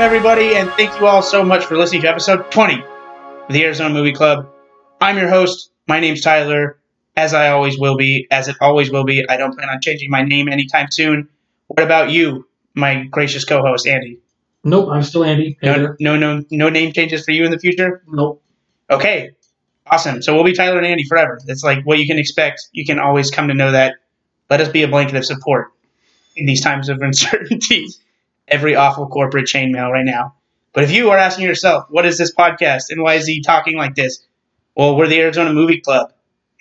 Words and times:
everybody? 0.00 0.56
And 0.56 0.70
thank 0.70 0.98
you 0.98 1.06
all 1.06 1.20
so 1.20 1.44
much 1.44 1.66
for 1.66 1.76
listening 1.76 2.00
to 2.02 2.08
episode 2.08 2.50
20 2.50 2.82
of 2.82 3.52
the 3.52 3.62
Arizona 3.64 3.92
Movie 3.92 4.14
Club. 4.14 4.48
I'm 4.98 5.18
your 5.18 5.28
host. 5.28 5.72
My 5.86 6.00
name's 6.00 6.22
Tyler, 6.22 6.78
as 7.16 7.34
I 7.34 7.50
always 7.50 7.78
will 7.78 7.98
be, 7.98 8.26
as 8.30 8.48
it 8.48 8.56
always 8.62 8.90
will 8.90 9.04
be. 9.04 9.28
I 9.28 9.36
don't 9.36 9.54
plan 9.54 9.68
on 9.68 9.78
changing 9.82 10.10
my 10.10 10.22
name 10.22 10.48
anytime 10.48 10.90
soon. 10.90 11.28
What 11.66 11.82
about 11.82 12.10
you, 12.10 12.48
my 12.72 13.04
gracious 13.04 13.44
co-host 13.44 13.86
Andy? 13.86 14.20
Nope, 14.64 14.88
I'm 14.90 15.02
still 15.02 15.22
Andy. 15.22 15.58
Hey 15.60 15.76
No, 15.76 15.94
no, 16.00 16.16
no, 16.16 16.44
no 16.50 16.68
name 16.70 16.92
changes 16.92 17.22
for 17.26 17.32
you 17.32 17.44
in 17.44 17.50
the 17.50 17.58
future. 17.58 18.02
Nope. 18.08 18.42
Okay, 18.88 19.32
awesome. 19.86 20.22
So 20.22 20.34
we'll 20.34 20.44
be 20.44 20.54
Tyler 20.54 20.78
and 20.78 20.86
Andy 20.86 21.04
forever. 21.04 21.38
That's 21.44 21.62
like 21.62 21.84
what 21.84 21.98
you 21.98 22.06
can 22.06 22.18
expect. 22.18 22.68
You 22.72 22.86
can 22.86 22.98
always 22.98 23.30
come 23.30 23.48
to 23.48 23.54
know 23.54 23.72
that. 23.72 23.96
Let 24.48 24.62
us 24.62 24.68
be 24.68 24.82
a 24.82 24.88
blanket 24.88 25.16
of 25.16 25.26
support 25.26 25.72
in 26.36 26.46
these 26.46 26.62
times 26.62 26.88
of 26.88 27.02
uncertainty. 27.02 27.88
Every 28.50 28.74
awful 28.74 29.06
corporate 29.06 29.46
chainmail 29.46 29.90
right 29.90 30.04
now. 30.04 30.34
But 30.72 30.84
if 30.84 30.90
you 30.92 31.10
are 31.10 31.18
asking 31.18 31.46
yourself, 31.46 31.86
what 31.88 32.06
is 32.06 32.18
this 32.18 32.34
podcast 32.34 32.84
and 32.90 33.02
why 33.02 33.14
is 33.14 33.26
he 33.26 33.42
talking 33.42 33.76
like 33.76 33.94
this? 33.94 34.22
Well, 34.76 34.96
we're 34.96 35.08
the 35.08 35.20
Arizona 35.20 35.52
Movie 35.52 35.80
Club. 35.80 36.12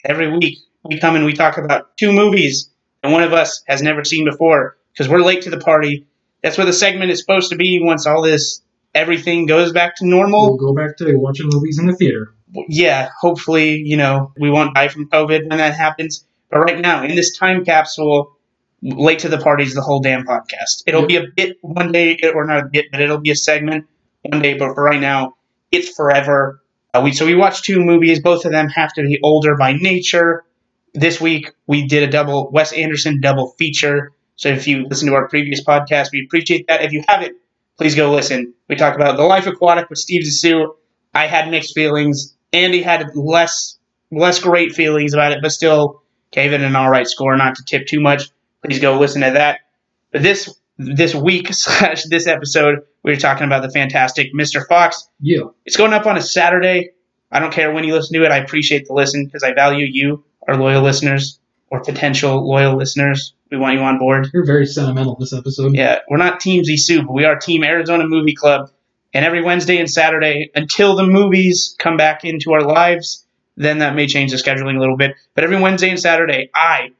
Every 0.05 0.35
week 0.37 0.59
we 0.83 0.99
come 0.99 1.15
and 1.15 1.25
we 1.25 1.33
talk 1.33 1.57
about 1.57 1.97
two 1.97 2.11
movies 2.11 2.69
and 3.03 3.11
one 3.13 3.23
of 3.23 3.33
us 3.33 3.63
has 3.67 3.81
never 3.81 4.03
seen 4.03 4.25
before 4.25 4.77
because 4.93 5.09
we're 5.09 5.19
late 5.21 5.43
to 5.43 5.49
the 5.49 5.59
party. 5.59 6.05
That's 6.43 6.57
where 6.57 6.65
the 6.65 6.73
segment 6.73 7.11
is 7.11 7.19
supposed 7.19 7.49
to 7.51 7.55
be 7.55 7.79
once 7.81 8.05
all 8.05 8.21
this 8.21 8.61
everything 8.95 9.45
goes 9.45 9.71
back 9.71 9.95
to 9.97 10.07
normal 10.07 10.57
We'll 10.57 10.73
go 10.73 10.73
back 10.73 10.97
to 10.97 11.15
watching 11.15 11.47
movies 11.51 11.79
in 11.79 11.85
the 11.85 11.95
theater. 11.95 12.33
yeah, 12.67 13.09
hopefully, 13.19 13.75
you 13.85 13.97
know, 13.97 14.33
we 14.39 14.49
won't 14.49 14.75
die 14.75 14.87
from 14.87 15.09
COVID 15.09 15.49
when 15.49 15.57
that 15.59 15.75
happens. 15.75 16.25
But 16.49 16.59
right 16.59 16.79
now, 16.79 17.03
in 17.03 17.15
this 17.15 17.37
time 17.37 17.63
capsule, 17.63 18.35
late 18.81 19.19
to 19.19 19.29
the 19.29 19.37
parties 19.37 19.73
the 19.73 19.81
whole 19.81 19.99
damn 19.99 20.25
podcast. 20.25 20.83
It'll 20.87 21.05
be 21.05 21.17
a 21.17 21.25
bit 21.35 21.57
one 21.61 21.91
day, 21.91 22.17
or 22.33 22.45
not 22.45 22.63
a 22.63 22.69
bit, 22.71 22.87
but 22.91 23.01
it'll 23.01 23.19
be 23.19 23.31
a 23.31 23.35
segment 23.35 23.87
one 24.21 24.41
day. 24.41 24.57
But 24.57 24.73
for 24.75 24.83
right 24.83 24.99
now, 24.99 25.35
it's 25.71 25.89
forever. 25.95 26.61
Uh, 26.93 27.01
we 27.03 27.11
so 27.11 27.25
we 27.25 27.35
watched 27.35 27.65
two 27.65 27.79
movies. 27.79 28.21
Both 28.21 28.45
of 28.45 28.51
them 28.51 28.69
have 28.69 28.93
to 28.93 29.03
be 29.03 29.19
older 29.23 29.55
by 29.57 29.73
nature. 29.73 30.45
This 30.93 31.21
week 31.21 31.51
we 31.67 31.87
did 31.87 32.03
a 32.03 32.07
double 32.11 32.49
Wes 32.51 32.73
Anderson 32.73 33.21
double 33.21 33.53
feature. 33.57 34.13
So 34.35 34.49
if 34.49 34.67
you 34.67 34.87
listen 34.87 35.09
to 35.09 35.15
our 35.15 35.27
previous 35.27 35.63
podcast, 35.63 36.11
we 36.11 36.23
appreciate 36.25 36.65
that. 36.67 36.81
If 36.81 36.93
you 36.93 37.03
haven't, 37.07 37.37
please 37.77 37.93
go 37.93 38.11
listen. 38.11 38.53
We 38.69 38.75
talked 38.75 38.95
about 38.95 39.17
The 39.17 39.23
Life 39.23 39.47
Aquatic 39.47 39.89
with 39.89 39.99
Steve 39.99 40.23
Zissou. 40.23 40.75
I 41.13 41.27
had 41.27 41.51
mixed 41.51 41.75
feelings. 41.75 42.35
Andy 42.53 42.81
had 42.81 43.05
less 43.15 43.77
less 44.11 44.39
great 44.39 44.73
feelings 44.73 45.13
about 45.13 45.33
it, 45.33 45.39
but 45.41 45.51
still 45.51 46.01
gave 46.31 46.53
it 46.53 46.61
an 46.61 46.75
all 46.75 46.89
right 46.89 47.07
score. 47.07 47.35
Not 47.37 47.55
to 47.55 47.63
tip 47.65 47.85
too 47.85 48.01
much. 48.01 48.29
Please 48.63 48.79
go 48.79 48.99
listen 48.99 49.21
to 49.21 49.31
that. 49.31 49.59
But 50.11 50.23
this 50.23 50.53
this 50.77 51.13
week 51.13 51.47
slash 51.53 52.03
this 52.05 52.27
episode, 52.27 52.79
we 53.03 53.11
were 53.11 53.17
talking 53.19 53.45
about 53.45 53.61
the 53.61 53.69
fantastic 53.69 54.33
Mr. 54.33 54.65
Fox. 54.67 55.07
Yeah. 55.19 55.43
It's 55.65 55.77
going 55.77 55.93
up 55.93 56.05
on 56.05 56.17
a 56.17 56.21
Saturday. 56.21 56.91
I 57.31 57.39
don't 57.39 57.53
care 57.53 57.71
when 57.71 57.83
you 57.83 57.93
listen 57.93 58.19
to 58.19 58.25
it. 58.25 58.31
I 58.31 58.37
appreciate 58.37 58.87
the 58.87 58.93
listen 58.93 59.25
because 59.25 59.43
I 59.43 59.53
value 59.53 59.85
you, 59.85 60.23
our 60.47 60.57
loyal 60.57 60.81
listeners, 60.81 61.39
or 61.69 61.81
potential 61.83 62.47
loyal 62.47 62.75
listeners. 62.75 63.33
We 63.51 63.57
want 63.57 63.75
you 63.75 63.81
on 63.81 63.99
board. 63.99 64.29
You're 64.33 64.45
very 64.45 64.65
sentimental 64.65 65.15
this 65.15 65.33
episode. 65.33 65.75
Yeah, 65.75 65.99
we're 66.09 66.17
not 66.17 66.39
Team 66.39 66.63
Zissou, 66.63 67.05
but 67.05 67.13
we 67.13 67.25
are 67.25 67.37
Team 67.37 67.63
Arizona 67.63 68.07
Movie 68.07 68.35
Club. 68.35 68.71
And 69.13 69.25
every 69.25 69.43
Wednesday 69.43 69.77
and 69.77 69.89
Saturday, 69.89 70.51
until 70.53 70.95
the 70.95 71.05
movies 71.05 71.75
come 71.79 71.97
back 71.97 72.23
into 72.23 72.53
our 72.53 72.61
lives, 72.61 73.25
then 73.57 73.79
that 73.79 73.95
may 73.95 74.07
change 74.07 74.31
the 74.31 74.37
scheduling 74.37 74.77
a 74.77 74.79
little 74.79 74.97
bit. 74.97 75.15
But 75.33 75.43
every 75.43 75.59
Wednesday 75.59 75.89
and 75.89 75.99
Saturday, 75.99 76.49
I 76.53 76.91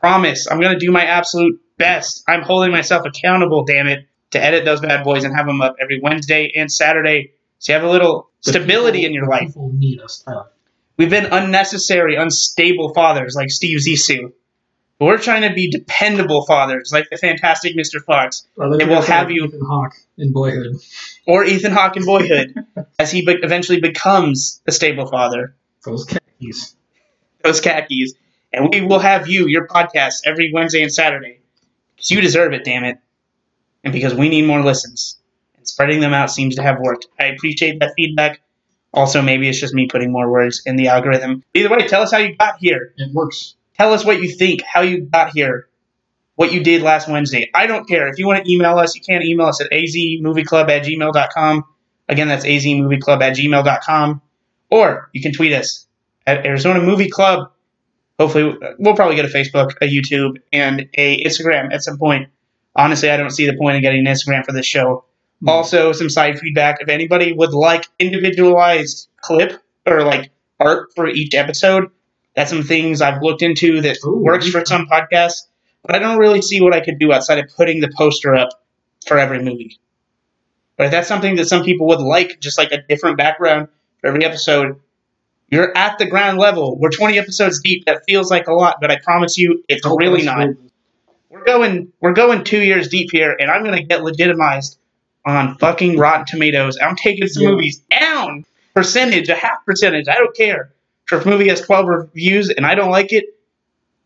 promise 0.00 0.46
I'm 0.50 0.60
going 0.60 0.72
to 0.72 0.78
do 0.84 0.90
my 0.90 1.04
absolute 1.04 1.60
best. 1.76 2.22
I'm 2.28 2.42
holding 2.42 2.72
myself 2.72 3.06
accountable, 3.06 3.64
damn 3.64 3.86
it, 3.86 4.06
to 4.32 4.42
edit 4.42 4.64
those 4.64 4.80
bad 4.80 5.04
boys 5.04 5.24
and 5.24 5.34
have 5.36 5.46
them 5.46 5.60
up 5.60 5.76
every 5.80 6.00
Wednesday 6.00 6.52
and 6.56 6.70
Saturday. 6.72 7.32
So 7.58 7.72
you 7.72 7.78
have 7.78 7.86
a 7.88 7.90
little 7.90 8.30
The 8.44 8.52
stability 8.52 8.98
people- 9.00 9.06
in 9.08 9.12
your 9.14 9.26
life. 9.28 9.46
People 9.48 9.72
need 9.74 10.00
us. 10.00 10.24
We've 10.96 11.10
been 11.10 11.26
unnecessary, 11.32 12.16
unstable 12.16 12.92
fathers 12.94 13.34
like 13.34 13.50
Steve 13.50 13.78
Zissou. 13.78 14.32
But 14.98 15.06
we're 15.06 15.18
trying 15.18 15.48
to 15.48 15.54
be 15.54 15.70
dependable 15.70 16.44
fathers 16.44 16.90
like 16.92 17.08
the 17.10 17.16
fantastic 17.16 17.74
Mr. 17.74 18.04
Fox. 18.04 18.46
Than 18.58 18.70
will 18.70 18.78
that, 19.00 19.04
have 19.04 19.30
you- 19.30 19.46
Ethan 19.46 19.62
Hawke 19.66 19.94
in 20.18 20.32
Boyhood. 20.32 20.76
or 21.26 21.44
Ethan 21.44 21.72
Hawke 21.72 21.96
in 21.96 22.04
Boyhood, 22.04 22.54
as 22.98 23.10
he 23.10 23.24
be- 23.24 23.38
eventually 23.42 23.80
becomes 23.80 24.60
a 24.66 24.72
stable 24.72 25.06
father. 25.06 25.54
Those 25.86 26.04
khakis. 26.04 26.74
Those 27.42 27.62
khakis, 27.62 28.12
and 28.52 28.68
we 28.70 28.80
will 28.80 28.98
have 28.98 29.28
you 29.28 29.46
your 29.46 29.66
podcast 29.66 30.22
every 30.24 30.52
Wednesday 30.52 30.82
and 30.82 30.92
Saturday 30.92 31.40
because 31.94 32.10
you 32.10 32.20
deserve 32.20 32.52
it, 32.52 32.64
damn 32.64 32.84
it, 32.84 32.98
and 33.84 33.92
because 33.92 34.14
we 34.14 34.28
need 34.28 34.46
more 34.46 34.62
listens. 34.62 35.18
And 35.56 35.66
spreading 35.66 36.00
them 36.00 36.14
out 36.14 36.30
seems 36.30 36.56
to 36.56 36.62
have 36.62 36.78
worked. 36.80 37.06
I 37.18 37.26
appreciate 37.26 37.80
that 37.80 37.92
feedback. 37.96 38.40
Also, 38.92 39.22
maybe 39.22 39.48
it's 39.48 39.60
just 39.60 39.74
me 39.74 39.86
putting 39.86 40.10
more 40.10 40.30
words 40.30 40.62
in 40.66 40.76
the 40.76 40.88
algorithm. 40.88 41.44
Either 41.54 41.70
way, 41.70 41.86
tell 41.86 42.02
us 42.02 42.10
how 42.10 42.18
you 42.18 42.34
got 42.36 42.56
here. 42.58 42.92
It 42.96 43.12
works. 43.12 43.54
Tell 43.76 43.92
us 43.92 44.04
what 44.04 44.20
you 44.20 44.28
think, 44.28 44.62
how 44.62 44.80
you 44.80 45.02
got 45.02 45.30
here, 45.32 45.68
what 46.34 46.52
you 46.52 46.62
did 46.62 46.82
last 46.82 47.08
Wednesday. 47.08 47.50
I 47.54 47.66
don't 47.66 47.88
care. 47.88 48.08
If 48.08 48.18
you 48.18 48.26
want 48.26 48.44
to 48.44 48.52
email 48.52 48.78
us, 48.78 48.94
you 48.94 49.00
can 49.00 49.22
email 49.22 49.46
us 49.46 49.60
at 49.60 49.70
azmovieclub 49.70 50.68
at 50.68 50.84
gmail.com. 50.84 51.64
Again, 52.08 52.28
that's 52.28 52.44
azmovieclub 52.44 53.22
at 53.22 53.36
gmail.com. 53.36 54.22
Or 54.70 55.10
you 55.12 55.22
can 55.22 55.32
tweet 55.32 55.52
us 55.52 55.86
at 56.26 56.44
Arizona 56.44 56.80
Movie 56.80 57.08
Club. 57.08 57.52
Hopefully, 58.20 58.54
we'll 58.78 58.94
probably 58.94 59.16
get 59.16 59.24
a 59.24 59.28
Facebook, 59.28 59.76
a 59.80 59.86
YouTube, 59.86 60.42
and 60.52 60.90
a 60.92 61.24
Instagram 61.24 61.72
at 61.72 61.82
some 61.82 61.96
point. 61.96 62.28
Honestly, 62.76 63.10
I 63.10 63.16
don't 63.16 63.30
see 63.30 63.46
the 63.46 63.56
point 63.56 63.76
of 63.76 63.82
getting 63.82 64.06
an 64.06 64.12
Instagram 64.12 64.44
for 64.44 64.52
this 64.52 64.66
show. 64.66 65.06
Hmm. 65.40 65.48
Also, 65.48 65.92
some 65.92 66.10
side 66.10 66.38
feedback. 66.38 66.82
If 66.82 66.90
anybody 66.90 67.32
would 67.32 67.54
like 67.54 67.86
individualized 67.98 69.08
clip 69.22 69.62
or 69.86 70.02
like 70.02 70.32
art 70.60 70.90
for 70.94 71.08
each 71.08 71.34
episode, 71.34 71.90
that's 72.36 72.50
some 72.50 72.62
things 72.62 73.00
I've 73.00 73.22
looked 73.22 73.40
into 73.40 73.80
that 73.80 73.96
Ooh. 74.04 74.18
works 74.18 74.50
for 74.50 74.66
some 74.66 74.86
podcasts, 74.86 75.46
but 75.82 75.96
I 75.96 75.98
don't 75.98 76.18
really 76.18 76.42
see 76.42 76.60
what 76.60 76.74
I 76.74 76.80
could 76.80 76.98
do 76.98 77.14
outside 77.14 77.38
of 77.38 77.46
putting 77.56 77.80
the 77.80 77.90
poster 77.96 78.34
up 78.34 78.50
for 79.06 79.18
every 79.18 79.42
movie. 79.42 79.80
But 80.76 80.84
if 80.84 80.92
that's 80.92 81.08
something 81.08 81.36
that 81.36 81.48
some 81.48 81.64
people 81.64 81.86
would 81.86 82.00
like, 82.00 82.38
just 82.38 82.58
like 82.58 82.72
a 82.72 82.82
different 82.82 83.16
background 83.16 83.68
for 84.02 84.08
every 84.08 84.26
episode, 84.26 84.78
you're 85.50 85.76
at 85.76 85.98
the 85.98 86.06
ground 86.06 86.38
level. 86.38 86.78
We're 86.78 86.90
20 86.90 87.18
episodes 87.18 87.60
deep. 87.60 87.84
That 87.86 88.02
feels 88.08 88.30
like 88.30 88.46
a 88.46 88.54
lot, 88.54 88.78
but 88.80 88.90
I 88.90 88.98
promise 88.98 89.36
you, 89.36 89.64
it's 89.68 89.84
really 89.86 90.22
not. 90.22 90.48
We're 91.28 91.44
going 91.44 91.92
we're 92.00 92.12
going 92.12 92.44
two 92.44 92.60
years 92.60 92.88
deep 92.88 93.10
here, 93.12 93.36
and 93.38 93.50
I'm 93.50 93.64
gonna 93.64 93.82
get 93.82 94.02
legitimized 94.02 94.78
on 95.26 95.58
fucking 95.58 95.98
Rotten 95.98 96.26
Tomatoes. 96.26 96.78
I'm 96.82 96.96
taking 96.96 97.26
some 97.28 97.42
Yeah. 97.42 97.50
movies 97.50 97.82
down 97.90 98.44
percentage, 98.74 99.28
a 99.28 99.34
half 99.34 99.64
percentage. 99.64 100.08
I 100.08 100.14
don't 100.14 100.36
care. 100.36 100.72
If 101.12 101.26
a 101.26 101.28
movie 101.28 101.48
has 101.48 101.60
12 101.60 101.86
reviews 101.88 102.50
and 102.50 102.64
I 102.64 102.74
don't 102.76 102.90
like 102.90 103.12
it, 103.12 103.24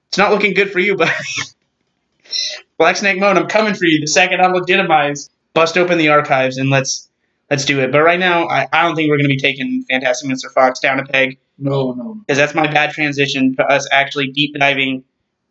it's 0.09 0.19
not 0.19 0.33
looking 0.33 0.55
good 0.55 0.71
for 0.73 0.81
you, 0.81 0.97
buddy. 0.97 1.13
Black 2.79 2.97
Snake 2.97 3.19
Moan, 3.19 3.37
I'm 3.37 3.47
coming 3.47 3.75
for 3.75 3.85
you 3.85 4.01
the 4.01 4.07
second 4.07 4.41
I'm 4.41 4.53
legitimized. 4.53 5.31
Bust 5.53 5.79
open 5.79 5.99
the 5.99 6.09
archives 6.09 6.57
and 6.57 6.71
let's 6.71 7.09
let's 7.55 7.65
do 7.65 7.79
it. 7.79 7.93
But 7.93 8.03
right 8.03 8.19
now, 8.19 8.49
I, 8.49 8.67
I 8.73 8.83
don't 8.83 8.97
think 8.97 9.09
we're 9.09 9.17
gonna 9.17 9.29
be 9.29 9.37
taking 9.37 9.85
Fantastic 9.89 10.29
Mr. 10.29 10.53
Fox 10.53 10.81
down 10.81 10.99
a 10.99 11.05
peg 11.05 11.39
No, 11.57 11.93
no. 11.93 12.15
because 12.15 12.37
that's 12.37 12.53
my 12.53 12.67
bad 12.67 12.91
transition 12.91 13.55
to 13.55 13.65
us 13.65 13.87
actually 13.93 14.33
deep 14.33 14.57
diving. 14.59 15.05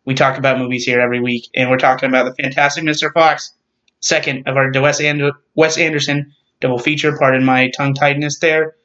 We 0.04 0.12
talk 0.12 0.36
about 0.36 0.58
movies 0.58 0.84
here 0.84 1.00
every 1.00 1.20
week, 1.20 1.48
and 1.54 1.70
we're 1.70 1.78
talking 1.78 2.10
about 2.10 2.24
the 2.26 2.34
Fantastic 2.42 2.84
Mr. 2.84 3.10
Fox, 3.10 3.54
second 4.00 4.46
of 4.46 4.54
our 4.58 4.70
Wes, 4.74 5.00
And- 5.00 5.32
Wes 5.54 5.78
Anderson 5.78 6.30
double 6.60 6.78
feature. 6.78 7.16
Pardon 7.16 7.42
my 7.42 7.70
tongue 7.70 7.94
tightness 7.94 8.38
there. 8.38 8.76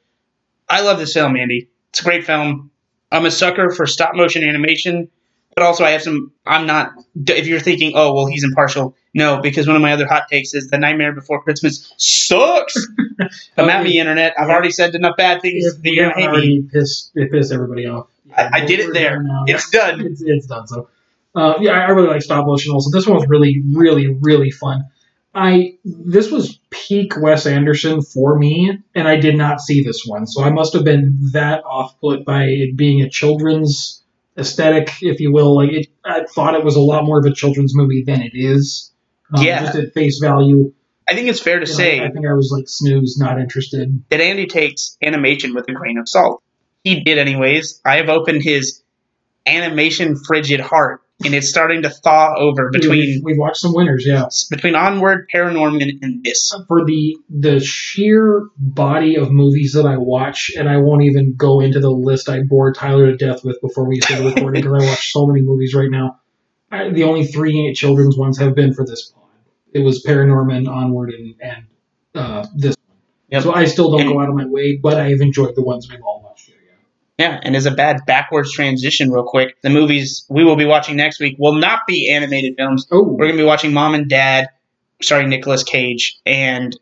I 0.70 0.80
love 0.80 0.98
this 0.98 1.12
film, 1.12 1.36
Andy. 1.36 1.68
It's 1.90 2.00
a 2.00 2.04
great 2.04 2.24
film. 2.24 2.70
I'm 3.12 3.26
a 3.26 3.30
sucker 3.30 3.70
for 3.70 3.86
stop 3.86 4.14
motion 4.14 4.42
animation, 4.44 5.10
but 5.54 5.62
also 5.62 5.84
I 5.84 5.90
have 5.90 6.00
some. 6.02 6.32
I'm 6.46 6.66
not. 6.66 6.92
If 7.26 7.46
you're 7.46 7.60
thinking, 7.60 7.92
oh 7.94 8.14
well, 8.14 8.26
he's 8.26 8.44
impartial. 8.44 8.96
No, 9.12 9.40
because 9.40 9.66
one 9.66 9.76
of 9.76 9.82
my 9.82 9.92
other 9.92 10.06
hot 10.06 10.28
takes 10.30 10.54
is 10.54 10.68
The 10.68 10.78
Nightmare 10.78 11.12
Before 11.12 11.42
Christmas 11.42 11.92
sucks. 11.96 12.86
Come 13.56 13.68
at 13.68 13.82
me, 13.82 13.98
internet. 13.98 14.34
I've 14.38 14.48
already 14.48 14.70
said 14.70 14.94
enough 14.94 15.16
bad 15.16 15.42
things. 15.42 15.64
If 15.64 15.82
that 15.82 15.90
you're 15.90 16.10
gonna 16.10 16.20
hate 16.20 16.30
me. 16.30 16.68
pissed, 16.72 17.10
it 17.14 17.32
pissed 17.32 17.52
everybody 17.52 17.86
off. 17.86 18.08
I, 18.36 18.60
I 18.60 18.64
did 18.64 18.80
it 18.80 18.92
there. 18.92 19.22
done. 19.22 19.44
It's 19.48 19.70
done. 19.70 20.00
It's, 20.00 20.22
it's 20.22 20.46
done. 20.46 20.68
So, 20.68 20.88
uh, 21.34 21.54
yeah, 21.60 21.72
I 21.72 21.86
I 21.86 21.88
really 21.90 22.08
like 22.08 22.22
stop 22.22 22.46
motion. 22.46 22.72
Also, 22.72 22.96
this 22.96 23.06
one 23.06 23.16
was 23.16 23.28
really, 23.28 23.62
really, 23.72 24.06
really 24.20 24.50
fun. 24.50 24.84
I 25.34 25.78
this 25.84 26.30
was 26.30 26.58
peak 26.70 27.12
Wes 27.16 27.46
Anderson 27.46 28.02
for 28.02 28.36
me, 28.38 28.78
and 28.94 29.08
I 29.08 29.16
did 29.16 29.36
not 29.36 29.60
see 29.60 29.82
this 29.82 30.04
one, 30.04 30.26
so 30.26 30.42
I 30.42 30.50
must 30.50 30.72
have 30.72 30.84
been 30.84 31.30
that 31.32 31.62
off 31.64 32.00
put 32.00 32.24
by 32.24 32.44
it 32.44 32.76
being 32.76 33.02
a 33.02 33.08
children's 33.08 34.02
aesthetic, 34.36 34.90
if 35.02 35.20
you 35.20 35.32
will. 35.32 35.54
Like 35.54 35.70
it, 35.70 35.86
I 36.04 36.24
thought 36.24 36.54
it 36.54 36.64
was 36.64 36.76
a 36.76 36.80
lot 36.80 37.04
more 37.04 37.18
of 37.18 37.26
a 37.26 37.32
children's 37.32 37.74
movie 37.76 38.02
than 38.02 38.22
it 38.22 38.32
is. 38.34 38.90
Um, 39.34 39.44
Yeah. 39.44 39.64
just 39.64 39.76
at 39.76 39.94
face 39.94 40.18
value. 40.18 40.72
I 41.08 41.14
think 41.14 41.28
it's 41.28 41.40
fair 41.40 41.58
to 41.58 41.66
say 41.66 42.00
I 42.00 42.10
think 42.10 42.26
I 42.26 42.34
was 42.34 42.52
like 42.56 42.68
snooze, 42.68 43.18
not 43.18 43.40
interested. 43.40 44.04
that 44.10 44.20
Andy 44.20 44.46
takes 44.46 44.96
animation 45.02 45.54
with 45.54 45.68
a 45.68 45.72
grain 45.72 45.98
of 45.98 46.08
salt. 46.08 46.42
He 46.84 47.02
did, 47.02 47.18
anyways. 47.18 47.80
I 47.84 47.96
have 47.96 48.08
opened 48.08 48.42
his 48.42 48.82
animation 49.46 50.16
frigid 50.16 50.60
heart. 50.60 51.02
and 51.22 51.34
it's 51.34 51.50
starting 51.50 51.82
to 51.82 51.90
thaw 51.90 52.34
over 52.38 52.70
between 52.70 53.20
we've, 53.22 53.36
watched 53.36 53.58
some 53.58 53.74
winners, 53.74 54.06
yeah. 54.06 54.24
between 54.48 54.74
Onward, 54.74 55.28
Paranorman, 55.34 55.98
and 56.00 56.24
this. 56.24 56.54
For 56.66 56.86
the 56.86 57.18
the 57.28 57.60
sheer 57.60 58.48
body 58.56 59.16
of 59.16 59.30
movies 59.30 59.74
that 59.74 59.84
I 59.84 59.98
watch, 59.98 60.50
and 60.56 60.66
I 60.66 60.78
won't 60.78 61.02
even 61.02 61.34
go 61.36 61.60
into 61.60 61.78
the 61.78 61.90
list 61.90 62.30
I 62.30 62.40
bored 62.40 62.74
Tyler 62.74 63.10
to 63.10 63.16
death 63.18 63.44
with 63.44 63.60
before 63.60 63.84
we 63.86 64.00
started 64.00 64.34
recording 64.34 64.62
because 64.62 64.82
I 64.82 64.86
watch 64.86 65.12
so 65.12 65.26
many 65.26 65.42
movies 65.42 65.74
right 65.74 65.90
now. 65.90 66.20
I, 66.70 66.88
the 66.88 67.02
only 67.02 67.26
three 67.26 67.74
children's 67.74 68.16
ones 68.16 68.38
have 68.38 68.54
been 68.54 68.72
for 68.72 68.86
this. 68.86 69.12
It 69.72 69.80
was 69.80 70.04
Paranorman, 70.04 70.68
Onward, 70.68 71.10
and 71.10 71.34
and 71.40 71.64
uh, 72.14 72.46
this 72.56 72.76
one. 72.86 72.96
Yep. 73.30 73.42
So 73.42 73.54
I 73.54 73.64
still 73.66 73.90
don't 73.92 74.00
And- 74.02 74.10
go 74.10 74.20
out 74.20 74.28
of 74.28 74.34
my 74.34 74.46
way, 74.46 74.76
but 74.76 74.98
I 74.98 75.10
have 75.10 75.20
enjoyed 75.20 75.54
the 75.54 75.62
ones 75.62 75.88
we've 75.88 76.02
all 76.02 76.22
watched. 76.24 76.46
Here, 76.46 76.56
yeah. 77.18 77.28
Yeah, 77.30 77.40
and 77.42 77.54
as 77.54 77.66
a 77.66 77.70
bad 77.70 78.00
backwards 78.06 78.52
transition, 78.52 79.10
real 79.12 79.24
quick, 79.24 79.60
the 79.62 79.70
movies 79.70 80.24
we 80.28 80.42
will 80.44 80.56
be 80.56 80.64
watching 80.64 80.96
next 80.96 81.20
week 81.20 81.36
will 81.38 81.54
not 81.54 81.80
be 81.86 82.10
animated 82.10 82.54
films. 82.56 82.86
Oh, 82.90 83.02
We're 83.02 83.26
going 83.26 83.36
to 83.36 83.42
be 83.42 83.46
watching 83.46 83.72
Mom 83.72 83.94
and 83.94 84.08
Dad, 84.08 84.48
starring 85.00 85.28
Nicolas 85.28 85.62
Cage, 85.62 86.18
and 86.26 86.76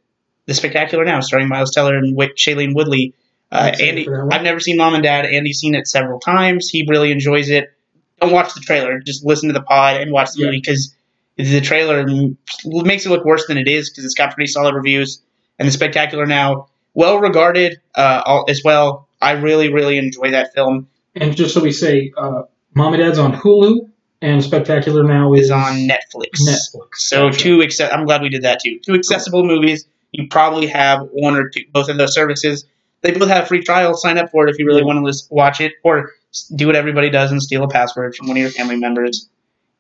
The 0.47 0.55
Spectacular 0.55 1.05
Now, 1.05 1.21
starring 1.21 1.49
Miles 1.49 1.73
Teller 1.73 1.97
and 1.97 2.17
Whit- 2.17 2.37
Shailene 2.37 2.75
Woodley. 2.75 3.15
Uh, 3.51 3.73
Andy, 3.81 4.05
for 4.05 4.17
that 4.17 4.25
one. 4.25 4.33
I've 4.33 4.43
never 4.43 4.61
seen 4.61 4.77
Mom 4.77 4.95
and 4.95 5.03
Dad. 5.03 5.25
Andy's 5.27 5.59
seen 5.59 5.75
it 5.75 5.87
several 5.89 6.21
times. 6.21 6.69
He 6.69 6.87
really 6.89 7.11
enjoys 7.13 7.49
it. 7.51 7.73
Don't 8.21 8.33
watch 8.33 8.53
the 8.55 8.61
trailer. 8.61 9.01
Just 9.01 9.25
listen 9.25 9.49
to 9.49 9.53
the 9.55 9.63
pod 9.63 10.01
and 10.01 10.11
watch 10.13 10.33
the 10.33 10.41
Yeah. 10.41 10.47
movie 10.47 10.59
because 10.59 10.95
the 11.39 11.61
trailer 11.61 12.05
makes 12.65 13.07
it 13.07 13.11
look 13.11 13.25
worse 13.25 13.47
than 13.47 13.57
it 13.59 13.69
is 13.69 13.89
because 13.91 14.05
it's 14.05 14.15
got 14.15 14.35
pretty 14.35 14.49
solid 14.51 14.75
reviews. 14.75 15.23
And 15.59 15.67
The 15.67 15.73
Spectacular 15.73 16.27
Now, 16.27 16.67
well 16.95 17.19
regarded 17.21 17.81
uh, 17.95 18.23
all, 18.27 18.45
as 18.49 18.63
well. 18.65 19.09
I 19.21 19.33
really, 19.33 19.73
really 19.73 19.99
enjoy 19.99 20.33
that 20.33 20.53
film. 20.55 20.89
and 21.15 21.37
just 21.37 21.55
so 21.55 21.61
we 21.61 21.73
say, 21.73 22.13
uh, 22.17 22.43
Mom 22.75 22.95
and 22.95 23.03
Dad's 23.03 23.19
on 23.19 23.33
Hulu, 23.33 23.89
and 24.21 24.43
Spectacular 24.43 25.03
Now 25.05 25.33
is 25.35 25.45
Is 25.47 25.51
on 25.53 25.75
Netflix. 25.89 26.41
Netflix. 26.47 26.97
So 26.97 27.31
Gotcha. 27.31 27.39
two 27.39 27.59
acce- 27.59 27.93
I'm 27.93 28.05
glad 28.05 28.21
we 28.23 28.29
did 28.29 28.43
that 28.43 28.61
too. 28.63 28.79
Two 28.85 28.95
accessible 28.95 29.45
movies. 29.45 29.87
You 30.13 30.27
probably 30.29 30.67
have 30.69 31.09
one 31.13 31.37
or 31.37 31.49
two, 31.49 31.63
both 31.73 31.89
of 31.89 31.99
those 31.99 32.15
services. 32.15 32.65
They 33.03 33.13
both 33.13 33.29
have 33.29 33.47
free 33.49 33.63
trials. 33.63 34.03
Sign 34.03 34.19
up 34.19 34.31
for 34.31 34.47
it 34.47 34.51
if 34.51 34.59
you 34.59 34.67
really 34.67 34.81
Yeah. 34.81 34.87
want 34.87 35.07
to 35.07 35.25
watch 35.31 35.61
it, 35.61 35.75
or 35.85 36.13
do 36.57 36.67
what 36.67 36.75
everybody 36.77 37.11
does 37.11 37.31
and 37.31 37.41
steal 37.43 37.63
a 37.65 37.69
password 37.69 38.15
from 38.17 38.27
one 38.29 38.37
of 38.37 38.41
your 38.41 38.51
family 38.51 38.77
members. 38.77 39.29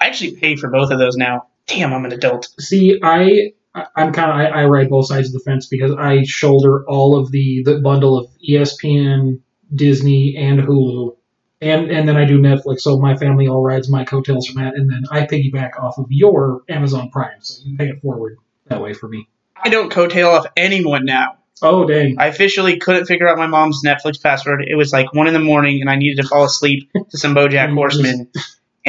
I 0.00 0.06
actually 0.06 0.36
pay 0.36 0.56
for 0.56 0.70
both 0.70 0.90
of 0.90 0.98
those 0.98 1.16
now. 1.16 1.48
Damn, 1.66 1.92
I'm 1.92 2.04
an 2.04 2.12
adult. 2.12 2.48
See, 2.58 2.98
I 3.02 3.52
I'm 3.74 4.12
kind 4.12 4.30
of 4.30 4.36
I, 4.36 4.62
I 4.62 4.64
ride 4.66 4.90
both 4.90 5.06
sides 5.06 5.28
of 5.28 5.34
the 5.34 5.40
fence 5.40 5.66
because 5.66 5.92
I 5.96 6.22
shoulder 6.24 6.84
all 6.88 7.18
of 7.18 7.30
the 7.30 7.62
the 7.64 7.78
bundle 7.78 8.18
of 8.18 8.30
ESPN, 8.46 9.40
Disney, 9.74 10.36
and 10.36 10.60
Hulu, 10.60 11.16
and 11.60 11.90
and 11.90 12.08
then 12.08 12.16
I 12.16 12.24
do 12.24 12.38
Netflix. 12.38 12.80
So 12.80 12.98
my 12.98 13.16
family 13.16 13.48
all 13.48 13.62
rides 13.62 13.88
my 13.90 14.04
coattails 14.04 14.46
from 14.46 14.62
that, 14.62 14.74
and 14.74 14.90
then 14.90 15.04
I 15.10 15.26
piggyback 15.26 15.78
off 15.80 15.98
of 15.98 16.06
your 16.10 16.62
Amazon 16.68 17.10
Prime. 17.10 17.40
So 17.40 17.62
you 17.64 17.76
pay 17.76 17.88
it 17.88 18.00
forward 18.00 18.38
that 18.66 18.80
way 18.80 18.94
for 18.94 19.08
me. 19.08 19.28
I 19.56 19.68
don't 19.68 19.92
coattail 19.92 20.32
off 20.32 20.46
anyone 20.56 21.04
now. 21.04 21.38
Oh 21.60 21.86
dang! 21.86 22.16
I 22.18 22.26
officially 22.26 22.78
couldn't 22.78 23.06
figure 23.06 23.28
out 23.28 23.36
my 23.36 23.48
mom's 23.48 23.82
Netflix 23.84 24.22
password. 24.22 24.64
It 24.66 24.76
was 24.76 24.92
like 24.92 25.12
one 25.12 25.26
in 25.26 25.34
the 25.34 25.40
morning, 25.40 25.80
and 25.80 25.90
I 25.90 25.96
needed 25.96 26.22
to 26.22 26.28
fall 26.28 26.44
asleep 26.44 26.90
to 27.10 27.18
some 27.18 27.34
BoJack 27.36 27.74
Horseman, 27.74 28.30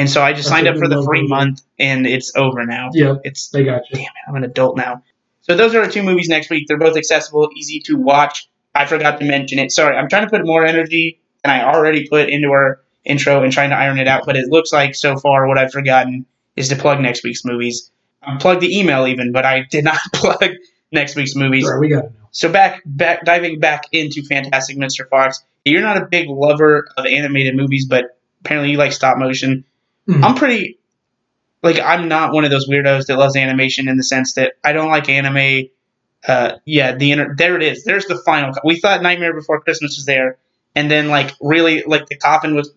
and 0.00 0.10
so 0.10 0.22
I 0.22 0.32
just 0.32 0.48
That's 0.48 0.56
signed 0.56 0.68
up 0.68 0.76
for 0.78 0.88
the 0.88 1.02
free 1.04 1.22
BoJack. 1.24 1.28
month, 1.28 1.62
and 1.78 2.06
it's 2.06 2.34
over 2.36 2.64
now. 2.66 2.90
Yeah, 2.92 3.16
It's 3.24 3.48
they 3.50 3.64
got 3.64 3.82
you. 3.90 3.96
damn 3.96 4.04
it, 4.04 4.10
I'm 4.28 4.34
an 4.36 4.44
adult 4.44 4.76
now. 4.76 5.02
So 5.42 5.56
those 5.56 5.74
are 5.74 5.80
our 5.82 5.90
two 5.90 6.02
movies 6.02 6.28
next 6.28 6.50
week. 6.50 6.66
They're 6.68 6.78
both 6.78 6.96
accessible, 6.96 7.48
easy 7.56 7.80
to 7.86 7.96
watch. 7.96 8.48
I 8.74 8.86
forgot 8.86 9.18
to 9.20 9.24
mention 9.24 9.58
it. 9.58 9.72
Sorry, 9.72 9.96
I'm 9.96 10.08
trying 10.08 10.24
to 10.24 10.30
put 10.30 10.44
more 10.46 10.64
energy 10.64 11.20
than 11.42 11.52
I 11.52 11.64
already 11.64 12.08
put 12.08 12.28
into 12.28 12.48
our 12.50 12.80
intro 13.04 13.42
and 13.42 13.52
trying 13.52 13.70
to 13.70 13.76
iron 13.76 13.98
it 13.98 14.06
out, 14.08 14.24
but 14.26 14.36
it 14.36 14.46
looks 14.48 14.72
like 14.72 14.94
so 14.94 15.16
far 15.16 15.46
what 15.48 15.58
I've 15.58 15.72
forgotten 15.72 16.26
is 16.56 16.68
to 16.68 16.76
plug 16.76 17.00
next 17.00 17.24
week's 17.24 17.44
movies. 17.44 17.90
Um, 18.22 18.36
I 18.36 18.38
plugged 18.40 18.60
the 18.60 18.78
email 18.78 19.06
even, 19.06 19.32
but 19.32 19.44
I 19.46 19.62
did 19.70 19.84
not 19.84 19.98
plug 20.12 20.50
next 20.92 21.16
week's 21.16 21.34
movies. 21.34 21.68
We 21.80 21.88
got 21.88 22.04
it. 22.06 22.12
So 22.32 22.50
back, 22.52 22.82
back, 22.86 23.24
diving 23.24 23.58
back 23.58 23.84
into 23.92 24.22
Fantastic 24.22 24.76
Mr. 24.76 25.08
Fox. 25.08 25.42
You're 25.64 25.82
not 25.82 25.96
a 25.96 26.06
big 26.06 26.28
lover 26.28 26.86
of 26.96 27.06
animated 27.06 27.56
movies, 27.56 27.86
but 27.88 28.18
apparently 28.44 28.70
you 28.72 28.78
like 28.78 28.92
stop 28.92 29.18
motion. 29.18 29.64
Mhm. 30.10 30.24
I'm 30.24 30.34
pretty, 30.34 30.78
like, 31.62 31.78
I'm 31.80 32.08
not 32.08 32.32
one 32.32 32.44
of 32.44 32.50
those 32.50 32.68
weirdos 32.68 33.06
that 33.06 33.16
loves 33.18 33.36
animation 33.36 33.88
in 33.88 33.96
the 33.96 34.02
sense 34.04 34.34
that 34.34 34.54
I 34.64 34.72
don't 34.72 34.88
like 34.90 35.08
anime. 35.08 35.68
Uh, 36.26 36.52
yeah, 36.66 36.94
the 36.94 37.12
inter- 37.12 37.34
there 37.36 37.56
it 37.56 37.62
is. 37.62 37.84
There's 37.84 38.04
the 38.06 38.16
final. 38.26 38.52
co- 38.52 38.60
We 38.64 38.78
thought 38.78 39.02
Nightmare 39.02 39.32
Before 39.34 39.60
Christmas 39.60 39.96
was 39.96 40.04
there, 40.06 40.36
and 40.74 40.90
then 40.90 41.08
like 41.08 41.32
really 41.40 41.82
like 41.86 42.06
the 42.06 42.16
coffin 42.16 42.54
was 42.54 42.70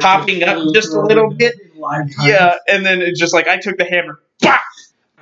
Popping 0.00 0.42
up 0.42 0.72
just 0.72 0.94
a 0.94 1.00
little 1.02 1.28
bit. 1.34 1.54
in 1.74 1.78
live 1.80 2.06
time. 2.16 2.26
yeah, 2.28 2.54
and 2.66 2.84
then 2.86 3.02
it's 3.02 3.20
just 3.20 3.34
like 3.34 3.46
I 3.46 3.58
took 3.58 3.76
the 3.76 3.84
hammer. 3.84 4.18
Bah! 4.40 4.56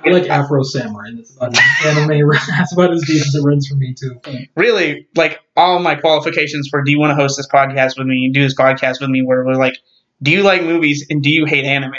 I 0.05 0.09
like 0.11 0.29
Afro 0.29 0.63
Samurai. 0.63 1.09
That's 1.13 1.35
about 1.35 1.57
anime. 1.85 2.29
That's 2.47 2.71
about 2.71 2.93
as 2.93 3.03
deep 3.05 3.19
as 3.21 3.35
it 3.35 3.41
runs 3.43 3.67
for 3.67 3.75
me 3.75 3.93
too. 3.93 4.21
really 4.55 5.07
like 5.17 5.41
all 5.57 5.79
my 5.79 5.95
qualifications 5.95 6.69
for 6.69 6.81
do 6.83 6.91
you 6.91 6.99
want 7.01 7.11
to 7.11 7.15
host 7.15 7.35
this 7.35 7.49
podcast 7.49 7.97
with 7.97 8.07
me 8.07 8.23
and 8.23 8.33
do 8.33 8.41
this 8.41 8.55
podcast 8.55 9.01
with 9.01 9.09
me 9.09 9.21
where 9.21 9.43
we're 9.43 9.55
like 9.55 9.75
do 10.21 10.31
you 10.31 10.43
like 10.43 10.63
movies 10.63 11.07
and 11.09 11.23
do 11.23 11.29
you 11.29 11.45
hate 11.45 11.65
anime? 11.65 11.93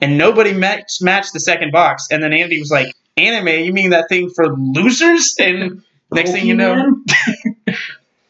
And 0.00 0.18
nobody 0.18 0.52
matched, 0.52 1.02
matched 1.02 1.32
the 1.32 1.40
second 1.40 1.72
box. 1.72 2.08
And 2.10 2.22
then 2.22 2.32
andy 2.32 2.58
was 2.58 2.70
like 2.70 2.94
anime? 3.16 3.64
You 3.64 3.72
mean 3.72 3.90
that 3.90 4.08
thing 4.08 4.30
for 4.30 4.54
losers? 4.56 5.36
And 5.38 5.82
next 6.12 6.32
thing 6.32 6.46
you 6.46 6.54
know 6.54 6.74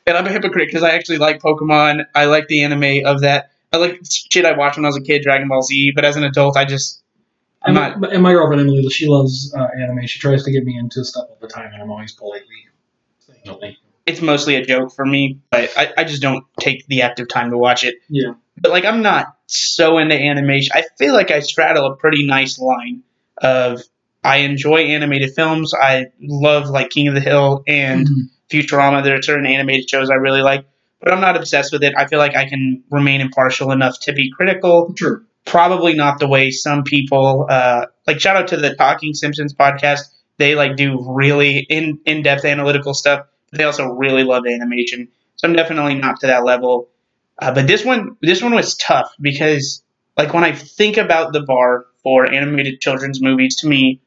and 0.06 0.17
i'm 0.17 0.27
a 0.27 0.31
hypocrite 0.31 0.69
because 0.69 0.83
i 0.83 0.91
actually 0.91 1.19
like 1.19 1.41
pokemon. 1.41 2.05
I 2.15 2.27
like 2.27 2.49
the 2.49 2.62
anime 2.65 3.06
of 3.06 3.23
that. 3.23 3.50
I 3.73 3.79
like 3.79 4.00
shit 4.05 4.44
i 4.44 4.53
watched 4.53 4.77
when 4.77 4.85
i 4.85 4.89
was 4.89 4.97
a 4.97 5.03
kid 5.03 5.23
dragon 5.23 5.49
ball 5.49 5.62
z. 5.62 5.93
But 5.94 6.05
as 6.05 6.17
an 6.17 6.25
adult 6.25 6.56
i 6.56 6.65
just 6.65 7.03
i'm 7.62 7.77
and, 7.77 8.00
not 8.00 8.00
my, 8.00 8.09
and 8.09 8.23
my 8.23 8.33
girlfriend 8.33 8.61
Emily, 8.61 8.89
she 8.89 9.06
loves 9.06 9.55
uh, 9.55 9.69
anime. 9.77 10.06
She 10.06 10.19
tries 10.19 10.44
to 10.44 10.53
get 10.53 10.65
me 10.65 10.77
into 10.77 11.05
stuff 11.05 11.27
all 11.29 11.39
the 11.41 11.49
time, 11.49 11.73
and 11.73 11.83
I'm 11.83 11.91
always 11.91 12.12
politely 12.12 12.69
saying 13.21 13.41
no. 13.47 13.59
Thank 13.59 13.75
you. 13.75 13.83
it's 14.06 14.21
mostly 14.21 14.56
a 14.56 14.65
joke 14.65 14.93
for 14.93 15.06
me 15.06 15.41
but 15.50 15.71
I, 15.77 15.93
I 15.99 16.05
just 16.05 16.23
don't 16.23 16.44
take 16.61 16.87
the 16.87 17.03
active 17.03 17.29
time 17.29 17.50
to 17.50 17.59
watch 17.59 17.85
it. 17.85 17.97
Yeah. 18.09 18.35
But 18.58 18.70
like 18.72 18.84
I'm 18.84 19.02
not 19.02 19.37
so 19.46 19.99
into 19.99 20.14
animation. 20.20 20.72
I 20.75 20.84
feel 20.99 21.12
like 21.14 21.31
I 21.31 21.40
straddle 21.40 21.87
a 21.87 21.96
pretty 21.96 22.26
nice 22.26 22.58
line 22.58 23.02
of 23.38 23.82
I 24.25 24.38
enjoy 24.38 24.82
animated 24.82 25.34
films. 25.34 25.75
I 25.75 26.06
love 26.20 26.69
like 26.69 26.90
King 26.90 27.08
of 27.08 27.14
the 27.14 27.20
Hill 27.20 27.64
and 27.66 28.06
Mhm. 28.06 28.31
Futurama. 28.50 29.02
There 29.02 29.19
are 29.19 29.22
certain 29.22 29.46
animated 29.46 29.88
shows 29.90 30.10
I 30.10 30.14
really 30.14 30.43
like, 30.43 30.64
but 31.00 31.12
I'm 31.12 31.20
not 31.20 31.37
obsessed 31.37 31.72
with 31.72 31.82
it. 31.82 31.94
I 31.96 32.06
feel 32.06 32.19
like 32.19 32.36
I 32.36 32.48
can 32.48 32.82
remain 32.91 33.20
impartial 33.20 33.72
enough 33.72 33.98
to 34.03 34.12
be 34.12 34.31
critical. 34.31 34.93
True. 34.96 35.24
Probably 35.44 35.94
not 35.94 36.20
the 36.20 36.29
way 36.29 36.50
some 36.53 36.84
people 36.84 37.46
uh, 37.50 37.86
like. 38.06 38.20
Shout 38.20 38.36
out 38.36 38.48
to 38.48 38.56
the 38.56 38.74
Talking 38.77 39.12
Simpsons 39.12 39.53
podcast. 39.55 40.03
They 40.38 40.55
like 40.55 40.77
do 40.77 41.05
really 41.08 41.58
in 41.69 41.98
in 42.06 42.22
depth 42.22 42.44
analytical 42.44 42.94
stuff. 42.94 43.27
But 43.50 43.58
they 43.58 43.65
also 43.65 43.86
really 43.88 44.22
love 44.22 44.44
animation. 44.46 45.08
So 45.36 45.48
I'm 45.48 45.55
definitely 45.55 45.96
not 45.96 46.20
to 46.20 46.29
that 46.29 46.44
level. 46.44 46.88
Uh, 47.39 47.53
but 47.55 47.67
this 47.67 47.84
one, 47.84 48.17
this 48.22 48.43
one 48.43 48.55
was 48.55 48.77
tough 48.77 49.12
because, 49.20 49.82
like, 50.17 50.32
when 50.34 50.44
I 50.44 50.53
think 50.53 50.96
about 50.96 51.32
the 51.32 51.41
bar 51.43 51.86
for 52.03 52.27
animated 52.31 52.81
children's 52.81 53.20
movies, 53.22 53.56
to 53.56 53.67
me, 53.69 54.01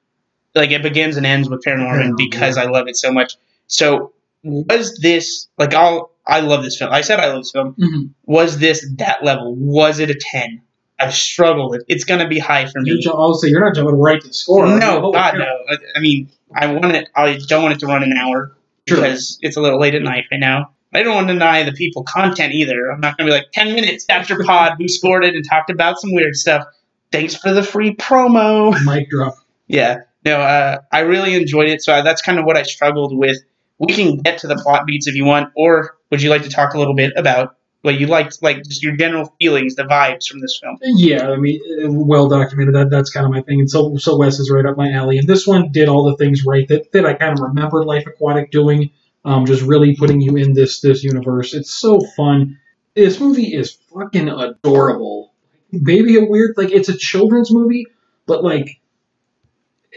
like 0.54 0.72
it 0.72 0.84
begins 0.84 1.18
and 1.18 1.26
ends 1.26 1.50
with 1.50 1.64
Paranorman 1.64 2.12
Paranorman, 2.12 2.18
because 2.18 2.58
yeah. 2.58 2.64
I 2.64 2.66
love 2.68 2.88
it 2.88 2.96
so 2.96 3.12
much. 3.12 3.36
So, 3.68 4.14
was 4.44 4.98
this 5.00 5.48
like 5.58 5.74
I'll 5.74 6.12
I 6.28 6.40
love 6.42 6.64
this 6.64 6.78
film. 6.78 6.92
I 6.94 7.02
said 7.02 7.20
I 7.20 7.28
love 7.28 7.40
this 7.42 7.52
film. 7.52 7.74
Mhm. 7.80 8.10
Was 8.26 8.58
this 8.60 8.88
that 8.98 9.24
level? 9.24 9.56
Was 9.56 10.00
it 10.00 10.10
a 10.12 10.16
ten? 10.16 10.62
I've 11.00 11.14
struggled. 11.14 11.76
It's 11.88 12.04
gonna 12.06 12.28
be 12.28 12.40
high 12.40 12.68
for 12.68 12.80
You're 12.84 12.98
me. 12.98 13.06
also, 13.08 13.48
you're 13.48 13.60
not 13.60 13.76
jumping 13.76 13.96
right 14.00 14.22
to 14.22 14.34
score. 14.34 14.66
No, 14.68 15.08
Oh, 15.08 15.12
God, 15.12 15.36
no. 15.38 15.46
I- 15.70 15.78
I 15.96 16.00
mean, 16.00 16.30
I 16.54 16.68
want 16.68 16.96
it. 16.96 17.10
I 17.16 17.38
don't 17.48 17.64
want 17.64 17.74
it 17.76 17.80
to 17.80 17.88
run 17.88 18.04
an 18.04 18.14
hour 18.16 18.56
Sure. 18.88 18.98
because 18.98 19.40
it's 19.42 19.58
a 19.58 19.62
little 19.62 19.80
late 19.80 19.96
at 19.96 20.04
night 20.04 20.26
right 20.32 20.40
now. 20.40 20.70
I 20.96 21.04
don't 21.04 21.16
want 21.16 21.28
to 21.28 21.34
deny 21.34 21.64
the 21.64 21.74
people 21.74 22.04
content 22.04 22.54
either. 22.54 22.92
I'm 22.92 23.02
not 23.02 23.18
going 23.18 23.28
to 23.28 23.34
be 23.34 23.38
like, 23.38 23.52
10 23.52 23.74
minutes 23.74 24.06
after 24.10 24.44
pod, 24.44 24.78
we 24.80 24.88
scored 24.88 25.26
it 25.26 25.36
and 25.36 25.48
talked 25.48 25.70
about 25.70 26.00
some 26.00 26.14
weird 26.14 26.36
stuff. 26.36 26.66
Thanks 27.12 27.36
for 27.36 27.54
the 27.54 27.64
free 27.64 27.96
promo. 27.96 28.74
Mic 28.86 29.10
drop. 29.10 29.36
Yeah. 29.68 30.02
No, 30.24 30.40
uh, 30.40 30.80
I 30.92 31.02
really 31.02 31.36
enjoyed 31.36 31.70
it. 31.70 31.84
So 31.84 32.02
that's 32.04 32.22
kind 32.22 32.40
of 32.40 32.46
what 32.46 32.58
I 32.58 32.64
struggled 32.64 33.16
with. 33.16 33.38
We 33.78 33.94
can 33.94 34.18
get 34.18 34.40
to 34.40 34.48
the 34.48 34.56
plot 34.56 34.86
beats 34.86 35.08
if 35.08 35.16
you 35.16 35.26
want, 35.26 35.52
or 35.56 35.98
would 36.10 36.22
you 36.22 36.30
like 36.30 36.44
to 36.44 36.50
talk 36.50 36.74
a 36.74 36.80
little 36.80 36.96
bit 36.96 37.14
about 37.16 37.58
what 37.82 38.00
you 38.00 38.08
liked, 38.08 38.42
like 38.42 38.64
just 38.64 38.82
your 38.82 38.96
general 38.96 39.32
feelings, 39.40 39.76
the 39.76 39.84
vibes 39.84 40.28
from 40.28 40.40
this 40.40 40.58
film? 40.62 40.78
Yeah, 40.82 41.30
I 41.30 41.36
mean, 41.36 41.60
uh, 41.84 41.92
well 41.92 42.28
documented. 42.28 42.74
That 42.74 42.90
that's 42.90 43.12
kind 43.12 43.26
of 43.26 43.32
my 43.32 43.42
thing. 43.42 43.60
And 43.60 43.70
so, 43.70 43.98
so 43.98 44.18
Wes 44.18 44.40
is 44.40 44.50
right 44.50 44.66
up 44.66 44.78
my 44.78 44.92
alley. 44.92 45.20
And 45.20 45.28
this 45.28 45.46
one 45.46 45.72
did 45.72 45.90
all 45.90 46.06
the 46.06 46.16
things 46.18 46.44
right 46.46 46.68
that, 46.70 46.92
that 46.94 47.06
I 47.06 47.14
kind 47.14 47.34
of 47.34 47.40
remembered 47.42 47.86
Life 47.86 48.08
Aquatic 48.08 48.50
doing. 48.50 48.92
Um, 49.26 49.46
just 49.48 49.64
really 49.64 49.96
putting 49.98 50.22
you 50.22 50.38
in 50.38 50.54
this 50.54 50.82
this 50.82 51.04
universe. 51.04 51.54
It's 51.56 51.72
so 51.74 52.00
fun. 52.16 52.60
This 52.96 53.20
movie 53.20 53.54
is 53.56 53.74
fucking 53.94 54.30
adorable. 54.30 55.34
Maybe 55.72 56.18
a 56.18 56.26
weird 56.26 56.56
like 56.58 56.72
it's 56.72 56.90
a 56.90 56.98
children's 56.98 57.52
movie, 57.52 57.88
but 58.28 58.44
like 58.44 58.80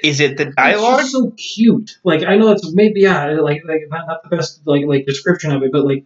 Is 0.03 0.21
it 0.21 0.37
the 0.37 0.53
It's 0.57 0.57
dialogue? 0.57 1.01
just 1.01 1.13
so 1.13 1.33
cute. 1.37 1.99
Like 2.05 2.23
I 2.25 2.37
know 2.37 2.49
that's 2.49 2.73
maybe 2.73 3.01
yeah, 3.03 3.33
like 3.41 3.63
like 3.67 3.83
not, 3.91 4.07
not 4.07 4.23
the 4.23 4.37
best 4.37 4.63
like 4.67 4.85
like 4.87 5.07
description 5.07 5.53
of 5.53 5.63
it, 5.63 5.73
but 5.73 5.85
like 5.85 6.05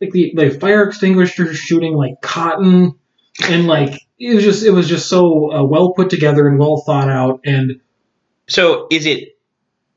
like 0.00 0.10
the 0.12 0.32
the 0.36 0.50
fire 0.50 0.84
extinguisher 0.84 1.52
shooting 1.54 1.94
like 1.94 2.20
cotton 2.22 2.94
and 3.48 3.66
like 3.66 4.00
it 4.18 4.34
was 4.34 4.44
just 4.44 4.64
it 4.64 4.70
was 4.70 4.88
just 4.88 5.08
so 5.08 5.52
uh, 5.52 5.64
well 5.64 5.92
put 5.92 6.10
together 6.10 6.48
and 6.48 6.58
well 6.58 6.78
thought 6.84 7.08
out 7.08 7.40
and 7.44 7.80
So 8.48 8.86
is 8.90 9.06
it 9.06 9.38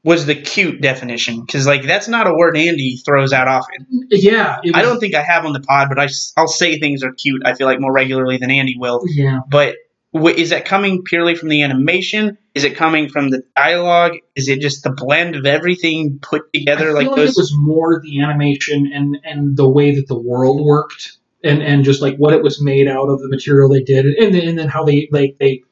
was 0.04 0.26
the 0.26 0.36
cute 0.36 0.82
definition 0.82 1.42
because 1.42 1.66
like 1.66 1.84
that's 1.84 2.08
not 2.08 2.28
a 2.28 2.34
word 2.34 2.58
Andy 2.58 2.98
throws 2.98 3.32
out 3.32 3.48
often. 3.48 3.88
yeah 4.10 4.58
was, 4.64 4.74
I 4.76 4.82
don't 4.82 5.00
think 5.00 5.16
I 5.16 5.24
have 5.24 5.46
on 5.46 5.54
the 5.54 5.62
pod, 5.62 5.88
but 5.90 6.00
I 6.00 6.08
will 6.38 6.48
say 6.48 6.78
things 6.80 7.04
are 7.04 7.14
cute. 7.14 7.42
I 7.46 7.54
feel 7.54 7.68
like 7.68 7.80
more 7.80 7.94
regularly 7.94 8.38
than 8.38 8.52
Andy 8.52 8.76
will. 8.78 9.02
yeah 9.06 9.40
But 9.50 9.76
w- 10.14 10.36
is 10.36 10.50
that 10.50 10.66
coming 10.66 11.04
purely 11.04 11.36
from 11.36 11.50
the 11.50 11.64
animation? 11.64 12.38
Is 12.54 12.66
it 12.66 12.76
coming 12.76 13.10
from 13.10 13.30
the 13.30 13.44
dialogue? 13.56 14.14
Is 14.36 14.50
it 14.50 14.60
just 14.60 14.84
the 14.84 14.92
blend 14.92 15.36
of 15.36 15.46
everything 15.46 16.20
put 16.22 16.52
together? 16.54 16.90
I 16.90 16.94
like 16.94 17.08
feel 17.08 17.16
those. 17.16 17.38
it 17.38 17.42
was 17.42 17.54
more 17.56 18.02
the 18.02 18.22
animation 18.22 18.92
and 18.94 19.18
and 19.24 19.56
the 19.56 19.70
way 19.70 19.96
that 19.96 20.08
the 20.08 20.20
world 20.20 20.64
worked 20.66 21.18
and 21.44 21.64
and 21.64 21.86
just 21.86 22.02
like 22.02 22.18
what 22.18 22.34
it 22.34 22.44
was 22.44 22.62
made 22.62 22.88
out 22.90 23.08
of 23.08 23.22
the 23.22 23.30
material 23.30 23.70
they 23.70 23.84
did 23.84 24.06
and 24.06 24.34
then, 24.36 24.48
and 24.50 24.60
then 24.60 24.68
how 24.68 24.84
they 24.84 25.08
like 25.12 25.38
they 25.40 25.64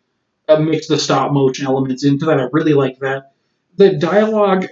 uh, 0.47 0.57
mixed 0.57 0.89
the 0.89 0.97
stop 0.97 1.31
motion 1.33 1.65
elements 1.65 2.03
into 2.05 2.25
that 2.25 2.39
I 2.39 2.47
really 2.51 2.73
like 2.73 2.99
that 2.99 3.30
the 3.77 3.97
dialogue 3.97 4.67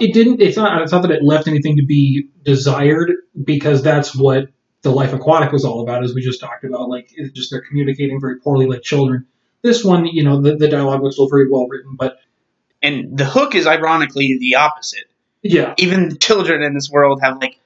it 0.00 0.12
didn't 0.12 0.40
it's 0.40 0.56
not 0.56 0.82
it's 0.82 0.92
not 0.92 1.02
that 1.02 1.10
it 1.10 1.22
left 1.22 1.48
anything 1.48 1.76
to 1.76 1.84
be 1.84 2.28
desired 2.42 3.12
because 3.42 3.82
that's 3.82 4.14
what 4.14 4.48
the 4.82 4.90
life 4.90 5.12
aquatic 5.12 5.52
was 5.52 5.64
all 5.64 5.82
about 5.82 6.04
as 6.04 6.14
we 6.14 6.20
just 6.20 6.40
talked 6.40 6.64
about 6.64 6.88
like 6.88 7.10
it's 7.14 7.32
just 7.32 7.50
they're 7.50 7.62
communicating 7.62 8.20
very 8.20 8.38
poorly 8.40 8.66
like 8.66 8.82
children 8.82 9.26
this 9.62 9.84
one 9.84 10.06
you 10.06 10.24
know 10.24 10.40
the, 10.40 10.56
the 10.56 10.68
dialogue 10.68 11.00
was 11.00 11.14
still 11.14 11.28
very 11.28 11.48
well 11.50 11.66
written 11.68 11.94
but 11.96 12.18
and 12.84 13.16
the 13.16 13.24
hook 13.24 13.54
is 13.54 13.66
ironically 13.66 14.36
the 14.38 14.56
opposite. 14.56 15.06
yeah 15.42 15.74
Even 15.78 16.18
children 16.18 16.62
in 16.62 16.74
this 16.74 16.90
world 16.90 17.20
have 17.22 17.40
like 17.40 17.58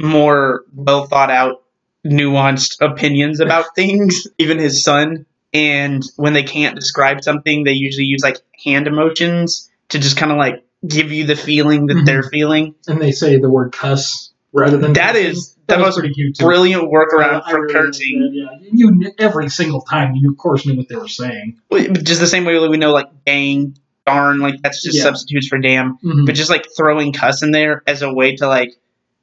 more 0.00 0.64
well 0.72 1.06
thought 1.06 1.30
out, 1.30 1.64
nuanced 2.06 2.80
opinions 2.80 3.40
about 3.40 3.66
things. 3.74 4.28
Even 4.38 4.58
his 4.58 4.82
son. 4.82 5.26
And 5.52 6.02
when 6.16 6.32
they 6.32 6.42
can't 6.42 6.74
describe 6.74 7.22
something, 7.22 7.64
they 7.64 7.72
usually 7.72 8.06
use 8.06 8.22
like 8.22 8.38
hand 8.64 8.86
emotions 8.86 9.70
to 9.90 9.98
just 9.98 10.16
kind 10.16 10.32
of 10.32 10.38
like 10.38 10.64
give 10.86 11.12
you 11.12 11.24
the 11.26 11.36
feeling 11.36 11.86
that 11.86 11.94
Mhm. 11.94 12.06
they're 12.06 12.22
feeling. 12.22 12.74
and 12.88 13.00
they 13.00 13.12
say 13.12 13.38
the 13.38 13.48
word 13.50 13.72
cuss 13.72 14.32
rather 14.52 14.76
than 14.76 14.92
That 14.94 15.12
cussing. 15.14 15.26
is 15.26 15.56
that 15.66 15.78
the 15.78 15.82
was 15.82 15.94
pretty 15.98 16.14
cute 16.14 16.36
too. 16.36 16.44
brilliant 16.44 16.84
workaround 16.92 17.42
I 17.46 17.50
for 17.50 17.60
really 17.62 17.72
cursing. 17.72 18.30
Yeah, 18.34 18.68
you 18.72 18.90
knew 18.92 19.10
every 19.18 19.48
single 19.48 19.80
time. 19.80 20.14
You 20.14 20.30
of 20.30 20.36
course 20.36 20.66
knew 20.66 20.76
what 20.76 20.88
they 20.88 20.96
were 20.96 21.08
saying. 21.08 21.58
Just 22.02 22.20
the 22.20 22.26
same 22.26 22.44
way 22.44 22.58
we 22.68 22.76
know 22.76 22.92
like 22.92 23.08
dang, 23.26 23.76
darn, 24.06 24.40
like 24.40 24.60
that's 24.62 24.82
just 24.82 24.96
Yeah. 24.98 25.04
substitutes 25.04 25.48
for 25.48 25.58
damn. 25.58 25.96
Mhm. 26.04 26.26
But 26.26 26.34
just 26.34 26.50
like 26.50 26.66
throwing 26.76 27.12
cuss 27.12 27.42
in 27.42 27.50
there 27.50 27.82
as 27.86 28.02
a 28.02 28.12
way 28.12 28.36
to 28.36 28.46
like, 28.46 28.74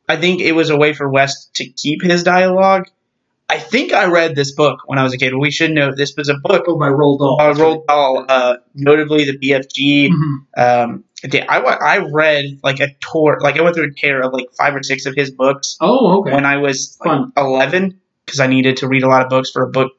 I 0.10 0.18
think 0.18 0.42
it 0.42 0.54
was 0.54 0.70
a 0.72 0.76
way 0.78 0.94
for 0.94 1.08
Wes 1.10 1.46
to 1.56 1.66
keep 1.66 2.02
his 2.02 2.24
dialogue. 2.24 2.88
I 3.52 3.60
think 3.60 3.92
I 3.92 4.06
read 4.06 4.36
this 4.36 4.54
book 4.54 4.80
when 4.86 4.98
I 4.98 5.04
was 5.04 5.14
a 5.14 5.18
kid. 5.18 5.34
We 5.36 5.52
should 5.52 5.72
note 5.72 5.96
this 5.98 6.14
was 6.18 6.30
a 6.30 6.36
book 6.42 6.64
Oh, 6.68 6.78
by 6.80 6.88
Roald 6.88 7.20
Dahl. 7.20 7.38
by 7.38 7.52
Roald 7.52 7.86
Dahl, 7.86 8.26
uh, 8.30 8.56
notably 8.74 9.26
the 9.26 9.38
BFG. 9.38 10.10
Mhm. 10.10 10.38
Um, 10.58 11.04
I, 11.50 11.60
I 11.60 11.98
read 12.12 12.46
like 12.64 12.80
a 12.80 12.88
tour, 13.12 13.40
like 13.42 13.58
I 13.58 13.62
went 13.62 13.76
through 13.76 13.90
a 13.90 13.94
tear 13.94 14.22
of 14.22 14.32
like 14.34 14.48
five 14.58 14.74
or 14.74 14.82
six 14.84 15.06
of 15.06 15.16
his 15.16 15.32
books 15.32 15.76
Oh, 15.82 16.22
okay. 16.22 16.34
when 16.34 16.46
I 16.46 16.58
was 16.58 16.98
like, 17.06 17.28
11 17.38 18.00
because 18.26 18.40
I 18.40 18.48
needed 18.48 18.78
to 18.78 18.88
read 18.88 19.04
a 19.04 19.08
lot 19.10 19.22
of 19.22 19.30
books 19.30 19.52
for 19.52 19.64
a 19.64 19.70
book. 19.70 19.92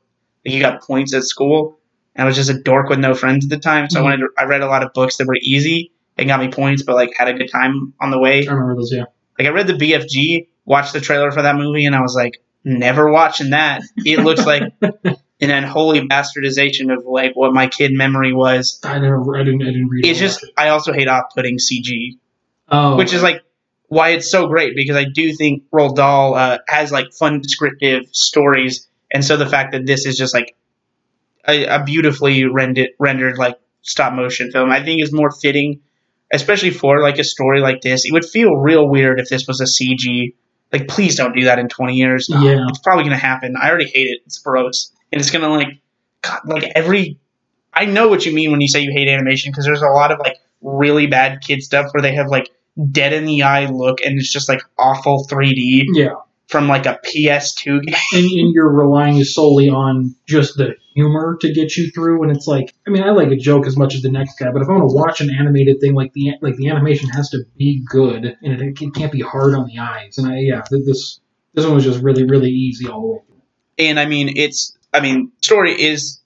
Like, 0.46 0.54
you 0.54 0.60
got 0.60 0.80
points 0.82 1.12
at 1.14 1.24
school. 1.24 1.78
And 2.16 2.24
I 2.24 2.26
was 2.26 2.36
just 2.36 2.50
a 2.50 2.58
dork 2.60 2.88
with 2.88 2.98
no 2.98 3.14
friends 3.14 3.44
at 3.46 3.50
the 3.50 3.58
time, 3.58 3.88
so 3.90 3.98
Mhm. 3.98 4.00
I 4.00 4.04
wanted 4.04 4.16
to, 4.18 4.28
I 4.38 4.44
read 4.44 4.60
a 4.62 4.66
lot 4.66 4.82
of 4.82 4.92
books 4.94 5.16
that 5.18 5.26
were 5.26 5.36
easy 5.42 5.92
and 6.18 6.26
got 6.28 6.40
me 6.40 6.48
points, 6.48 6.82
but 6.82 6.94
like 6.94 7.10
had 7.16 7.28
a 7.28 7.34
good 7.34 7.50
time 7.50 7.92
on 8.00 8.10
the 8.10 8.18
way. 8.18 8.46
I 8.46 8.50
remember 8.52 8.76
those. 8.76 8.92
Yeah. 8.94 9.04
Like 9.38 9.48
I 9.48 9.50
read 9.50 9.66
the 9.66 9.74
BFG, 9.74 10.48
watched 10.64 10.92
the 10.94 11.00
trailer 11.00 11.30
for 11.30 11.42
that 11.42 11.56
movie, 11.56 11.84
and 11.86 11.94
I 11.94 12.00
was 12.02 12.14
like, 12.14 12.42
never 12.64 13.10
watching 13.10 13.50
that. 13.50 13.82
It 13.98 14.20
looks 14.20 14.46
like 14.46 14.62
an 14.82 15.50
unholy 15.50 16.00
bastardization 16.08 16.96
of 16.96 17.04
like 17.04 17.34
what 17.34 17.52
my 17.52 17.66
kid 17.66 17.92
memory 17.92 18.32
was. 18.32 18.80
I 18.84 18.98
never. 18.98 19.36
I 19.36 19.44
didn't. 19.44 19.62
I 19.62 19.66
didn't 19.66 19.88
read. 19.88 20.06
It's 20.06 20.18
just 20.18 20.40
that. 20.40 20.52
I 20.56 20.68
also 20.68 20.92
hate 20.92 21.08
off-putting 21.08 21.58
CG 21.58 22.18
Oh, 22.72 22.96
which 22.96 23.12
is 23.12 23.22
like 23.22 23.42
why 23.88 24.10
it's 24.10 24.30
so 24.30 24.46
great 24.46 24.74
because 24.74 24.96
I 24.96 25.04
do 25.04 25.34
think 25.34 25.64
Roald 25.70 25.96
Dahl 25.96 26.34
uh, 26.34 26.58
has 26.68 26.90
like 26.90 27.12
fun 27.12 27.40
descriptive 27.40 28.04
stories, 28.12 28.88
and 29.12 29.22
so 29.22 29.36
the 29.36 29.48
fact 29.48 29.72
that 29.72 29.84
this 29.84 30.06
is 30.06 30.16
just 30.16 30.32
like 30.32 30.56
a, 31.46 31.66
a 31.66 31.84
beautifully 31.84 32.46
rendered 32.46 32.90
rendered 32.98 33.36
like 33.36 33.58
stop 33.82 34.14
motion 34.14 34.50
film, 34.50 34.70
I 34.70 34.82
think 34.82 35.02
is 35.02 35.12
more 35.12 35.30
fitting, 35.30 35.80
especially 36.32 36.70
for 36.70 37.02
like 37.02 37.18
a 37.18 37.24
story 37.24 37.60
like 37.60 37.82
this. 37.82 38.06
It 38.06 38.12
would 38.12 38.24
feel 38.24 38.56
real 38.56 38.88
weird 38.88 39.20
if 39.20 39.28
this 39.28 39.46
was 39.46 39.60
a 39.60 39.64
CG. 39.64 40.34
Like, 40.72 40.88
please 40.88 41.16
don't 41.16 41.34
do 41.34 41.44
that 41.44 41.58
in 41.58 41.68
twenty 41.68 41.94
years. 41.94 42.28
Yeah. 42.30 42.64
it's 42.68 42.78
probably 42.78 43.04
gonna 43.04 43.16
happen. 43.16 43.54
I 43.60 43.68
already 43.68 43.88
hate 43.88 44.06
it. 44.08 44.20
It's 44.26 44.38
gross, 44.38 44.90
and 45.12 45.20
it's 45.20 45.30
gonna 45.30 45.48
like, 45.48 45.68
God, 46.22 46.40
like 46.46 46.64
every. 46.74 47.18
I 47.74 47.86
know 47.86 48.08
what 48.08 48.26
you 48.26 48.32
mean 48.32 48.50
when 48.50 48.60
you 48.60 48.68
say 48.68 48.80
you 48.80 48.92
hate 48.92 49.08
animation 49.08 49.50
because 49.50 49.64
there's 49.64 49.80
a 49.82 49.88
lot 49.88 50.12
of 50.12 50.18
like 50.18 50.36
really 50.60 51.06
bad 51.06 51.40
kid 51.40 51.62
stuff 51.62 51.86
where 51.92 52.02
they 52.02 52.14
have 52.14 52.28
like 52.28 52.50
dead 52.90 53.12
in 53.14 53.24
the 53.24 53.42
eye 53.42 53.64
look 53.66 54.00
and 54.02 54.18
it's 54.18 54.30
just 54.32 54.46
like 54.48 54.60
awful 54.78 55.26
3D 55.30 55.84
Yeah. 55.94 56.16
from 56.48 56.68
like 56.68 56.84
a 56.84 56.98
PS2 57.04 57.82
game. 57.82 57.94
And, 58.12 58.24
and 58.24 58.54
you're 58.54 58.68
relying 58.70 59.24
solely 59.24 59.70
on 59.70 60.14
just 60.26 60.58
the 60.58 60.76
humor 60.94 61.36
to 61.40 61.52
get 61.52 61.76
you 61.76 61.90
through, 61.90 62.22
and 62.22 62.30
it's 62.34 62.46
like, 62.46 62.74
I 62.86 62.90
mean, 62.90 63.02
I 63.02 63.10
like 63.10 63.28
a 63.30 63.36
joke 63.36 63.66
as 63.66 63.76
much 63.76 63.94
as 63.94 64.02
the 64.02 64.10
next 64.10 64.38
guy, 64.38 64.50
but 64.52 64.62
if 64.62 64.68
I 64.68 64.72
want 64.72 64.88
to 64.90 64.94
watch 64.94 65.20
an 65.20 65.30
animated 65.30 65.80
thing, 65.80 65.94
like 65.94 66.12
the 66.12 66.32
like 66.40 66.56
the 66.56 66.68
animation 66.68 67.08
has 67.10 67.30
to 67.30 67.44
be 67.56 67.82
good, 67.88 68.36
and 68.42 68.62
it, 68.62 68.80
it 68.80 68.94
can't 68.94 69.12
be 69.12 69.20
hard 69.20 69.54
on 69.54 69.66
the 69.66 69.78
eyes. 69.78 70.18
And 70.18 70.26
I, 70.26 70.38
yeah, 70.38 70.62
this 70.70 71.20
this 71.54 71.64
one 71.64 71.74
was 71.74 71.84
just 71.84 72.00
really 72.02 72.24
really 72.24 72.50
easy 72.50 72.88
all 72.88 73.00
the 73.00 73.06
way 73.08 73.18
through. 73.26 73.42
And 73.78 74.00
I 74.00 74.06
mean, 74.06 74.36
it's 74.36 74.76
I 74.92 75.00
mean, 75.00 75.32
story 75.40 75.72
is 75.80 76.20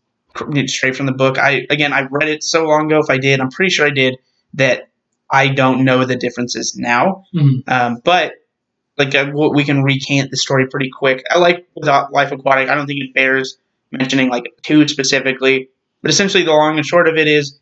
straight 0.67 0.97
from 0.97 1.07
the 1.07 1.13
book. 1.13 1.39
I 1.39 1.67
again, 1.71 1.93
I 1.93 2.03
read 2.11 2.29
it 2.29 2.43
so 2.45 2.65
long 2.67 2.87
ago. 2.87 2.99
If 3.01 3.11
I 3.11 3.19
did, 3.19 3.41
I'm 3.41 3.51
pretty 3.51 3.71
sure 3.71 3.87
I 3.87 3.91
did 3.91 4.17
that. 4.55 4.91
I 5.29 5.49
don't 5.49 5.85
know 5.85 6.05
the 6.05 6.15
differences 6.15 6.77
now, 6.79 7.25
Mhm. 7.35 7.69
um, 7.69 8.01
but 8.05 8.35
like 8.97 9.13
uh, 9.15 9.31
we 9.35 9.65
can 9.65 9.83
recant 9.83 10.31
the 10.31 10.37
story 10.37 10.69
pretty 10.69 10.89
quick. 10.89 11.25
I 11.29 11.39
like 11.39 11.67
without 11.75 12.13
Life 12.13 12.31
Aquatic. 12.31 12.69
I 12.69 12.75
don't 12.77 12.87
think 12.87 13.01
it 13.01 13.13
bears 13.13 13.59
mentioning 13.99 14.29
like 14.31 14.45
two 14.63 14.87
specifically, 14.89 15.71
but 16.03 16.11
essentially 16.11 16.45
the 16.45 16.51
long 16.53 16.77
and 16.77 16.87
short 16.87 17.09
of 17.09 17.17
it 17.17 17.27
is 17.29 17.59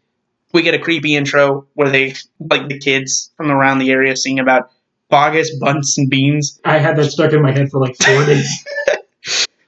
we 0.53 0.63
get 0.63 0.75
a 0.75 0.79
creepy 0.79 1.15
intro 1.17 1.67
where 1.75 1.91
they 1.91 2.15
like 2.39 2.69
the 2.69 2.79
kids 2.79 3.31
from 3.37 3.51
around 3.51 3.79
the 3.79 3.91
area 3.91 4.17
sing 4.17 4.39
about 4.39 4.71
Boggis 5.11 5.49
Bunce 5.61 5.99
and 5.99 6.09
beans. 6.09 6.61
I 6.65 6.79
had 6.79 6.97
that 6.97 7.11
stuck 7.11 7.33
in 7.33 7.43
my 7.43 7.53
head 7.53 7.71
for 7.71 7.81
like 7.81 7.97
four 7.97 8.25
days. 8.27 8.65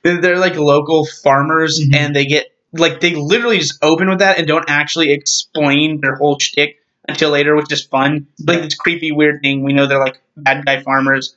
They're, 0.03 0.39
like 0.39 0.55
local 0.57 1.05
farmers, 1.25 1.81
Mhm. 1.81 1.97
and 1.97 2.17
they 2.17 2.27
get 2.27 2.47
like 2.73 3.01
they 3.01 3.15
literally 3.17 3.59
just 3.59 3.83
open 3.83 4.09
with 4.09 4.21
that 4.21 4.39
and 4.39 4.47
don't 4.47 4.65
actually 4.69 5.13
explain 5.13 6.01
their 6.01 6.15
whole 6.15 6.39
shtick 6.39 6.77
until 7.09 7.31
later, 7.31 7.57
which 7.57 7.73
is 7.73 7.85
fun. 7.85 8.27
Like 8.47 8.63
this 8.63 8.75
creepy, 8.77 9.11
weird 9.11 9.41
thing. 9.43 9.65
We 9.65 9.73
know 9.73 9.87
they're 9.87 9.99
like 9.99 10.21
bad 10.37 10.65
guy 10.65 10.83
farmers. 10.83 11.37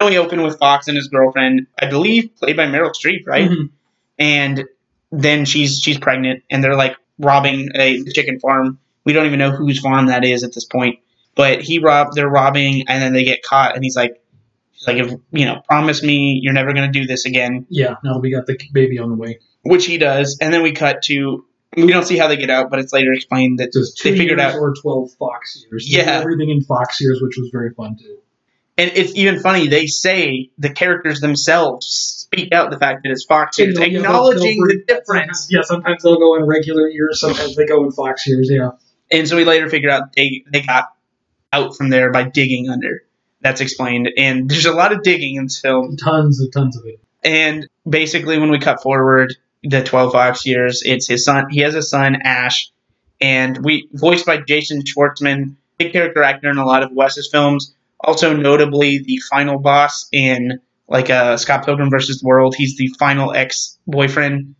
And 0.00 0.10
we 0.10 0.18
open 0.18 0.42
with 0.42 0.58
Fox 0.58 0.86
and 0.88 0.96
his 0.96 1.08
girlfriend, 1.08 1.66
I 1.80 1.86
believe, 1.88 2.30
played 2.36 2.56
by 2.56 2.66
Meryl 2.66 2.92
Streep, 2.92 3.26
right? 3.26 3.48
Mhm. 3.50 3.70
And 4.18 4.64
then 5.12 5.44
she's 5.44 5.80
she's 5.82 5.98
pregnant, 5.98 6.42
and 6.50 6.62
they're 6.62 6.76
like 6.76 6.96
robbing 7.18 7.70
a 7.74 8.02
chicken 8.04 8.40
farm. 8.40 8.78
We 9.04 9.12
don't 9.12 9.26
even 9.26 9.38
know 9.38 9.50
whose 9.52 9.80
farm 9.80 10.06
that 10.06 10.24
is 10.24 10.44
at 10.44 10.52
this 10.54 10.64
point. 10.64 10.98
But 11.34 11.62
he 11.62 11.78
robbed, 11.78 12.14
they're 12.14 12.28
robbing, 12.28 12.84
and 12.88 13.00
then 13.02 13.12
they 13.12 13.24
get 13.24 13.42
caught, 13.42 13.74
and 13.76 13.84
he's 13.84 13.94
like, 13.96 14.20
like, 14.86 14.96
if, 14.96 15.12
you 15.30 15.44
know, 15.44 15.60
promise 15.68 16.02
me 16.02 16.40
you're 16.42 16.52
never 16.52 16.72
gonna 16.72 16.90
do 16.92 17.06
this 17.06 17.24
again 17.26 17.66
Yeah, 17.68 17.94
now 18.04 18.18
we 18.18 18.30
got 18.30 18.46
the 18.46 18.56
baby 18.72 18.98
on 18.98 19.08
the 19.10 19.16
way. 19.16 19.38
which 19.62 19.86
he 19.86 19.98
does, 19.98 20.38
and 20.40 20.52
then 20.52 20.62
we 20.62 20.72
cut 20.72 21.02
to 21.04 21.44
we 21.76 21.86
don't 21.88 22.04
see 22.06 22.16
how 22.16 22.28
they 22.28 22.36
get 22.36 22.48
out, 22.50 22.70
but 22.70 22.78
it's 22.80 22.92
later 22.92 23.12
explained 23.12 23.58
that 23.58 23.70
They 24.02 24.16
figured 24.16 24.40
out- 24.40 24.54
or 24.56 24.74
twelve 24.74 25.10
Fox 25.18 25.64
years. 25.70 25.86
Yeah. 25.88 26.20
everything 26.20 26.48
in 26.50 26.62
Fox 26.62 27.00
years, 27.00 27.20
which 27.22 27.36
was 27.38 27.50
very 27.52 27.70
fun 27.74 27.96
too. 27.96 28.18
And 28.78 28.92
it's 28.94 29.14
even 29.16 29.40
funny 29.40 29.66
they 29.66 29.86
say 29.86 30.50
the 30.56 30.70
characters 30.70 31.20
themselves 31.20 31.86
speak 31.86 32.52
out 32.52 32.70
the 32.70 32.78
fact 32.78 33.02
that 33.02 33.10
it's 33.10 33.24
Fox 33.24 33.58
years, 33.58 33.78
acknowledging 33.78 34.60
the 34.60 34.82
difference. 34.86 35.06
Sometimes, 35.06 35.48
yeah, 35.50 35.62
sometimes 35.62 36.02
they'll 36.02 36.18
go 36.18 36.36
in 36.36 36.46
regular 36.46 36.88
years, 36.88 37.20
sometimes 37.20 37.56
they 37.56 37.66
go 37.66 37.84
in 37.84 37.90
Fox 37.90 38.26
years. 38.26 38.48
Yeah, 38.50 38.70
And 39.10 39.28
so 39.28 39.36
we 39.36 39.44
later 39.44 39.68
figure 39.68 39.90
out 39.90 40.12
they 40.14 40.44
they 40.50 40.62
got 40.62 40.92
out 41.52 41.76
from 41.76 41.90
there 41.90 42.12
by 42.12 42.24
digging 42.24 42.68
under. 42.68 43.02
That's 43.40 43.60
explained, 43.60 44.10
and 44.16 44.48
there's 44.48 44.66
a 44.66 44.72
lot 44.72 44.92
of 44.92 45.02
digging 45.02 45.36
in 45.36 45.44
this 45.44 45.60
film. 45.60 45.96
tons 45.96 46.40
and 46.40 46.52
tons 46.52 46.76
of 46.76 46.84
it. 46.86 47.00
And 47.24 47.68
basically, 47.88 48.38
when 48.38 48.50
we 48.50 48.58
cut 48.58 48.82
forward 48.82 49.36
the 49.62 49.82
12 49.82 50.12
Fox 50.12 50.46
years, 50.46 50.82
it's 50.84 51.06
his 51.06 51.24
son. 51.24 51.48
He 51.50 51.60
has 51.60 51.74
a 51.74 51.82
son, 51.82 52.16
Ash, 52.22 52.70
and 53.20 53.64
we 53.64 53.88
voiced 53.92 54.26
by 54.26 54.38
Jason 54.38 54.82
Schwartzman, 54.82 55.54
big 55.78 55.92
character 55.92 56.22
actor 56.22 56.50
in 56.50 56.58
a 56.58 56.66
lot 56.66 56.82
of 56.82 56.92
Wes's 56.92 57.28
films. 57.30 57.74
Also, 58.00 58.34
notably, 58.36 58.98
the 58.98 59.18
final 59.30 59.58
boss 59.58 60.08
in 60.12 60.60
like 60.88 61.10
uh, 61.10 61.36
Scott 61.36 61.64
Pilgrim 61.64 61.90
versus 61.90 62.20
the 62.20 62.26
World. 62.26 62.54
He's 62.56 62.76
the 62.76 62.88
final 62.98 63.34
ex 63.34 63.78
boyfriend. 63.86 64.54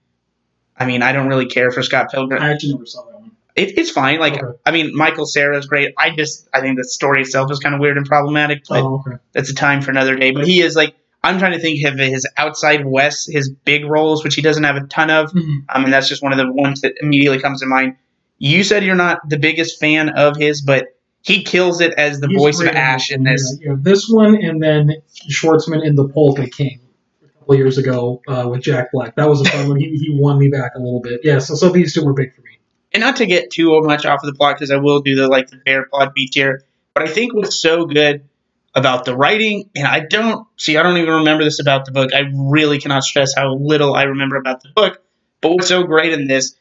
I 0.77 0.87
mean, 0.87 1.03
I 1.03 1.13
don't 1.13 1.29
really 1.29 1.47
care 1.47 1.71
for 1.71 1.83
Scott 1.83 2.11
Pilgrim. 2.11 2.43
I 2.43 2.51
actually 2.51 2.73
never 2.75 2.87
saw 2.87 3.05
that 3.07 3.15
one. 3.21 3.33
It, 3.57 3.77
it's 3.79 3.91
fine. 3.91 4.21
Like, 4.21 4.35
Okay. 4.35 4.59
I 4.65 4.71
mean, 4.71 4.95
Michael 4.97 5.27
Cera 5.27 5.57
is 5.59 5.67
great. 5.67 5.93
I 5.99 6.11
just, 6.11 6.49
I 6.53 6.61
think 6.61 6.79
the 6.79 6.85
story 6.85 7.23
itself 7.23 7.51
is 7.51 7.59
kind 7.59 7.75
of 7.75 7.81
weird 7.81 7.97
and 7.97 8.07
problematic, 8.07 8.63
but 8.69 8.83
oh, 8.85 9.03
okay. 9.07 9.17
that's 9.33 9.51
a 9.51 9.55
time 9.55 9.83
for 9.83 9.91
another 9.91 10.15
day. 10.15 10.31
But 10.31 10.47
he 10.47 10.61
is 10.61 10.77
like, 10.77 10.95
I'm 11.25 11.39
trying 11.41 11.53
to 11.53 11.59
think 11.59 11.85
of 11.85 11.99
his 11.99 12.29
outside 12.37 12.87
Wes, 12.87 13.27
his 13.27 13.51
big 13.51 13.85
roles, 13.87 14.23
which 14.23 14.37
he 14.37 14.43
doesn't 14.43 14.63
have 14.63 14.77
a 14.77 14.87
ton 14.87 15.11
of. 15.11 15.33
Mhm. 15.33 15.65
I 15.69 15.81
mean, 15.81 15.91
that's 15.91 16.09
just 16.09 16.23
one 16.23 16.33
of 16.33 16.39
the 16.39 16.53
ones 16.53 16.83
that 16.83 16.95
immediately 17.01 17.41
comes 17.41 17.61
to 17.61 17.67
mind. 17.67 17.97
You 18.39 18.63
said 18.63 18.85
you're 18.85 18.95
not 18.95 19.29
the 19.29 19.39
biggest 19.39 19.81
fan 19.81 20.11
of 20.11 20.37
his, 20.37 20.63
but 20.63 20.87
he 21.29 21.45
kills 21.45 21.83
it 21.83 21.93
as 21.99 22.21
the 22.21 22.29
He's 22.29 22.39
voice 22.39 22.61
of 22.61 22.69
Ash 22.69 23.11
in 23.11 23.23
this. 23.23 23.59
Yeah, 23.61 23.73
yeah, 23.73 23.77
this 23.79 24.09
one, 24.09 24.43
and 24.43 24.63
then 24.63 24.95
Schwartzman 25.31 25.85
in 25.85 25.95
the 25.95 26.09
Polka 26.09 26.49
King 26.49 26.81
a 27.23 27.29
couple 27.29 27.55
years 27.57 27.77
ago 27.77 28.23
uh, 28.27 28.49
with 28.49 28.63
Jack 28.63 28.93
Black. 28.93 29.15
That 29.17 29.29
was 29.29 29.43
a 29.43 29.45
fun 29.45 29.69
one. 29.69 29.79
He, 29.79 29.91
he 29.91 30.09
won 30.11 30.39
me 30.39 30.49
back 30.49 30.73
a 30.75 30.79
little 30.79 31.01
bit. 31.01 31.21
Yeah, 31.23 31.39
so, 31.41 31.55
so 31.55 31.69
these 31.69 31.93
two 31.93 32.03
were 32.03 32.15
big 32.15 32.35
for 32.35 32.41
me. 32.41 32.59
And 32.93 33.03
not 33.03 33.17
to 33.17 33.27
get 33.27 33.51
too 33.51 33.79
much 33.83 34.07
off 34.07 34.23
of 34.23 34.27
the 34.27 34.35
plot, 34.35 34.57
because 34.57 34.71
I 34.71 34.77
will 34.77 35.01
do 35.01 35.17
the 35.17 35.29
like 35.29 35.49
the 35.51 35.59
bear 35.59 35.85
plot 35.85 36.15
beat 36.15 36.31
here. 36.33 36.65
But 36.95 37.07
I 37.07 37.13
think 37.13 37.35
what's 37.35 37.61
so 37.61 37.85
good 37.85 38.27
about 38.75 39.05
the 39.05 39.15
writing, 39.15 39.69
and 39.77 39.87
I 39.87 40.01
don't 40.01 40.47
see, 40.57 40.79
I 40.79 40.83
don't 40.83 40.97
even 40.97 41.13
remember 41.13 41.45
this 41.45 41.61
about 41.61 41.85
the 41.85 41.93
book. 41.93 42.15
I 42.15 42.23
really 42.35 42.81
cannot 42.81 43.05
stress 43.05 43.35
how 43.37 43.55
little 43.55 43.95
I 43.95 44.05
remember 44.05 44.37
about 44.37 44.63
the 44.63 44.71
book. 44.75 45.03
But 45.43 45.51
what's 45.51 45.69
so 45.69 45.83
great 45.83 46.15
in 46.15 46.27
this, 46.27 46.57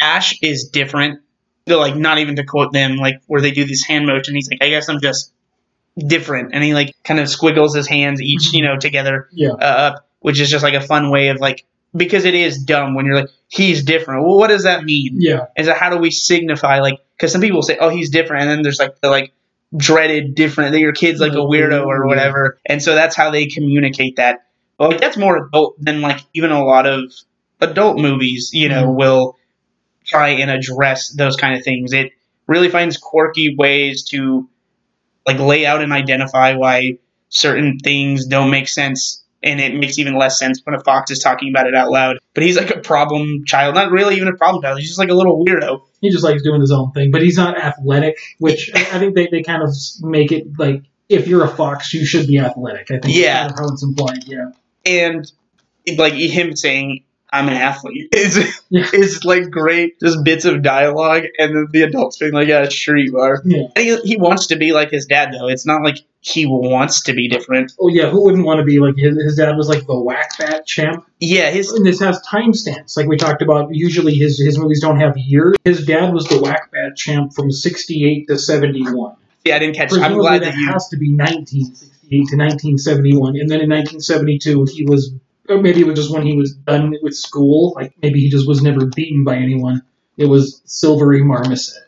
Ash 0.00 0.38
is 0.40 0.70
different. 0.72 1.20
They're 1.70 1.78
like 1.78 1.96
not 1.96 2.18
even 2.18 2.36
to 2.36 2.44
quote 2.44 2.72
them, 2.72 2.96
like 2.96 3.22
where 3.26 3.40
they 3.40 3.50
do 3.52 3.64
this 3.64 3.84
hand 3.84 4.06
motion. 4.06 4.34
He's 4.34 4.50
like, 4.50 4.62
I 4.62 4.68
guess 4.68 4.88
I'm 4.88 5.00
just 5.00 5.32
different, 5.96 6.54
and 6.54 6.62
he 6.62 6.74
like 6.74 6.94
kind 7.04 7.20
of 7.20 7.28
squiggles 7.28 7.74
his 7.74 7.86
hands 7.86 8.20
each, 8.22 8.52
you 8.52 8.62
know, 8.62 8.76
together 8.78 9.28
Yeah. 9.32 9.50
uh, 9.52 9.64
up, 9.94 10.08
which 10.20 10.40
is 10.40 10.48
just 10.50 10.62
like 10.62 10.74
a 10.74 10.80
fun 10.80 11.10
way 11.10 11.28
of 11.28 11.38
like 11.40 11.64
because 11.94 12.24
it 12.24 12.34
is 12.34 12.62
dumb 12.62 12.94
when 12.94 13.06
you're 13.06 13.16
like 13.16 13.30
he's 13.48 13.84
different. 13.84 14.24
Well, 14.24 14.36
what 14.38 14.48
does 14.48 14.62
that 14.64 14.84
mean? 14.84 15.16
Yeah. 15.20 15.46
Is 15.56 15.66
that 15.66 15.76
how 15.78 15.90
do 15.90 15.98
we 15.98 16.10
signify 16.10 16.80
like 16.80 16.98
because 17.16 17.32
some 17.32 17.40
people 17.40 17.62
say 17.62 17.76
oh 17.80 17.88
he's 17.88 18.10
different, 18.10 18.42
and 18.42 18.50
then 18.50 18.62
there's 18.62 18.78
like 18.78 19.00
the 19.00 19.10
like 19.10 19.32
dreaded 19.76 20.34
different 20.34 20.72
that 20.72 20.80
your 20.80 20.92
kid's 20.92 21.20
like 21.20 21.32
a 21.32 21.36
weirdo 21.36 21.84
or 21.86 22.06
whatever, 22.06 22.58
and 22.66 22.82
so 22.82 22.94
that's 22.94 23.14
how 23.16 23.30
they 23.30 23.46
communicate 23.46 24.16
that. 24.16 24.46
Well, 24.78 24.90
like, 24.90 25.00
that's 25.00 25.16
more 25.16 25.46
adult 25.46 25.74
than 25.82 26.00
like 26.00 26.20
even 26.34 26.50
a 26.50 26.64
lot 26.64 26.86
of 26.86 27.12
adult 27.60 27.98
movies, 27.98 28.50
you 28.54 28.68
know, 28.70 28.86
Mhm. 28.86 28.96
will 28.96 29.36
try 30.10 30.28
and 30.30 30.50
address 30.50 31.08
those 31.10 31.36
kind 31.36 31.56
of 31.56 31.62
things. 31.64 31.92
It 31.92 32.12
really 32.46 32.68
finds 32.68 32.96
quirky 32.96 33.54
ways 33.56 34.04
to 34.10 34.48
like 35.26 35.38
lay 35.38 35.64
out 35.66 35.82
and 35.82 35.92
identify 35.92 36.54
why 36.54 36.98
certain 37.28 37.78
things 37.78 38.26
don't 38.26 38.50
make 38.50 38.66
sense 38.68 39.24
and 39.42 39.60
it 39.60 39.74
makes 39.74 39.98
even 39.98 40.18
less 40.18 40.38
sense 40.38 40.60
when 40.64 40.74
a 40.74 40.80
fox 40.80 41.10
is 41.10 41.20
talking 41.20 41.48
about 41.50 41.66
it 41.66 41.74
out 41.74 41.90
loud 41.90 42.18
but 42.34 42.42
he's 42.42 42.56
like 42.58 42.70
a 42.74 42.80
problem 42.80 43.44
child 43.46 43.74
not 43.74 43.90
really 43.92 44.16
even 44.16 44.26
a 44.28 44.36
problem 44.36 44.60
child 44.62 44.78
he's 44.78 44.88
just 44.88 44.98
like 44.98 45.08
a 45.10 45.14
little 45.14 45.42
weirdo 45.44 45.80
He 46.00 46.10
just 46.10 46.24
likes 46.24 46.42
doing 46.42 46.60
his 46.60 46.72
own 46.72 46.90
thing, 46.92 47.10
but 47.12 47.22
he's 47.22 47.36
not 47.36 47.56
athletic, 47.58 48.16
which 48.38 48.70
I 48.74 48.98
think 48.98 49.14
they, 49.14 49.28
they 49.28 49.42
kind 49.42 49.62
of 49.62 49.70
make 50.00 50.32
it 50.32 50.58
like 50.58 50.82
if 51.08 51.26
you're 51.28 51.44
a 51.44 51.48
fox, 51.48 51.92
you 51.94 52.04
should 52.04 52.26
be 52.26 52.38
athletic. 52.38 52.90
I 52.90 52.98
think 52.98 53.14
Yeah. 53.16 53.42
that's 53.48 53.52
kind 53.52 53.52
of 53.52 53.58
how 53.68 53.72
it's 53.74 53.82
implied. 53.84 54.24
Yeah. 54.26 54.50
and 54.84 55.30
like 55.96 56.14
him 56.14 56.56
saying 56.56 57.04
i'm 57.32 57.48
an 57.48 57.54
athlete 57.54 58.08
is 58.14 58.38
Yeah. 58.70 58.86
is 58.92 59.24
like 59.24 59.50
great 59.50 59.98
just 60.00 60.22
bits 60.24 60.44
of 60.44 60.62
dialogue 60.62 61.24
and 61.38 61.54
then 61.56 61.66
the 61.72 61.82
adults 61.82 62.18
being 62.18 62.32
like 62.32 62.48
yeah 62.48 62.68
sure 62.68 62.96
you 62.96 63.18
are 63.18 63.40
Yeah. 63.44 63.66
And 63.76 63.84
he, 63.84 63.96
he 64.02 64.16
wants 64.16 64.48
to 64.48 64.56
be 64.56 64.72
like 64.72 64.90
his 64.90 65.06
dad 65.06 65.30
though 65.32 65.48
it's 65.48 65.66
not 65.66 65.82
like 65.82 65.98
he 66.22 66.44
wants 66.46 67.02
to 67.04 67.14
be 67.14 67.28
different 67.28 67.72
Oh 67.80 67.88
yeah, 67.88 68.10
who 68.10 68.22
wouldn't 68.24 68.44
want 68.44 68.58
to 68.58 68.64
be 68.64 68.78
like 68.78 68.94
his, 68.96 69.16
his 69.22 69.36
dad 69.36 69.56
was 69.56 69.68
like 69.68 69.86
the 69.86 69.98
whack 69.98 70.36
bat 70.38 70.66
champ? 70.66 71.06
yeah 71.18 71.50
his 71.50 71.72
And 71.72 71.86
this 71.86 71.98
has 72.00 72.20
timestamps, 72.30 72.96
like 72.96 73.06
we 73.06 73.16
talked 73.16 73.40
about. 73.40 73.68
Usually 73.74 74.14
his 74.14 74.38
his 74.38 74.58
movies 74.58 74.80
don't 74.82 75.00
have 75.00 75.16
years. 75.16 75.56
His 75.64 75.86
dad 75.86 76.12
was 76.12 76.26
the 76.26 76.38
whack 76.40 76.70
bat 76.72 76.94
champ 76.96 77.32
from 77.32 77.50
'68 77.50 78.28
to 78.28 78.38
'71. 78.38 79.16
yeah 79.46 79.56
i 79.56 79.58
didn't 79.58 79.74
catch 79.76 79.92
i'm 79.94 80.18
glad 80.18 80.42
that 80.42 80.52
that 80.52 80.56
you 80.56 80.66
has 80.70 80.88
to 80.88 80.98
be 80.98 81.10
1968 81.14 82.10
to 82.10 82.36
1971, 82.36 83.36
and 83.40 83.48
then 83.50 83.60
in 83.62 83.70
1972 83.70 84.66
he 84.74 84.84
was, 84.84 85.12
or 85.50 85.60
maybe 85.60 85.80
it 85.80 85.86
was 85.86 85.98
just 85.98 86.12
when 86.12 86.24
he 86.24 86.36
was 86.36 86.54
done 86.54 86.94
with 87.02 87.14
school. 87.14 87.72
Like 87.74 87.94
maybe 88.02 88.20
he 88.20 88.30
just 88.30 88.46
was 88.48 88.62
never 88.62 88.86
beaten 88.86 89.24
by 89.24 89.36
anyone. 89.36 89.82
It 90.16 90.26
was 90.26 90.62
Silvery 90.64 91.22
Marmoset. 91.22 91.82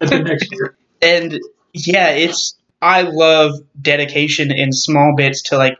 The 0.00 0.18
next 0.18 0.50
year. 0.52 0.76
and 1.02 1.38
yeah 1.74 2.10
it's 2.10 2.54
i 2.80 3.02
love 3.02 3.52
dedication 3.80 4.50
in 4.52 4.72
small 4.72 5.14
bits 5.16 5.42
to 5.42 5.56
like 5.56 5.78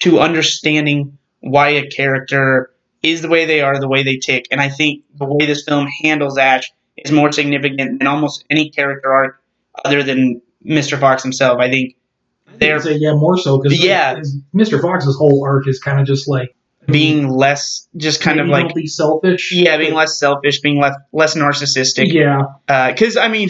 to 0.00 0.20
understanding 0.20 1.18
why 1.40 1.70
a 1.70 1.88
character 1.88 2.70
is 3.02 3.22
the 3.22 3.28
way 3.28 3.46
they 3.46 3.60
are 3.62 3.80
the 3.80 3.88
way 3.88 4.02
they 4.02 4.16
tick 4.16 4.46
and 4.50 4.60
i 4.60 4.68
think 4.68 5.04
the 5.18 5.24
way 5.24 5.46
this 5.46 5.64
film 5.64 5.88
handles 6.02 6.36
ash 6.36 6.70
is 6.96 7.10
more 7.12 7.32
significant 7.32 7.98
than 7.98 8.06
almost 8.06 8.44
any 8.50 8.70
character 8.70 9.12
arc 9.12 9.42
other 9.84 10.02
than 10.02 10.42
mr 10.64 10.98
fox 10.98 11.22
himself 11.22 11.58
i 11.58 11.70
think 11.70 11.96
yeah, 12.98 13.14
more 13.14 13.38
so 13.38 13.58
because 13.62 13.82
Yeah. 13.82 14.20
Mr. 14.54 14.82
Fox's 14.82 15.16
whole 15.16 15.44
arc 15.46 15.66
is 15.68 15.78
kind 15.78 16.00
of 16.00 16.06
just 16.06 16.28
like 16.28 16.54
being 16.90 17.28
less 17.28 17.88
just 17.96 18.20
kind 18.20 18.40
of 18.40 18.48
like 18.48 18.74
be 18.74 18.86
selfish. 18.86 19.52
yeah 19.52 19.76
being 19.76 19.94
less 19.94 20.18
selfish 20.18 20.60
being 20.60 20.80
less 20.80 20.94
less 21.12 21.34
narcissistic 21.34 22.12
Yeah, 22.12 22.42
uh, 22.68 22.90
because 22.92 23.16
I 23.16 23.28
mean, 23.28 23.48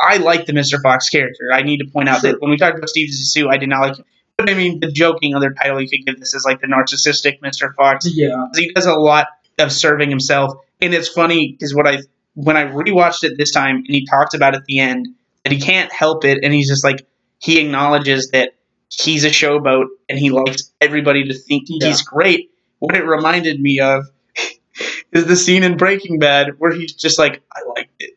I 0.00 0.18
like 0.18 0.46
the 0.46 0.52
Mr. 0.52 0.80
Fox 0.82 1.08
character. 1.10 1.50
I 1.52 1.62
need 1.62 1.78
to 1.78 1.86
point 1.86 2.08
out 2.08 2.22
that 2.22 2.40
when 2.40 2.50
we 2.50 2.56
talked 2.56 2.76
about 2.78 2.88
Steve 2.88 3.10
Zissou, 3.10 3.48
I 3.52 3.56
did 3.56 3.68
not 3.68 3.80
like 3.80 3.98
him. 3.98 4.04
But 4.36 4.48
I 4.48 4.54
mean, 4.54 4.78
the 4.78 4.90
joking 4.90 5.34
other 5.34 5.52
title 5.52 5.80
you 5.80 5.88
could 5.88 6.06
give 6.06 6.20
this 6.20 6.32
is 6.34 6.44
like 6.44 6.60
the 6.60 6.68
narcissistic 6.68 7.40
Mr. 7.40 7.74
Fox. 7.74 8.06
yeah. 8.08 8.44
He 8.54 8.72
does 8.72 8.86
a 8.86 8.94
lot 8.94 9.26
of 9.58 9.72
serving 9.72 10.10
himself, 10.10 10.54
and 10.80 10.94
it's 10.94 11.08
funny 11.08 11.52
because 11.52 11.74
what 11.74 11.86
I 11.88 11.98
when 12.34 12.56
I 12.56 12.66
rewatched 12.66 13.24
it 13.24 13.36
this 13.36 13.50
time, 13.50 13.76
and 13.76 13.88
he 13.88 14.06
talks 14.06 14.34
about 14.34 14.54
at 14.54 14.64
the 14.66 14.78
end 14.78 15.08
that 15.42 15.52
he 15.52 15.60
can't 15.60 15.92
help 15.92 16.24
it, 16.24 16.38
and 16.44 16.52
he's 16.54 16.68
just 16.68 16.84
like 16.84 17.04
he 17.40 17.58
acknowledges 17.58 18.30
that 18.30 18.52
he's 18.88 19.24
a 19.24 19.28
showboat 19.30 19.86
and 20.08 20.18
he 20.18 20.30
likes 20.30 20.72
everybody 20.80 21.24
to 21.24 21.34
think 21.34 21.64
Yeah. 21.68 21.88
he's 21.88 22.02
great. 22.02 22.50
What 22.78 22.94
it 22.96 23.04
reminded 23.04 23.60
me 23.60 23.80
of 23.80 24.06
is 25.12 25.26
the 25.26 25.36
scene 25.36 25.64
in 25.64 25.76
Breaking 25.76 26.18
Bad 26.18 26.58
where 26.58 26.72
he's 26.72 26.92
just 26.92 27.18
like, 27.18 27.42
I 27.52 27.60
liked 27.76 27.90
it 28.00 28.10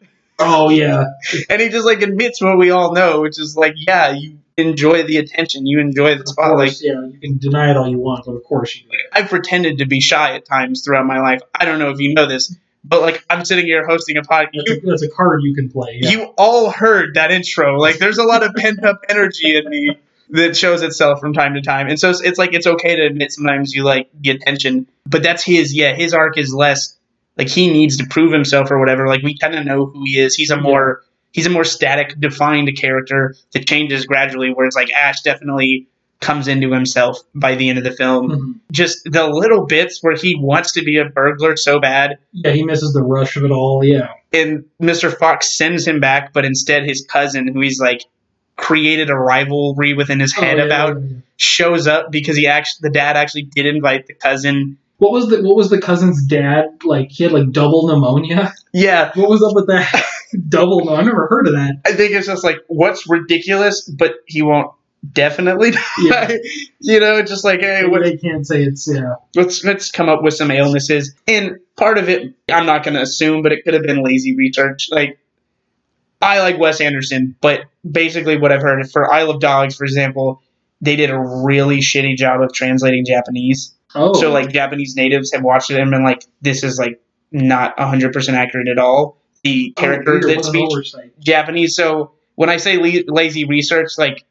Oh 0.44 0.70
yeah, 0.72 1.06
and 1.52 1.62
he 1.62 1.70
just 1.70 1.86
like 1.86 2.02
admits 2.02 2.42
what 2.42 2.58
we 2.58 2.72
all 2.72 2.94
know, 2.94 3.22
which 3.22 3.38
is 3.40 3.56
like, 3.56 3.76
yeah, 3.78 4.10
you 4.12 4.40
enjoy 4.58 5.04
the 5.04 5.18
attention, 5.18 5.68
you 5.68 5.80
enjoy 5.80 6.18
the 6.18 6.26
spotlight. 6.26 6.70
course. 6.70 6.82
Yeah, 6.84 7.06
you 7.06 7.20
can 7.22 7.38
deny 7.38 7.70
it 7.70 7.78
all 7.78 7.88
you 7.88 8.00
want, 8.00 8.26
but 8.26 8.32
of 8.32 8.44
course 8.46 8.76
you 8.76 8.90
do. 8.90 8.98
I've 9.14 9.30
pretended 9.30 9.78
to 9.80 9.86
be 9.86 10.02
shy 10.02 10.34
at 10.36 10.46
times 10.46 10.84
throughout 10.84 11.06
my 11.06 11.20
life. 11.20 11.42
I 11.54 11.66
don't 11.66 11.78
know 11.78 11.92
if 11.92 12.00
you 12.00 12.16
know 12.16 12.26
this, 12.26 12.56
but 12.84 13.02
like 13.02 13.24
I'm 13.30 13.46
sitting 13.46 13.68
here 13.68 13.86
hosting 13.86 14.18
a 14.18 14.24
podcast. 14.24 14.50
That's 14.66 14.70
You, 14.72 14.82
a, 14.84 14.90
that's 14.90 15.04
a 15.04 15.10
card 15.10 15.42
you 15.44 15.54
can 15.54 15.70
play. 15.70 16.00
Yeah. 16.02 16.10
you 16.10 16.24
all 16.40 16.72
heard 16.72 17.14
that 17.16 17.30
intro. 17.30 17.78
Like 17.78 18.00
there's 18.00 18.18
a 18.18 18.24
lot 18.24 18.42
of 18.42 18.56
pent 18.56 18.84
up 18.84 19.02
energy 19.10 19.56
in 19.56 19.70
me 19.70 19.92
that 20.32 20.56
shows 20.58 20.82
itself 20.82 21.20
from 21.20 21.34
time 21.34 21.54
to 21.56 21.62
time, 21.62 21.88
and 21.88 22.00
so 22.00 22.10
it's, 22.10 22.22
it's 22.22 22.40
like 22.40 22.54
it's 22.54 22.68
okay 22.68 22.96
to 22.96 23.06
admit 23.06 23.32
sometimes 23.32 23.74
you 23.74 23.84
like 23.84 24.10
the 24.20 24.32
attention, 24.32 24.88
but 25.06 25.24
that's 25.24 25.44
his. 25.44 25.76
Yeah, 25.76 25.94
his 25.94 26.14
arc 26.14 26.38
is 26.38 26.54
less 26.54 26.98
like 27.38 27.48
he 27.50 27.72
needs 27.72 27.98
to 27.98 28.06
prove 28.10 28.32
himself 28.34 28.72
or 28.72 28.80
whatever. 28.80 29.08
Like 29.08 29.22
we 29.24 29.38
kind 29.38 29.56
of 29.56 29.66
know 29.66 29.86
who 29.88 30.04
he 30.06 30.20
is. 30.20 30.36
He's 30.36 30.52
a 30.52 30.58
more 30.58 31.02
he's 31.32 31.46
a 31.46 31.50
more 31.50 31.64
static, 31.64 32.20
defined 32.20 32.70
character 32.78 33.36
that 33.54 33.66
changes 33.68 34.06
gradually. 34.06 34.52
Whereas 34.54 34.76
like 34.76 34.92
Ash 34.92 35.22
definitely 35.22 35.88
comes 36.20 36.48
into 36.48 36.72
himself 36.72 37.18
by 37.34 37.56
the 37.56 37.68
end 37.70 37.78
of 37.80 37.84
the 37.84 37.92
film. 37.92 38.30
Mhm. 38.30 38.60
Just 38.72 39.00
the 39.06 39.28
little 39.28 39.66
bits 39.66 40.00
where 40.04 40.16
he 40.16 40.36
wants 40.40 40.74
to 40.74 40.84
be 40.84 40.98
a 40.98 41.06
burglar 41.06 41.56
so 41.58 41.80
bad, 41.80 42.20
Yeah, 42.32 42.52
he 42.52 42.64
misses 42.64 42.94
the 42.94 43.02
rush 43.02 43.38
of 43.38 43.44
it 43.44 43.50
all. 43.52 43.84
Yeah. 43.84 44.10
and 44.32 44.64
Mr. 44.82 45.12
Fox 45.18 45.58
sends 45.58 45.88
him 45.88 46.00
back, 46.00 46.32
but 46.32 46.46
instead 46.46 46.84
his 46.86 47.04
cousin, 47.10 47.48
who 47.54 47.60
he's 47.62 47.80
like 47.82 48.04
created 48.58 49.10
a 49.10 49.16
rivalry 49.16 49.94
within 49.94 50.20
his 50.20 50.34
head 50.34 50.56
Oh, 50.56 50.60
yeah, 50.60 50.66
about, 50.66 51.02
yeah, 51.02 51.08
yeah. 51.10 51.18
shows 51.38 51.88
up 51.88 52.12
because 52.12 52.38
he 52.38 52.48
actually 52.48 52.88
the 52.90 52.94
dad 52.94 53.18
actually 53.18 53.44
did 53.44 53.66
invite 53.66 54.08
the 54.08 54.14
cousin. 54.14 54.78
What 54.98 55.12
was 55.12 55.30
the 55.30 55.42
What 55.42 55.56
was 55.56 55.70
the 55.70 55.82
cousin's 55.82 56.24
dad 56.28 56.66
like? 56.84 57.10
He 57.12 57.24
had 57.24 57.34
like 57.34 57.52
double 57.52 57.88
pneumonia. 57.88 58.54
Yeah, 58.74 59.12
What 59.16 59.30
was 59.30 59.42
up 59.44 59.56
with 59.56 59.68
that? 59.68 60.04
double? 60.48 60.86
No, 60.86 60.96
I 60.96 61.02
never 61.04 61.28
heard 61.28 61.48
of 61.48 61.54
that. 61.54 61.82
I 61.86 61.94
think 61.94 62.14
it's 62.14 62.28
just 62.28 62.44
like 62.44 62.58
what's 62.68 63.10
ridiculous, 63.10 63.82
but 63.90 64.12
he 64.28 64.42
won't 64.44 64.72
definitely 65.12 65.72
Yeah. 66.04 66.28
die. 66.28 66.40
you 66.80 67.00
know, 67.00 67.22
just 67.24 67.44
like 67.44 67.62
hey, 67.62 67.86
what, 67.88 68.04
they 68.04 68.16
can't 68.18 68.46
say 68.46 68.62
it's 68.64 68.88
yeah. 68.88 69.16
let's 69.36 69.64
let's 69.64 69.90
come 69.92 70.08
up 70.08 70.22
with 70.22 70.36
some 70.36 70.52
illnesses. 70.52 71.16
And 71.28 71.58
part 71.78 71.98
of 71.98 72.08
it, 72.08 72.36
I'm 72.50 72.68
not 72.68 72.84
going 72.84 72.94
to 72.94 73.02
assume, 73.02 73.42
but 73.42 73.52
it 73.52 73.64
could 73.64 73.74
have 73.74 73.84
been 73.84 74.04
lazy 74.04 74.36
research. 74.36 74.90
Like 74.92 75.18
I 76.22 76.40
like 76.42 76.60
Wes 76.60 76.82
Anderson, 76.82 77.36
but 77.42 77.62
basically 77.90 78.38
what 78.38 78.52
I've 78.52 78.62
heard 78.62 78.90
for 78.92 79.12
Isle 79.12 79.32
of 79.32 79.40
Dogs, 79.40 79.76
for 79.76 79.84
example, 79.86 80.42
they 80.82 80.96
did 80.96 81.10
a 81.10 81.18
really 81.20 81.80
shitty 81.80 82.16
job 82.16 82.42
of 82.42 82.54
translating 82.54 83.06
Japanese. 83.06 83.74
Oh, 83.96 84.14
So 84.14 84.32
like 84.32 84.52
Japanese 84.52 84.96
natives 84.96 85.32
have 85.34 85.44
watched 85.44 85.70
it 85.72 85.80
and 85.80 85.92
been 85.92 86.04
like, 86.04 86.24
this 86.42 86.64
is 86.64 86.78
like 86.78 87.02
not 87.32 87.76
100% 87.78 88.34
accurate 88.34 88.68
at 88.68 88.78
all. 88.78 89.18
The 89.44 89.74
Oh, 89.78 89.82
characters 89.82 90.26
that 90.26 90.38
what 90.38 90.56
an 90.56 90.84
speak. 90.84 91.14
Japanese. 91.20 91.76
So 91.76 92.12
when 92.36 92.50
I 92.50 92.58
say 92.58 92.78
le- 92.78 93.12
lazy 93.12 93.46
research, 93.46 93.98
like 93.98 94.24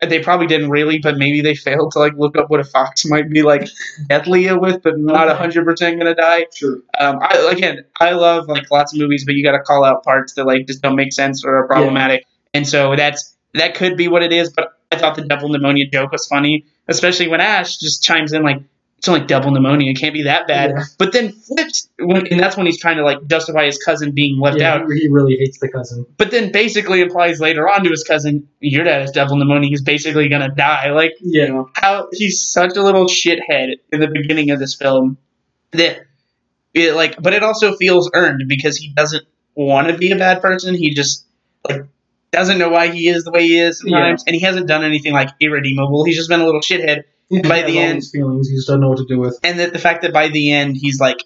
they 0.00 0.20
probably 0.20 0.46
didn't 0.46 0.70
really, 0.70 0.98
but 0.98 1.18
maybe 1.18 1.40
they 1.40 1.54
failed 1.54 1.92
to 1.92 1.98
like 1.98 2.14
look 2.16 2.36
up 2.36 2.50
what 2.50 2.60
a 2.60 2.64
fox 2.64 3.04
might 3.04 3.28
be 3.28 3.42
like 3.42 3.68
deathly 4.08 4.52
with, 4.52 4.82
but 4.82 4.98
not 4.98 5.34
hundred 5.36 5.64
percent 5.64 5.98
gonna 5.98 6.14
die. 6.14 6.46
Sure. 6.54 6.78
Um, 6.98 7.18
I 7.20 7.48
again, 7.50 7.84
I 7.98 8.12
love 8.12 8.46
like 8.48 8.70
lots 8.70 8.92
of 8.92 8.98
movies, 9.00 9.24
but 9.24 9.34
you 9.34 9.42
got 9.42 9.52
to 9.52 9.60
call 9.60 9.84
out 9.84 10.04
parts 10.04 10.34
that 10.34 10.44
like 10.44 10.66
just 10.66 10.82
don't 10.82 10.96
make 10.96 11.12
sense 11.12 11.44
or 11.44 11.56
are 11.58 11.66
problematic, 11.66 12.24
and 12.54 12.66
so 12.66 12.94
that's 12.96 13.36
that 13.54 13.74
could 13.74 13.96
be 13.96 14.08
what 14.08 14.22
it 14.22 14.32
is. 14.32 14.50
But 14.50 14.72
I 14.92 14.96
thought 14.96 15.16
the 15.16 15.22
double 15.26 15.48
pneumonia 15.48 15.86
joke 15.90 16.12
was 16.12 16.26
funny. 16.26 16.64
especially 16.88 17.28
when 17.28 17.40
Ash 17.40 17.76
just 17.76 18.02
chimes 18.02 18.32
in 18.32 18.42
like 18.42 18.62
it's 18.98 19.06
only 19.06 19.24
double 19.26 19.52
pneumonia, 19.52 19.92
it 19.92 19.94
can't 19.94 20.12
be 20.12 20.24
that 20.24 20.48
bad. 20.48 20.70
Yeah. 20.70 20.82
But 20.98 21.12
then 21.12 21.32
flips, 21.32 21.88
when, 22.00 22.26
and 22.26 22.40
that's 22.40 22.56
when 22.56 22.66
he's 22.66 22.80
trying 22.80 22.96
to 22.96 23.04
like 23.04 23.24
justify 23.28 23.64
his 23.66 23.78
cousin 23.78 24.10
being 24.10 24.40
left 24.40 24.58
yeah, 24.58 24.74
out. 24.74 24.90
he, 24.92 25.08
really 25.08 25.36
hates 25.36 25.60
the 25.60 25.68
cousin. 25.68 26.04
But 26.16 26.32
then 26.32 26.50
basically 26.50 27.00
implies 27.00 27.38
later 27.38 27.68
on 27.68 27.84
to 27.84 27.90
his 27.90 28.02
cousin, 28.02 28.48
your 28.58 28.82
dad 28.82 29.02
has 29.02 29.12
double 29.12 29.36
pneumonia, 29.36 29.68
he's 29.68 29.82
basically 29.82 30.28
gonna 30.28 30.52
die. 30.52 30.90
Like 30.90 31.12
Yeah, 31.20 31.62
how 31.74 32.08
he's 32.12 32.42
such 32.42 32.76
a 32.76 32.82
little 32.82 33.06
shithead 33.06 33.74
in 33.92 34.00
the 34.00 34.08
beginning 34.08 34.50
of 34.50 34.58
this 34.58 34.74
film 34.74 35.16
that 35.70 36.00
it 36.74 36.94
like 36.94 37.20
but 37.22 37.32
it 37.32 37.42
also 37.42 37.76
feels 37.76 38.10
earned 38.14 38.44
because 38.48 38.76
he 38.76 38.92
doesn't 38.94 39.24
want 39.54 39.88
to 39.88 39.96
be 39.96 40.10
a 40.12 40.16
bad 40.16 40.40
person 40.40 40.74
he 40.74 40.94
just 40.94 41.26
like 41.68 41.82
doesn't 42.30 42.58
know 42.58 42.68
why 42.68 42.88
he 42.88 43.08
is 43.08 43.24
the 43.24 43.30
way 43.30 43.46
he 43.46 43.58
is 43.58 43.80
sometimes 43.80 44.22
and 44.26 44.34
he 44.34 44.42
hasn't 44.42 44.66
done 44.66 44.84
anything 44.84 45.12
like 45.12 45.30
irredeemable 45.40 46.04
he's 46.04 46.16
just 46.16 46.28
been 46.28 46.40
a 46.40 46.44
little 46.44 46.60
shithead 46.60 47.04
He 47.30 47.42
By 47.42 47.62
the 47.62 47.78
end- 47.78 48.04
feelings, 48.06 48.48
he 48.48 48.56
just 48.56 48.66
doesn't 48.68 48.80
know 48.80 48.88
what 48.88 48.98
to 48.98 49.06
do 49.06 49.18
with. 49.18 49.38
and 49.42 49.58
that 49.60 49.72
the 49.72 49.78
fact 49.78 50.02
that 50.02 50.12
by 50.12 50.28
the 50.28 50.52
end 50.52 50.76
he's 50.76 50.98
like 51.00 51.18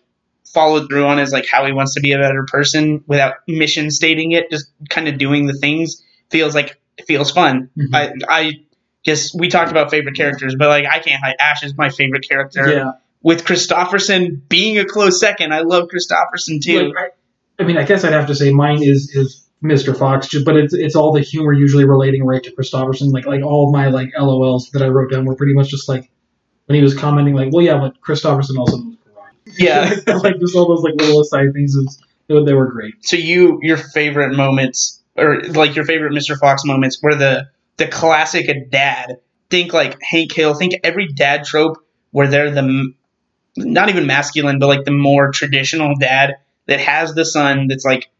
followed 0.52 0.88
through 0.88 1.06
on 1.06 1.18
his 1.18 1.32
like 1.32 1.46
how 1.50 1.64
he 1.64 1.72
wants 1.72 1.94
to 1.94 2.00
be 2.00 2.12
a 2.12 2.18
better 2.18 2.44
person 2.46 3.02
without 3.06 3.34
mission 3.48 3.90
stating 3.90 4.32
it 4.32 4.50
just 4.50 4.66
kind 4.90 5.08
of 5.08 5.16
doing 5.16 5.46
the 5.46 5.54
things 5.54 6.02
feels 6.30 6.54
like 6.54 6.78
it 6.98 7.06
feels 7.06 7.30
fun 7.30 7.70
Mhm. 7.78 7.94
i 7.94 8.12
i 8.28 8.52
just 9.06 9.34
we 9.38 9.48
talked 9.48 9.70
about 9.70 9.90
favorite 9.90 10.14
characters 10.16 10.54
but 10.58 10.68
like 10.68 10.84
i 10.84 10.98
can't 10.98 11.22
hide 11.22 11.36
ash 11.40 11.62
is 11.62 11.74
my 11.78 11.88
favorite 11.88 12.28
character 12.28 12.68
yeah, 12.70 12.92
with 13.22 13.44
Kristofferson 13.44 14.40
being 14.48 14.78
a 14.78 14.84
close 14.84 15.20
second. 15.20 15.54
I 15.54 15.60
love 15.60 15.88
Kristofferson 15.88 16.60
too. 16.60 16.88
Like, 16.88 16.96
I, 17.58 17.62
I 17.62 17.66
mean, 17.66 17.76
I 17.78 17.84
guess 17.84 18.02
I'd 18.02 18.12
have 18.12 18.26
to 18.26 18.34
say 18.34 18.50
mine 18.52 18.82
is 18.82 19.10
is 19.14 19.48
Mr. 19.62 19.96
Fox, 19.96 20.26
just 20.28 20.44
but 20.44 20.56
it's 20.56 20.74
it's 20.74 20.96
all 20.96 21.12
the 21.12 21.20
humor 21.20 21.52
usually 21.52 21.84
relating 21.84 22.24
right 22.24 22.42
to 22.42 22.50
Kristofferson. 22.54 23.12
Like 23.12 23.26
like 23.26 23.42
all 23.42 23.66
of 23.68 23.72
my 23.72 23.88
like 23.88 24.10
LOLs 24.18 24.70
that 24.72 24.82
I 24.82 24.88
wrote 24.88 25.10
down 25.12 25.24
were 25.24 25.36
pretty 25.36 25.54
much 25.54 25.68
just 25.68 25.88
like 25.88 26.10
when 26.66 26.76
he 26.76 26.82
was 26.82 26.94
commenting 26.94 27.34
like, 27.34 27.52
well, 27.52 27.62
yeah, 27.64 27.78
but 27.78 28.00
Kristofferson 28.00 28.56
also 28.58 28.78
knows 28.78 28.96
karate. 29.06 29.54
yeah. 29.58 29.94
like 30.18 30.38
just 30.40 30.56
all 30.56 30.68
those 30.68 30.82
like 30.82 30.94
little 30.94 31.20
aside 31.20 31.52
things. 31.52 31.74
Is, 31.74 32.02
they, 32.28 32.34
were- 32.34 32.44
they 32.44 32.54
were 32.54 32.66
great. 32.70 32.94
so 33.04 33.16
you, 33.16 33.58
your 33.62 33.76
favorite 33.76 34.34
moments, 34.36 35.02
or 35.16 35.40
like 35.42 35.74
your 35.76 35.84
favorite 35.84 36.12
Mr. 36.12 36.38
Fox 36.38 36.64
moments, 36.64 37.00
were 37.02 37.14
the 37.14 37.48
the 37.76 37.86
classic 37.86 38.70
dad. 38.70 39.18
Think 39.50 39.72
like 39.72 39.98
Hank 40.02 40.32
Hill. 40.32 40.54
Think 40.54 40.74
every 40.82 41.08
dad 41.08 41.44
trope 41.44 41.78
where 42.10 42.26
they're 42.26 42.50
the 42.50 42.92
not 43.56 43.90
even 43.90 44.06
masculine, 44.06 44.58
but 44.58 44.66
like 44.66 44.84
the 44.84 44.90
more 44.92 45.30
traditional 45.30 45.94
dad 46.00 46.36
that 46.66 46.80
has 46.80 47.14
the 47.14 47.24
son 47.24 47.66
that's 47.68 47.84
like 47.84 48.10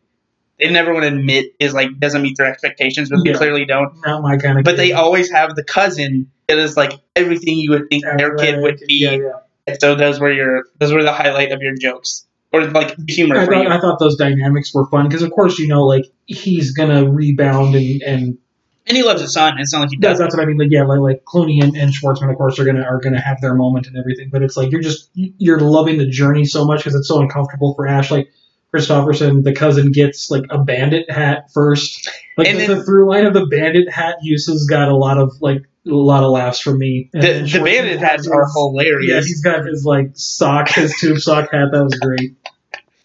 they 0.58 0.70
never 0.70 0.92
want 0.92 1.04
to 1.04 1.08
admit 1.08 1.54
is 1.58 1.74
like 1.74 1.98
doesn't 1.98 2.22
meet 2.22 2.36
their 2.36 2.46
expectations, 2.46 3.10
but 3.10 3.24
they 3.24 3.32
clearly 3.32 3.64
don't. 3.64 3.94
Not 4.04 4.22
my 4.22 4.36
kind 4.36 4.58
of. 4.58 4.64
But 4.64 4.76
they 4.76 4.92
always 4.92 5.30
have 5.30 5.54
the 5.56 5.64
cousin 5.64 6.30
that 6.48 6.58
is 6.58 6.76
like 6.76 6.92
everything 7.16 7.58
you 7.58 7.70
would 7.70 7.88
think 7.90 8.04
their 8.04 8.36
kid 8.36 8.60
would 8.60 8.78
be. 8.86 9.04
Yeah, 9.04 9.10
yeah. 9.12 9.32
And 9.66 9.80
so 9.80 9.94
those 9.94 10.20
were 10.20 10.32
your 10.32 10.64
those 10.78 10.92
were 10.92 11.02
the 11.02 11.12
highlight 11.12 11.52
of 11.52 11.62
your 11.62 11.74
jokes 11.76 12.26
or 12.52 12.64
like 12.66 12.94
humor 13.08 13.38
I 13.38 13.46
thought. 13.46 13.66
I 13.66 13.80
thought 13.80 13.98
those 13.98 14.16
dynamics 14.16 14.74
were 14.74 14.86
fun 14.88 15.08
because, 15.08 15.22
of 15.22 15.30
course, 15.30 15.58
you 15.58 15.68
know, 15.68 15.84
like 15.84 16.04
he's 16.26 16.72
gonna 16.72 17.08
rebound 17.10 17.74
and 17.74 18.02
and 18.02 18.38
And 18.86 18.96
he 18.96 19.02
loves 19.02 19.22
his 19.22 19.32
son. 19.32 19.58
It's 19.58 19.72
not 19.72 19.80
like 19.80 19.90
he 19.90 19.96
doesn't. 19.96 20.22
that's 20.22 20.36
what 20.36 20.42
I 20.42 20.46
mean. 20.46 20.58
Like 20.58 20.68
yeah, 20.70 20.84
like 20.84 21.00
like 21.00 21.24
Clooney 21.24 21.62
and, 21.62 21.76
and 21.76 21.92
Schwartzman, 21.92 22.30
of 22.30 22.36
course, 22.36 22.58
are 22.58 22.64
gonna 22.64 22.82
are 22.82 23.00
gonna 23.00 23.20
have 23.20 23.40
their 23.40 23.54
moment 23.54 23.86
and 23.86 23.96
everything. 23.96 24.28
But 24.30 24.42
it's 24.42 24.56
like 24.56 24.70
you're 24.70 24.82
just 24.82 25.10
you're 25.14 25.60
loving 25.60 25.98
the 25.98 26.06
journey 26.06 26.44
so 26.44 26.64
much 26.64 26.80
because 26.80 26.94
it's 26.94 27.08
so 27.08 27.20
uncomfortable 27.20 27.74
for 27.74 27.86
Ash. 27.86 28.10
Like 28.10 28.28
Kristofferson, 28.74 29.44
the 29.44 29.54
cousin 29.54 29.92
gets 29.92 30.30
like 30.30 30.44
a 30.50 30.58
bandit 30.58 31.10
hat 31.10 31.50
first. 31.52 32.08
Like 32.36 32.48
And 32.48 32.58
the, 32.58 32.66
then- 32.66 32.78
the 32.78 32.84
through 32.84 33.10
line 33.10 33.26
of 33.26 33.34
the 33.34 33.46
bandit 33.46 33.90
hat 33.90 34.16
uses 34.22 34.66
got 34.66 34.88
a 34.88 34.96
lot 34.96 35.18
of 35.18 35.32
like 35.40 35.62
a 35.86 35.90
lot 35.90 36.22
of 36.22 36.30
laughs 36.30 36.60
from 36.60 36.78
me. 36.78 37.10
And 37.12 37.22
The, 37.22 37.58
the 37.58 37.64
bandit 37.64 37.98
hats 37.98 38.28
are 38.28 38.46
hilarious. 38.54 39.10
Yeah, 39.10 39.20
he's 39.20 39.42
got 39.42 39.66
his 39.66 39.84
like 39.84 40.12
sock, 40.14 40.68
his 40.70 40.94
tube 40.98 41.18
sock 41.18 41.50
hat. 41.52 41.68
That 41.72 41.84
was 41.84 41.98
great. 41.98 42.36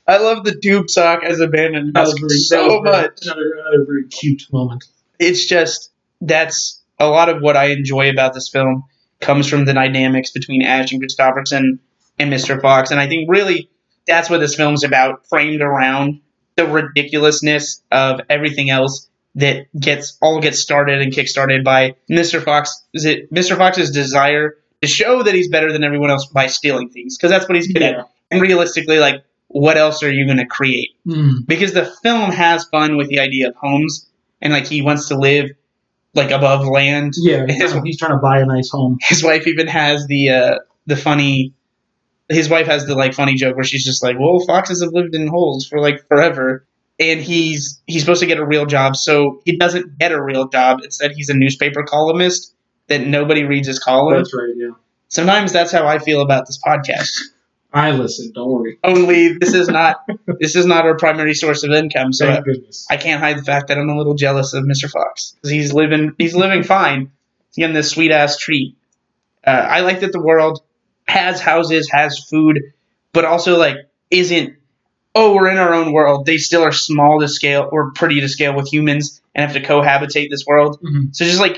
I 0.08 0.20
love 0.20 0.46
the 0.46 0.56
tube 0.56 0.90
sock 0.90 1.24
as 1.24 1.42
a 1.42 1.48
bandit 1.48 1.94
That 1.94 2.02
was 2.06 2.14
great. 2.14 2.30
That 2.30 2.40
so 2.40 2.68
was 2.80 2.84
much. 2.86 3.26
Another, 3.26 3.54
another 3.60 3.86
very 3.86 4.08
cute 4.08 4.44
moment. 4.54 4.86
It's 5.20 5.46
just 5.46 5.92
that's 6.22 6.82
a 7.00 7.08
lot 7.08 7.28
of 7.30 7.42
what 7.42 7.58
I 7.58 7.66
enjoy 7.72 8.10
about 8.10 8.34
this 8.34 8.48
film 8.50 8.86
comes 9.20 9.48
from 9.50 9.66
the 9.66 9.74
dynamics 9.74 10.32
between 10.32 10.62
Ash 10.62 10.92
and 10.94 11.02
Kristofferson 11.04 11.80
and 12.20 12.32
Mr. 12.32 12.62
Fox, 12.62 12.92
and 12.92 13.00
I 13.00 13.08
think 13.08 13.30
really 13.30 13.70
that's 14.08 14.30
what 14.30 14.40
this 14.40 14.56
film's 14.56 14.84
about, 14.84 15.28
framed 15.28 15.62
around 15.62 16.22
the 16.56 16.66
ridiculousness 16.66 17.82
of 17.92 18.22
everything 18.30 18.70
else 18.70 19.08
that 19.36 19.68
gets 19.80 20.18
all 20.22 20.40
gets 20.40 20.60
started 20.60 21.02
and 21.02 21.14
kickstarted 21.14 21.64
by 21.64 21.96
Mr. 22.10 22.44
Fox. 22.44 22.84
Is 22.94 23.06
it 23.06 23.32
Mr. 23.32 23.56
Fox's 23.58 23.92
desire 23.92 24.56
to 24.82 24.88
show 24.88 25.22
that 25.24 25.34
he's 25.36 25.50
better 25.50 25.72
than 25.72 25.84
everyone 25.84 26.10
else 26.10 26.26
by 26.26 26.48
stealing 26.48 26.90
things? 26.90 27.18
Because 27.18 27.30
that's 27.32 27.48
what 27.48 27.56
he's 27.56 27.68
good 27.72 27.82
Yeah. 27.82 27.90
at. 28.00 28.10
And 28.32 28.42
realistically, 28.42 29.00
like, 29.00 29.24
what 29.50 29.78
else 29.78 30.04
are 30.04 30.12
you 30.12 30.26
going 30.26 30.38
to 30.40 30.46
create? 30.46 30.90
Mm. 31.08 31.46
because 31.48 31.74
the 31.74 31.86
film 32.04 32.32
has 32.32 32.66
fun 32.66 32.98
with 32.98 33.08
the 33.10 33.20
idea 33.20 33.48
of 33.50 33.56
homes 33.56 34.08
and 34.42 34.52
like 34.52 34.66
he 34.68 34.82
wants 34.82 35.08
to 35.10 35.18
live 35.18 35.52
like 36.14 36.32
above 36.32 36.66
land. 36.68 37.14
Yeah, 37.18 37.46
he's 37.48 37.56
His- 37.62 37.72
trying, 37.72 37.86
he's 37.86 37.98
trying 38.00 38.12
to 38.12 38.18
buy 38.18 38.40
a 38.40 38.46
nice 38.46 38.70
home. 38.70 38.98
His 39.02 39.24
wife 39.24 39.46
even 39.48 39.68
has 39.68 40.08
the 40.08 40.30
uh 40.32 40.56
the 40.88 40.96
funny 40.98 41.54
his 42.30 42.50
wife 42.50 42.68
has 42.68 42.86
the 42.86 42.96
like 42.96 43.14
funny 43.14 43.36
joke 43.36 43.56
where 43.56 43.64
she's 43.64 43.86
just 43.86 44.04
like, 44.04 44.18
"Well, 44.20 44.40
foxes 44.46 44.82
have 44.84 44.94
lived 44.94 45.16
in 45.16 45.28
holes 45.28 45.68
for 45.68 45.80
like 45.80 46.08
forever." 46.08 46.66
And 47.00 47.22
he's 47.22 47.80
he's 47.86 48.02
supposed 48.02 48.22
to 48.22 48.26
get 48.26 48.40
a 48.40 48.46
real 48.46 48.66
job, 48.66 48.96
so 48.96 49.42
he 49.46 49.56
doesn't 49.58 49.98
get 50.00 50.12
a 50.12 50.22
real 50.22 50.48
job. 50.48 50.80
Instead, 50.84 51.12
he's 51.12 51.30
a 51.30 51.36
newspaper 51.36 51.84
columnist 51.84 52.56
that 52.88 53.06
nobody 53.06 53.44
reads 53.44 53.68
his 53.68 53.80
column. 53.80 54.18
That's 54.18 54.34
right. 54.34 54.50
Yeah, 54.56 54.72
Sometimes 55.08 55.54
that's 55.54 55.72
how 55.72 55.86
I 55.86 56.00
feel 56.00 56.22
about 56.22 56.48
this 56.48 56.60
podcast. 56.66 57.20
I 57.74 57.92
listen. 57.92 58.32
Don't 58.34 58.52
worry. 58.52 58.80
Only 58.84 59.34
this 59.34 59.54
is 59.54 59.68
not 59.68 59.98
this 60.40 60.56
is 60.56 60.66
not 60.66 60.86
our 60.86 60.98
primary 60.98 61.34
source 61.34 61.64
of 61.64 61.72
income, 61.72 62.14
so 62.14 62.42
goodness. 62.42 62.88
I 62.90 62.98
can't 62.98 63.22
hide 63.22 63.38
the 63.38 63.44
fact 63.44 63.68
that 63.68 63.78
I'm 63.78 63.90
a 63.90 63.98
little 63.98 64.16
jealous 64.16 64.54
of 64.54 64.64
Mr. 64.64 64.90
Fox 64.90 65.36
because 65.36 65.52
he's 65.52 65.74
living 65.74 66.14
he's 66.18 66.36
living 66.36 66.64
fine. 66.64 67.12
He's 67.50 67.58
getting 67.58 67.76
this 67.76 67.90
sweet 67.90 68.12
ass 68.12 68.38
treat. 68.38 68.76
Uh, 69.46 69.52
I 69.52 69.82
like 69.82 70.00
that 70.00 70.12
the 70.12 70.22
world 70.22 70.62
has 71.08 71.40
houses, 71.42 71.90
has 71.92 72.20
food, 72.30 72.60
but 73.14 73.26
also 73.26 73.58
like 73.58 73.78
isn't. 74.12 74.54
Oh, 75.16 75.34
we're 75.34 75.50
in 75.50 75.58
our 75.58 75.74
own 75.74 75.94
world. 75.94 76.28
They 76.28 76.38
still 76.38 76.62
are 76.62 76.72
small 76.72 77.20
to 77.22 77.28
scale 77.28 77.68
or 77.72 77.92
pretty 77.92 78.22
to 78.22 78.30
scale 78.30 78.56
with 78.56 78.72
humans 78.72 79.20
and 79.34 79.50
have 79.52 79.60
to 79.60 79.68
cohabitate 79.68 80.30
this 80.30 80.46
world. 80.46 80.80
Mhm. 80.82 81.16
So 81.16 81.26
just 81.26 81.40
like 81.40 81.58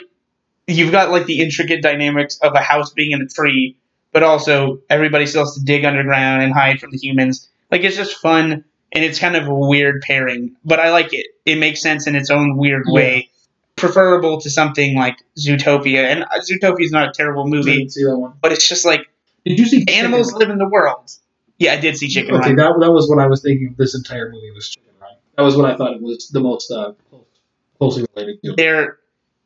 you've 0.65 0.91
got 0.93 1.11
like 1.11 1.25
the 1.25 1.39
intricate 1.41 1.81
dynamics 1.81 2.37
of 2.41 2.53
a 2.53 2.61
house 2.61 2.91
being 2.93 3.11
in 3.11 3.21
a 3.21 3.27
tree, 3.27 3.75
but 4.13 4.23
also 4.23 4.79
everybody 4.89 5.25
still 5.25 5.43
has 5.43 5.55
to 5.55 5.61
dig 5.65 5.83
underground 5.83 6.41
and 6.43 6.53
hide 6.53 6.79
from 6.79 6.91
the 6.91 6.97
humans. 6.97 7.49
Like 7.69 7.81
it's 7.83 7.97
just 7.97 8.15
fun 8.21 8.63
and 8.93 9.03
it's 9.03 9.19
kind 9.19 9.35
of 9.35 9.47
a 9.47 9.53
weird 9.53 10.01
pairing, 10.03 10.55
but 10.63 10.79
I 10.79 10.91
like 10.91 11.13
it. 11.13 11.27
It 11.45 11.55
makes 11.57 11.81
sense 11.81 12.07
in 12.07 12.15
its 12.15 12.29
own 12.29 12.55
weird 12.55 12.83
Yeah. 12.87 12.93
way. 12.93 13.29
Preferable 13.75 14.39
to 14.41 14.49
something 14.49 14.95
like 14.95 15.17
Zootopia, 15.37 16.03
and 16.05 16.23
uh, 16.23 16.39
Zootopia 16.39 16.83
is 16.83 16.91
not 16.91 17.09
a 17.09 17.11
terrible 17.13 17.45
movie, 17.47 17.87
see 17.89 18.03
that 18.03 18.17
one. 18.17 18.33
but 18.41 18.51
it's 18.51 18.67
just 18.67 18.83
like 18.85 19.08
Did 19.45 19.59
you 19.59 19.65
see 19.65 19.85
animals 19.89 20.27
Chicken 20.27 20.39
live 20.39 20.49
in 20.49 20.57
the 20.57 20.67
world. 20.67 21.11
Yeah, 21.57 21.73
I 21.73 21.77
did 21.77 21.97
see 21.97 22.07
Chicken 22.07 22.35
Run? 22.35 22.41
Okay, 22.41 22.53
Run. 22.53 22.79
that, 22.79 22.85
that 22.85 22.91
was 22.91 23.09
what 23.09 23.19
I 23.19 23.27
was 23.27 23.41
thinking 23.41 23.69
of 23.69 23.77
this 23.77 23.95
entire 23.95 24.31
movie 24.31 24.51
was 24.51 24.69
Chicken 24.69 24.91
Run. 25.01 25.11
That 25.37 25.43
was 25.43 25.57
what 25.57 25.69
I 25.69 25.75
thought 25.75 25.93
it 25.93 26.01
was 26.01 26.29
the 26.29 26.39
most 26.39 26.71
uh, 26.71 26.93
close- 27.09 27.25
closely 27.77 28.05
related 28.15 28.41
to. 28.43 28.53
They're 28.55 28.97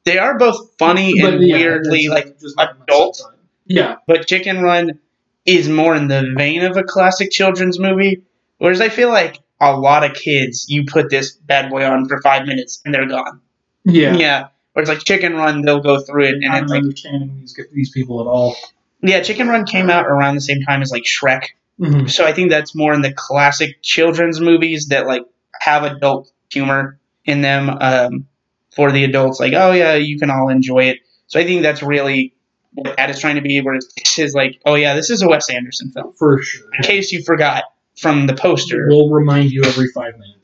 they 0.06 0.18
are 0.18 0.38
both 0.38 0.78
funny 0.78 1.20
But, 1.20 1.36
and 1.36 1.44
yeah, 1.44 1.56
weirdly 1.56 2.08
like 2.10 2.40
just 2.40 2.58
not 2.58 2.78
much 2.78 2.90
adult. 2.90 3.22
Yeah, 3.66 3.96
but 4.08 4.28
Chicken 4.28 4.62
Run 4.62 5.00
is 5.46 5.70
more 5.70 5.96
in 5.96 6.08
the 6.08 6.34
vein 6.38 6.64
of 6.64 6.78
a 6.78 6.84
classic 6.84 7.32
children's 7.32 7.80
movie. 7.80 8.24
Whereas 8.58 8.82
I 8.82 8.90
feel 8.90 9.10
like 9.10 9.40
a 9.60 9.76
lot 9.78 10.04
of 10.04 10.14
kids, 10.14 10.66
you 10.70 10.86
put 10.86 11.10
this 11.10 11.34
bad 11.34 11.70
boy 11.70 11.86
on 11.86 12.08
for 12.08 12.22
five 12.22 12.46
minutes 12.46 12.82
and 12.86 12.94
they're 12.94 13.08
gone. 13.08 13.42
yeah. 13.86 14.16
Yeah. 14.16 14.48
Whereas 14.74 14.90
like 14.90 15.00
Chicken 15.00 15.36
Run, 15.36 15.62
they'll 15.62 15.82
go 15.82 16.00
through 16.02 16.26
it 16.26 16.34
and 16.36 16.46
I'm 16.46 16.64
it's 16.64 16.72
not 16.72 16.76
like, 16.76 16.84
understanding 16.84 17.38
these 17.40 17.58
these 17.72 17.92
people 17.92 18.22
at 18.22 18.28
all. 18.28 18.56
Yeah, 19.04 19.22
Chicken 19.22 19.48
Run 19.48 19.66
came 19.66 19.90
out 19.90 20.08
around 20.08 20.36
the 20.36 20.42
same 20.42 20.62
time 20.62 20.82
as 20.82 20.92
like 20.92 21.04
Shrek. 21.04 21.50
Mhm. 21.80 22.10
So 22.10 22.26
I 22.26 22.34
think 22.34 22.50
that's 22.50 22.74
more 22.76 22.94
in 22.94 23.02
the 23.02 23.14
classic 23.14 23.82
children's 23.82 24.40
movies 24.40 24.88
that 24.88 25.08
like 25.08 25.24
have 25.60 25.84
adult 25.84 26.32
humor 26.52 27.00
in 27.26 27.42
them 27.42 27.70
um, 27.70 28.28
for 28.76 28.92
the 28.92 29.04
adults. 29.04 29.40
Like, 29.40 29.54
oh 29.54 29.72
yeah, 29.72 29.96
you 29.96 30.18
can 30.20 30.30
all 30.30 30.50
enjoy 30.50 30.86
it. 30.86 31.00
So 31.28 31.40
I 31.40 31.44
think 31.44 31.64
that's 31.64 31.82
really 31.82 32.34
what 32.74 32.96
that 32.98 33.10
is 33.10 33.20
trying 33.20 33.36
to 33.36 33.42
be. 33.42 33.60
Where 33.62 33.78
this 33.98 34.20
is 34.20 34.34
like, 34.34 34.62
oh 34.66 34.76
yeah, 34.76 34.96
this 34.96 35.10
is 35.10 35.22
a 35.22 35.28
Wes 35.28 35.50
Anderson 35.50 35.92
film. 35.92 36.14
For 36.18 36.42
sure. 36.42 36.70
in 36.78 36.84
case 36.84 37.12
you 37.12 37.24
forgot 37.24 37.66
from 37.98 38.28
the 38.28 38.36
poster. 38.36 38.88
We'll 38.88 39.10
remind 39.10 39.52
you 39.52 39.64
every 39.64 39.90
five 39.90 40.14
minutes. 40.18 40.40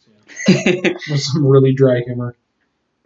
Yeah. 0.47 0.93
with 1.11 1.21
some 1.21 1.45
really 1.45 1.73
dry 1.73 2.01
humor. 2.05 2.35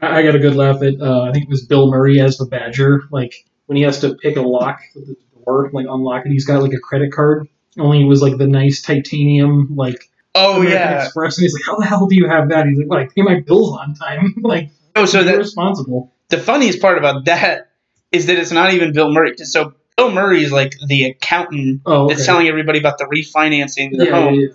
I, 0.01 0.19
I 0.19 0.23
got 0.23 0.35
a 0.35 0.39
good 0.39 0.55
laugh 0.55 0.81
at 0.81 0.99
uh, 1.01 1.23
I 1.23 1.31
think 1.31 1.45
it 1.45 1.49
was 1.49 1.65
Bill 1.65 1.89
Murray 1.89 2.19
as 2.19 2.37
the 2.37 2.45
Badger. 2.45 3.03
Like 3.11 3.45
when 3.65 3.75
he 3.75 3.83
has 3.83 3.99
to 4.01 4.15
pick 4.15 4.37
a 4.37 4.41
lock 4.41 4.81
with 4.95 5.07
the 5.07 5.15
door, 5.45 5.69
like 5.73 5.85
unlock 5.89 6.25
it, 6.25 6.31
he's 6.31 6.45
got 6.45 6.61
like 6.61 6.73
a 6.73 6.79
credit 6.79 7.11
card. 7.11 7.47
Only 7.77 8.01
it 8.01 8.05
was 8.05 8.21
like 8.21 8.37
the 8.37 8.47
nice 8.47 8.81
titanium, 8.81 9.75
like 9.75 10.09
oh 10.35 10.57
American 10.61 10.71
yeah. 10.73 11.03
Express, 11.05 11.37
and 11.37 11.43
he's 11.43 11.53
like, 11.53 11.63
"How 11.65 11.77
the 11.77 11.85
hell 11.85 12.07
do 12.07 12.15
you 12.15 12.27
have 12.27 12.49
that?" 12.49 12.67
He's 12.67 12.77
like, 12.77 12.87
"Well, 12.89 12.99
I 12.99 13.05
pay 13.07 13.21
my 13.21 13.39
bills 13.41 13.77
on 13.77 13.95
time." 13.95 14.35
like, 14.43 14.69
Oh, 14.95 15.05
so 15.05 15.23
that 15.23 15.37
responsible. 15.37 16.13
the 16.29 16.37
funniest 16.37 16.79
part 16.81 16.97
about 16.99 17.25
that 17.25 17.71
is 18.11 18.27
that 18.27 18.37
it's 18.37 18.51
not 18.51 18.73
even 18.73 18.93
Bill 18.93 19.11
Murray. 19.11 19.35
So 19.37 19.73
Bill 19.97 20.11
Murray 20.11 20.43
is 20.43 20.51
like 20.51 20.73
the 20.87 21.05
accountant 21.05 21.81
Oh, 21.87 22.05
okay. 22.05 22.13
that's 22.13 22.25
telling 22.27 22.47
everybody 22.47 22.77
about 22.77 22.99
the 22.99 23.05
refinancing 23.05 23.93
of 23.93 23.97
their 23.97 24.09
yeah, 24.09 24.13
home. 24.21 24.33
yeah, 24.35 24.47
yeah. 24.49 24.53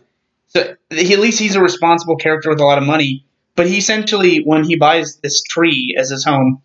So 0.49 0.77
he, 0.91 1.13
at 1.13 1.19
least 1.19 1.41
he's 1.41 1.57
a 1.57 1.61
responsible 1.61 2.17
character 2.17 2.51
with 2.51 2.61
a 2.61 2.65
lot 2.65 2.79
of 2.79 2.85
money. 2.85 3.27
But 3.57 3.67
he 3.67 3.79
essentially, 3.79 4.39
when 4.45 4.63
he 4.63 4.77
buys 4.77 5.17
this 5.17 5.43
tree 5.43 5.97
as 5.99 6.11
his 6.11 6.25
home, 6.25 6.63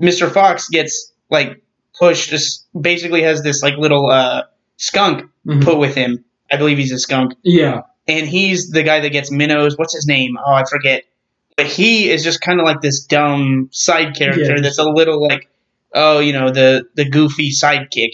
Mr. 0.00 0.28
Fox 0.30 0.68
gets 0.68 1.12
like 1.30 1.62
pushed. 1.98 2.30
Just 2.30 2.66
basically 2.78 3.22
has 3.22 3.42
this 3.42 3.62
like 3.62 3.76
little 3.76 4.10
uh, 4.10 4.42
skunk 4.76 5.24
Mhm. 5.46 5.64
put 5.64 5.78
with 5.78 5.94
him. 5.94 6.24
I 6.50 6.56
believe 6.56 6.78
he's 6.78 6.92
a 6.92 6.98
skunk, 6.98 7.32
Yeah. 7.42 7.82
and 8.06 8.26
he's 8.28 8.70
the 8.70 8.82
guy 8.82 9.00
that 9.00 9.10
gets 9.10 9.30
minnows. 9.30 9.76
What's 9.76 9.94
his 9.94 10.06
name? 10.06 10.36
Oh, 10.38 10.52
I 10.52 10.64
forget. 10.64 11.04
But 11.56 11.66
he 11.66 12.10
is 12.10 12.22
just 12.22 12.40
kind 12.40 12.60
of 12.60 12.66
like 12.66 12.80
this 12.80 13.04
dumb 13.04 13.68
side 13.72 14.14
character 14.16 14.56
Yeah. 14.56 14.60
that's 14.60 14.78
a 14.78 14.84
little 14.88 15.20
like, 15.26 15.48
oh, 15.94 16.18
you 16.20 16.32
know, 16.32 16.50
the 16.50 16.84
the 16.94 17.08
goofy 17.08 17.50
sidekick. 17.50 18.12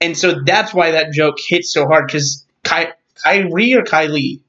And 0.00 0.16
so 0.18 0.40
that's 0.44 0.74
why 0.74 0.90
that 0.92 1.12
joke 1.12 1.36
hits 1.38 1.72
so 1.72 1.86
hard 1.86 2.06
because 2.08 2.44
Ky- 2.64 2.92
Kyrie 3.22 3.74
or 3.74 3.82
Kylie 3.84 4.40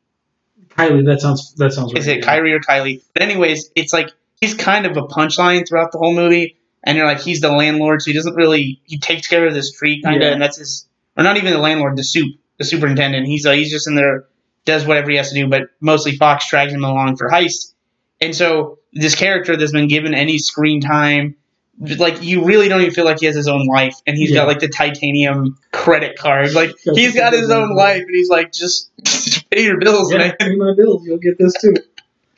Kylie, 0.70 1.06
that 1.06 1.22
sounds 1.22 1.54
that 1.56 1.72
sounds 1.74 1.94
right. 1.94 2.00
is 2.02 2.08
it 2.08 2.18
yeah. 2.20 2.26
Kyrie 2.26 2.54
or 2.54 2.60
Kylie? 2.60 3.02
But 3.14 3.22
anyways, 3.22 3.70
it's 3.76 3.94
like 3.94 4.10
he's 4.42 4.56
kind 4.56 4.86
of 4.88 4.98
a 4.98 5.04
punchline 5.04 5.68
throughout 5.68 5.92
the 5.92 6.00
whole 6.00 6.14
movie, 6.16 6.58
and 6.84 6.98
you're 6.98 7.06
like, 7.08 7.22
he's 7.22 7.42
the 7.42 7.52
landlord, 7.52 8.02
so 8.02 8.12
he 8.12 8.14
doesn't 8.14 8.36
really 8.36 8.82
he 8.86 8.98
takes 8.98 9.28
care 9.28 9.46
of 9.48 9.54
this 9.54 9.72
tree 9.72 10.02
kind 10.02 10.18
of, 10.18 10.22
Yeah. 10.28 10.34
and 10.34 10.42
that's 10.42 10.58
his 10.58 10.88
or 11.18 11.24
not 11.24 11.38
even 11.38 11.52
the 11.54 11.60
landlord, 11.60 11.96
the 11.98 12.04
soup, 12.04 12.36
the 12.58 12.66
superintendent. 12.66 13.26
He's 13.28 13.46
uh, 13.46 13.52
he's 13.52 13.70
just 13.72 13.88
in 13.88 13.96
there, 13.96 14.26
does 14.66 14.86
whatever 14.86 15.12
he 15.12 15.18
has 15.18 15.30
to 15.30 15.36
do, 15.36 15.48
but 15.48 15.70
mostly 15.80 16.16
Fox 16.18 16.50
drags 16.50 16.74
him 16.74 16.84
along 16.84 17.18
for 17.18 17.30
heists, 17.30 17.74
and 18.22 18.36
so 18.36 18.80
this 18.94 19.16
character 19.16 19.56
that's 19.58 19.72
been 19.72 19.88
given 19.88 20.14
any 20.14 20.38
screen 20.38 20.82
time. 20.82 21.36
Like 21.80 22.22
you 22.22 22.46
really 22.46 22.70
don't 22.70 22.82
even 22.82 22.94
feel 22.94 23.04
like 23.04 23.20
he 23.20 23.26
has 23.26 23.36
his 23.36 23.48
own 23.48 23.66
life, 23.66 23.96
and 24.06 24.16
he's 24.16 24.30
Yeah. 24.30 24.42
got 24.42 24.48
like 24.48 24.60
the 24.60 24.68
titanium 24.68 25.58
credit 25.72 26.18
card. 26.20 26.54
Like 26.54 26.70
he's 26.94 27.16
got 27.16 27.34
his 27.34 27.50
own 27.50 27.76
life, 27.76 28.04
and 28.04 28.14
he's 28.16 28.30
like, 28.30 28.52
just 28.52 28.92
pay 29.50 29.64
your 29.64 29.80
bills, 29.80 30.12
Yeah, 30.12 30.20
man. 30.20 30.36
pay 30.40 30.56
my 30.56 30.74
bills. 30.78 31.04
You'll 31.04 31.18
get 31.18 31.38
this 31.40 31.54
too. 31.60 31.74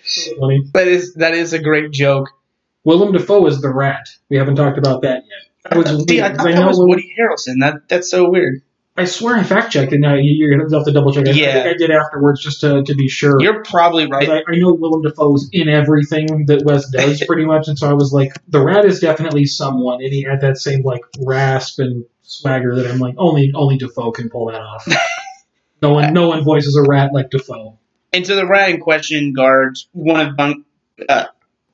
So 0.08 0.36
funny. 0.40 0.64
That 0.74 0.88
is 0.88 1.16
that 1.16 1.34
is 1.34 1.52
a 1.54 1.60
great 1.60 1.90
joke. 1.92 2.30
Willem 2.86 3.12
Dafoe 3.12 3.46
is 3.48 3.62
the 3.62 3.70
rat. 3.70 4.08
We 4.30 4.38
haven't 4.38 4.56
talked 4.56 4.78
about 4.78 5.02
that 5.02 5.24
yet. 5.28 5.78
Which 5.78 5.88
is 5.90 6.04
See, 6.08 6.22
I 6.22 6.28
weird, 6.28 6.38
'cause 6.38 6.46
thought 6.46 6.48
I 6.48 6.52
that 6.56 6.60
know 6.62 6.68
was 6.68 6.80
Woody 6.80 7.14
Harrelson. 7.20 7.56
That 7.60 7.90
that's 7.90 8.10
so 8.10 8.30
weird. 8.30 8.62
I 8.98 9.04
swear 9.06 9.36
I 9.36 9.44
fact 9.44 9.74
checked 9.74 9.92
it. 9.92 10.00
Now 10.00 10.14
you- 10.14 10.32
you're 10.38 10.56
gonna 10.58 10.74
have 10.74 10.86
to 10.86 10.92
double 10.94 11.12
check. 11.12 11.28
I, 11.28 11.32
Yeah. 11.32 11.50
I 11.50 11.54
think 11.54 11.66
I 11.66 11.74
did 11.74 11.92
afterwards 11.92 12.42
just 12.42 12.62
to, 12.62 12.82
to 12.84 12.96
be 12.96 13.10
sure. 13.10 13.42
You're 13.42 13.62
probably 13.64 14.06
right. 14.08 14.30
I, 14.30 14.38
I 14.48 14.56
know 14.56 14.74
Willem 14.74 15.02
Dafoe's 15.02 15.50
in 15.52 15.68
everything 15.68 16.46
that 16.46 16.64
Wes 16.64 16.90
does 16.92 17.22
pretty 17.28 17.44
much, 17.46 17.68
and 17.68 17.78
so 17.78 17.90
I 17.90 17.94
was 17.94 18.14
like, 18.14 18.32
the 18.48 18.62
rat 18.62 18.86
is 18.86 19.00
definitely 19.02 19.46
someone, 19.46 20.02
and 20.02 20.14
he 20.14 20.22
had 20.22 20.42
that 20.42 20.58
same 20.58 20.84
like 20.84 21.02
rasp 21.20 21.80
and 21.80 22.06
swagger 22.22 22.76
that 22.76 22.88
I'm 22.88 23.00
like, 23.00 23.16
only 23.18 23.52
only 23.56 23.78
Dafoe 23.78 24.12
can 24.12 24.30
pull 24.30 24.46
that 24.52 24.62
off. 24.62 24.88
no 25.82 25.94
one 25.94 26.14
no 26.14 26.28
one 26.30 26.44
voices 26.44 26.76
a 26.78 26.84
rat 26.88 27.12
like 27.14 27.32
Dafoe. 27.32 27.78
And 28.14 28.26
so 28.26 28.36
the 28.38 28.46
rat 28.48 28.70
in 28.70 28.80
question 28.80 29.34
guards 29.34 29.90
one 29.92 30.26
of 30.26 30.38
Bun, 30.38 30.64
uh, 31.10 31.26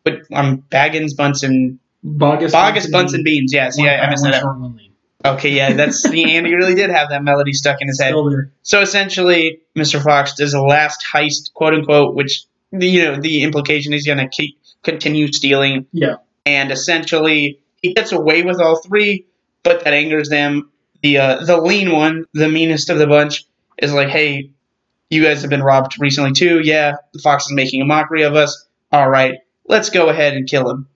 but 0.03 0.21
um, 0.33 0.63
Baggins, 0.69 1.15
Bunsen, 1.15 1.79
Bogus 2.03 2.51
Bogus, 2.51 2.89
Bunsen 2.89 3.23
Beans. 3.23 3.53
Yes, 3.53 3.77
one 3.77 3.87
yeah, 3.87 4.05
I 4.05 4.09
missed 4.09 4.23
that 4.23 4.35
up. 4.35 4.41
short, 4.41 4.59
one 4.59 4.75
lean. 4.75 4.91
Okay, 5.23 5.51
yeah, 5.51 5.73
that's 5.73 6.03
the 6.09 6.35
Andy 6.35 6.53
really 6.53 6.75
did 6.75 6.89
have 6.89 7.09
that 7.09 7.23
melody 7.23 7.53
stuck 7.53 7.81
in 7.81 7.87
his 7.87 7.99
head. 8.01 8.13
So 8.63 8.81
essentially, 8.81 9.59
Mr. 9.75 10.03
Fox 10.03 10.35
does 10.35 10.53
a 10.53 10.61
last 10.61 11.03
heist, 11.13 11.53
quote 11.53 11.73
unquote, 11.73 12.15
which 12.15 12.45
the 12.71 12.87
you 12.87 13.03
know 13.03 13.19
the 13.19 13.43
implication 13.43 13.93
is 13.93 14.05
going 14.05 14.17
to 14.17 14.27
keep 14.27 14.57
continue 14.83 15.31
stealing. 15.31 15.85
Yeah. 15.91 16.17
And 16.45 16.71
essentially, 16.71 17.59
he 17.81 17.93
gets 17.93 18.11
away 18.11 18.41
with 18.41 18.59
all 18.59 18.81
three, 18.81 19.27
but 19.63 19.83
that 19.83 19.93
angers 19.93 20.29
them. 20.29 20.71
The 21.03 21.17
uh, 21.17 21.45
the 21.45 21.57
lean 21.57 21.91
one, 21.91 22.25
the 22.33 22.49
meanest 22.49 22.89
of 22.89 22.97
the 22.97 23.07
bunch, 23.07 23.45
is 23.77 23.93
like, 23.93 24.09
"Hey, 24.09 24.51
you 25.11 25.23
guys 25.23 25.41
have 25.41 25.49
been 25.49 25.61
robbed 25.61 25.99
recently 25.99 26.31
too. 26.31 26.61
Yeah, 26.63 26.93
the 27.13 27.19
Fox 27.19 27.45
is 27.45 27.51
making 27.51 27.81
a 27.81 27.85
mockery 27.85 28.23
of 28.23 28.35
us. 28.35 28.67
All 28.91 29.09
right, 29.09 29.39
let's 29.71 29.89
go 29.89 30.09
ahead 30.09 30.33
and 30.35 30.47
kill 30.47 30.69
him." 30.69 30.87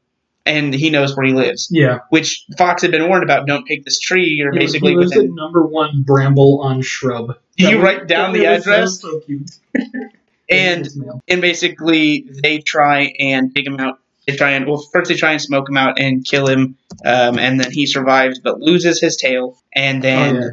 And 0.48 0.72
he 0.76 0.92
knows 0.92 1.18
where 1.18 1.26
he 1.26 1.34
lives, 1.34 1.70
Yeah. 1.72 2.02
which 2.10 2.46
Fox 2.56 2.84
had 2.84 2.92
been 2.92 3.08
warned 3.08 3.24
about. 3.24 3.48
Don't 3.48 3.66
take 3.66 3.84
this 3.84 3.98
tree. 3.98 4.36
You're 4.38 4.52
He- 4.54 4.60
basically 4.60 4.92
he 4.92 4.98
lives 4.98 5.16
within. 5.16 5.34
number 5.34 5.66
one 5.66 6.04
bramble 6.04 6.60
on 6.62 6.84
shrub. 6.84 7.36
You 7.58 7.78
was- 7.78 7.84
write 7.84 8.08
down 8.08 8.32
the 8.34 8.46
address? 8.46 9.00
So, 9.02 9.22
cute. 9.22 9.50
and 10.50 10.88
and 11.28 11.42
basically 11.42 12.28
they 12.44 12.60
try 12.60 13.14
and 13.20 13.52
dig 13.54 13.66
him 13.66 13.80
out. 13.80 14.00
They 14.28 14.36
try 14.36 14.52
and 14.52 14.68
well, 14.68 14.78
first 14.94 15.10
they 15.10 15.16
try 15.16 15.32
and 15.32 15.42
smoke 15.42 15.70
him 15.70 15.78
out 15.78 16.00
and 16.00 16.24
kill 16.26 16.48
him, 16.48 16.78
um, 17.04 17.40
and 17.40 17.60
then 17.60 17.72
he 17.72 17.86
survives 17.88 18.40
but 18.40 18.60
loses 18.60 19.00
his 19.02 19.18
tail. 19.18 19.58
And 19.76 20.04
then 20.04 20.36
Oh, 20.38 20.40
yeah. 20.42 20.50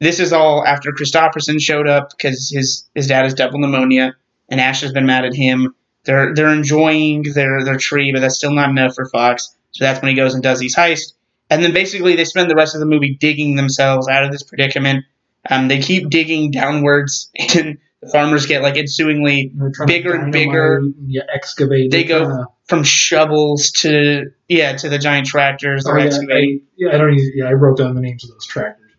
this 0.00 0.20
is 0.20 0.32
all 0.32 0.64
after 0.64 0.92
Kristofferson 0.92 1.60
showed 1.60 1.88
up 1.88 2.10
because 2.16 2.50
his 2.54 2.84
his 2.94 3.06
dad 3.06 3.24
has 3.24 3.34
double 3.34 3.58
pneumonia, 3.58 4.14
and 4.48 4.60
Ash 4.60 4.80
has 4.82 4.92
been 4.92 5.06
mad 5.06 5.24
at 5.26 5.34
him. 5.34 5.74
They're 6.06 6.34
they're 6.34 6.52
enjoying 6.52 7.24
their 7.34 7.64
their 7.64 7.76
tree, 7.78 8.12
but 8.12 8.20
that's 8.20 8.36
still 8.36 8.52
not 8.52 8.70
enough 8.70 8.94
for 8.94 9.06
Fox. 9.08 9.54
So 9.72 9.84
that's 9.84 10.00
when 10.00 10.08
he 10.10 10.14
goes 10.16 10.34
and 10.34 10.42
does 10.42 10.58
these 10.58 10.74
heists. 10.76 11.12
And 11.50 11.62
then 11.62 11.72
basically 11.74 12.16
they 12.16 12.24
spend 12.24 12.50
the 12.50 12.54
rest 12.56 12.74
of 12.74 12.80
the 12.80 12.86
movie 12.86 13.16
digging 13.20 13.56
themselves 13.56 14.08
out 14.08 14.24
of 14.24 14.32
this 14.32 14.42
predicament. 14.42 15.04
Um, 15.48 15.68
they 15.68 15.80
keep 15.80 16.08
digging 16.10 16.50
downwards, 16.50 17.30
and 17.38 17.78
the 18.00 18.08
farmers 18.10 18.46
get 18.46 18.62
like 18.62 18.76
ensuingly 18.76 19.52
They're 19.54 19.70
trying 19.70 19.88
to 19.88 19.92
bigger 19.94 20.14
and 20.14 20.32
bigger. 20.32 20.82
Yeah, 21.06 21.22
excavate. 21.32 21.90
They 21.90 22.04
go 22.04 22.24
to- 22.24 22.46
from 22.66 22.82
shovels 22.82 23.70
to 23.70 24.32
yeah 24.48 24.76
to 24.76 24.88
the 24.88 24.98
giant 24.98 25.28
tractors 25.28 25.84
they're 25.84 25.94
Oh, 25.94 25.98
yeah, 25.98 26.06
excavating. 26.06 26.60
I, 26.62 26.66
yeah, 26.76 26.94
I 26.94 26.98
don't. 26.98 27.14
Even, 27.14 27.32
yeah, 27.36 27.44
I 27.44 27.52
wrote 27.52 27.78
down 27.78 27.94
the 27.94 28.00
names 28.00 28.24
of 28.24 28.30
those 28.30 28.44
tractors. 28.46 28.90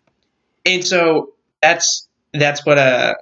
and 0.64 0.82
so 0.86 1.34
that's 1.60 2.08
that's 2.32 2.64
what 2.64 2.78
uh 2.78 3.14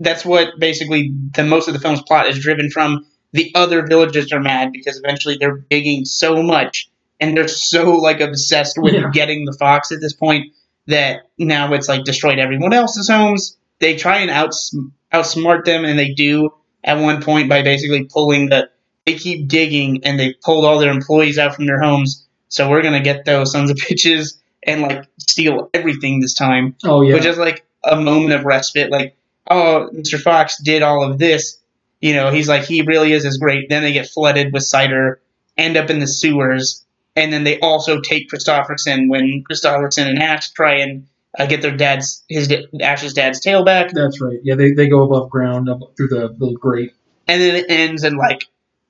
that's 0.00 0.24
what 0.24 0.58
basically 0.58 1.14
the 1.34 1.44
most 1.44 1.68
of 1.68 1.74
the 1.74 1.80
film's 1.80 2.02
plot 2.02 2.26
is 2.28 2.38
driven 2.38 2.70
from. 2.70 3.06
The 3.32 3.52
other 3.54 3.86
villagers 3.86 4.32
are 4.32 4.40
mad 4.40 4.72
because 4.72 4.98
eventually 4.98 5.36
they're 5.38 5.64
digging 5.70 6.04
so 6.04 6.42
much 6.42 6.90
and 7.20 7.36
they're 7.36 7.46
so 7.48 7.92
like 7.96 8.20
obsessed 8.20 8.76
with 8.78 8.94
Yeah. 8.94 9.10
getting 9.12 9.44
the 9.44 9.52
fox 9.52 9.92
at 9.92 10.00
this 10.00 10.14
point 10.14 10.52
that 10.86 11.28
now 11.38 11.72
it's 11.74 11.88
like 11.88 12.04
destroyed 12.04 12.38
everyone 12.38 12.72
else's 12.72 13.08
homes. 13.08 13.56
They 13.78 13.96
try 13.96 14.18
and 14.18 14.30
outs 14.30 14.74
outsmart 15.12 15.64
them, 15.64 15.84
and 15.84 15.98
they 15.98 16.12
do 16.12 16.50
at 16.82 16.98
one 16.98 17.22
point 17.22 17.48
by 17.48 17.62
basically 17.62 18.04
pulling 18.04 18.48
the. 18.48 18.68
They 19.06 19.14
keep 19.14 19.48
digging, 19.48 20.04
and 20.04 20.18
they 20.18 20.34
pulled 20.42 20.64
all 20.64 20.78
their 20.78 20.90
employees 20.92 21.38
out 21.38 21.54
from 21.54 21.66
their 21.66 21.80
homes. 21.80 22.26
So 22.48 22.68
we're 22.68 22.82
gonna 22.82 23.02
get 23.02 23.24
those 23.24 23.52
sons 23.52 23.70
of 23.70 23.76
bitches 23.76 24.38
and 24.62 24.82
like 24.82 25.06
steal 25.18 25.70
everything 25.72 26.20
this 26.20 26.34
time 26.34 26.74
Oh 26.84 27.00
yeah, 27.02 27.14
which 27.14 27.24
is 27.24 27.38
like 27.38 27.64
a 27.84 27.96
moment 27.96 28.32
of 28.34 28.44
respite. 28.44 28.90
Like, 28.90 29.16
oh, 29.48 29.90
Mr. 29.94 30.20
Fox 30.20 30.60
did 30.62 30.82
all 30.82 31.04
of 31.04 31.18
this. 31.18 31.58
You 32.00 32.14
know, 32.14 32.30
he's 32.30 32.48
like, 32.48 32.64
he 32.64 32.82
really 32.82 33.12
is 33.12 33.24
as 33.24 33.36
great. 33.36 33.68
Then 33.68 33.82
they 33.82 33.92
get 33.92 34.08
flooded 34.08 34.52
with 34.52 34.62
cider, 34.62 35.20
end 35.56 35.76
up 35.76 35.90
in 35.90 35.98
the 35.98 36.06
sewers, 36.06 36.84
and 37.14 37.32
then 37.32 37.44
they 37.44 37.60
also 37.60 38.00
take 38.00 38.30
Kristofferson 38.30 39.08
when 39.08 39.44
Kristofferson 39.50 40.06
and 40.06 40.18
Ash 40.18 40.50
try 40.50 40.76
and 40.76 41.06
uh, 41.38 41.46
get 41.46 41.62
their 41.62 41.76
dad's 41.76 42.24
his 42.28 42.52
Ash's 42.80 43.12
dad's 43.12 43.40
tail 43.40 43.64
back, 43.64 43.90
that's 43.92 44.20
right. 44.20 44.38
Yeah, 44.42 44.56
they, 44.56 44.72
they 44.72 44.88
go 44.88 45.04
above 45.04 45.30
ground 45.30 45.68
up 45.68 45.80
through 45.96 46.08
the 46.08 46.28
little 46.38 46.56
grate. 46.56 46.94
and 47.28 47.40
then 47.40 47.56
it 47.56 47.66
ends 47.68 48.04
in 48.04 48.16
like 48.16 48.46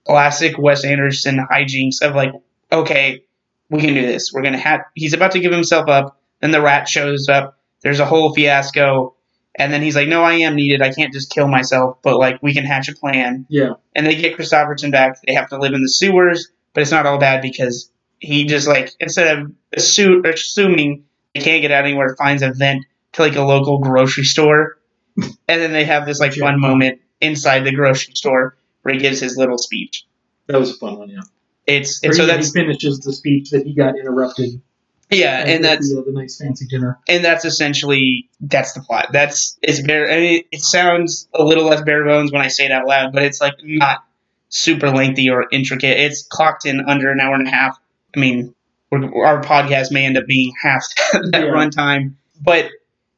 classic 0.07 0.59
Wes 0.59 0.85
Anderson 0.85 1.45
hijinks 1.51 2.01
of 2.03 2.15
like, 2.15 2.33
okay, 2.73 3.25
we 3.69 3.81
can 3.81 3.95
do 3.95 4.03
this. 4.03 4.33
We're 4.33 4.43
gonna 4.43 4.59
have. 4.59 4.83
He's 4.95 5.13
about 5.13 5.33
to 5.33 5.41
give 5.41 5.53
himself 5.53 5.89
up. 5.89 6.19
Then 6.41 6.51
the 6.51 6.63
rat 6.63 6.89
shows 6.89 7.29
up. 7.29 7.59
There's 7.83 8.01
a 8.01 8.07
whole 8.07 8.35
fiasco, 8.35 9.15
and 9.61 9.73
then 9.73 9.83
he's 9.83 9.95
like, 9.95 10.09
"No, 10.09 10.23
I 10.25 10.35
am 10.35 10.57
needed. 10.57 10.83
I 10.83 10.93
can't 10.93 11.13
just 11.13 11.31
kill 11.31 11.47
myself, 11.47 11.99
but 12.03 12.17
like 12.19 12.43
we 12.43 12.53
can 12.55 12.65
hatch 12.65 12.89
a 12.89 12.95
plan." 12.95 13.47
Yeah, 13.49 13.75
And 13.95 14.07
they 14.07 14.17
get 14.17 14.37
Kristofferson 14.37 14.91
back. 14.91 15.21
They 15.27 15.35
have 15.35 15.49
to 15.51 15.59
live 15.59 15.75
in 15.75 15.83
the 15.83 15.89
sewers, 15.89 16.51
but 16.75 16.81
it's 16.83 16.91
not 16.91 17.07
all 17.07 17.19
bad 17.19 17.43
because 17.43 17.91
he 18.19 18.45
just 18.47 18.67
like 18.67 18.93
instead 18.99 19.39
of 19.39 19.53
assu- 19.77 20.27
assuming 20.27 21.05
they 21.35 21.41
can't 21.41 21.63
get 21.63 21.71
out 21.71 21.85
anywhere, 21.85 22.17
finds 22.17 22.43
a 22.43 22.53
vent 22.53 22.85
to 23.13 23.23
like 23.23 23.37
a 23.37 23.43
local 23.43 23.79
grocery 23.79 24.25
store, 24.25 24.79
and 25.17 25.33
then 25.47 25.73
they 25.73 25.85
have 25.85 26.07
this 26.07 26.21
like 26.21 26.35
fun 26.35 26.59
moment 26.61 27.01
inside 27.21 27.61
the 27.65 27.73
grocery 27.73 28.15
store 28.15 28.57
where 28.83 28.95
he 28.95 29.01
gives 29.01 29.21
his 29.21 29.37
little 29.37 29.59
speech. 29.59 30.07
that 30.47 30.59
was 30.59 30.71
a 30.71 30.75
fun 30.79 30.99
one. 30.99 31.11
Yeah, 31.11 31.21
It's 31.67 32.03
and 32.03 32.15
so 32.15 32.23
he, 32.23 32.29
that's 32.29 32.53
he 32.53 32.61
finishes 32.61 33.01
the 33.01 33.13
speech 33.13 33.51
that 33.51 33.67
he 33.67 33.75
got 33.75 33.99
interrupted. 33.99 34.63
Yeah, 35.11 35.41
and 35.41 35.51
at 35.51 35.63
that's 35.63 35.95
the, 35.95 36.03
the 36.03 36.13
nice 36.13 36.39
fancy 36.41 36.67
dinner. 36.67 36.99
and 37.09 37.25
that's 37.25 37.45
essentially 37.45 38.29
that's 38.41 38.73
the 38.75 38.81
plot. 38.81 39.09
That's 39.13 39.59
it's 39.63 39.81
bare. 39.83 40.11
I 40.11 40.17
mean, 40.17 40.45
it 40.53 40.61
sounds 40.61 41.29
a 41.35 41.43
little 41.43 41.65
less 41.65 41.83
bare 41.83 42.05
bones 42.05 42.33
when 42.33 42.41
I 42.43 42.49
say 42.49 42.67
it 42.67 42.71
out 42.73 42.87
loud, 42.87 43.13
but 43.13 43.23
it's 43.25 43.41
like 43.41 43.55
not 43.63 44.05
super 44.49 44.91
lengthy 44.91 45.31
or 45.31 45.47
intricate. 45.51 45.99
It's 45.99 46.23
clocked 46.27 46.67
in 46.67 46.81
under 46.89 47.11
an 47.11 47.21
hour 47.21 47.35
and 47.35 47.47
a 47.47 47.51
half. 47.51 47.79
I 48.17 48.21
mean, 48.21 48.55
we're, 48.91 49.25
our 49.25 49.43
podcast 49.43 49.91
may 49.93 50.07
end 50.07 50.17
up 50.17 50.27
being 50.27 50.53
half 50.63 50.85
that 51.13 51.31
Yeah. 51.33 51.41
runtime, 51.51 52.15
but 52.41 52.71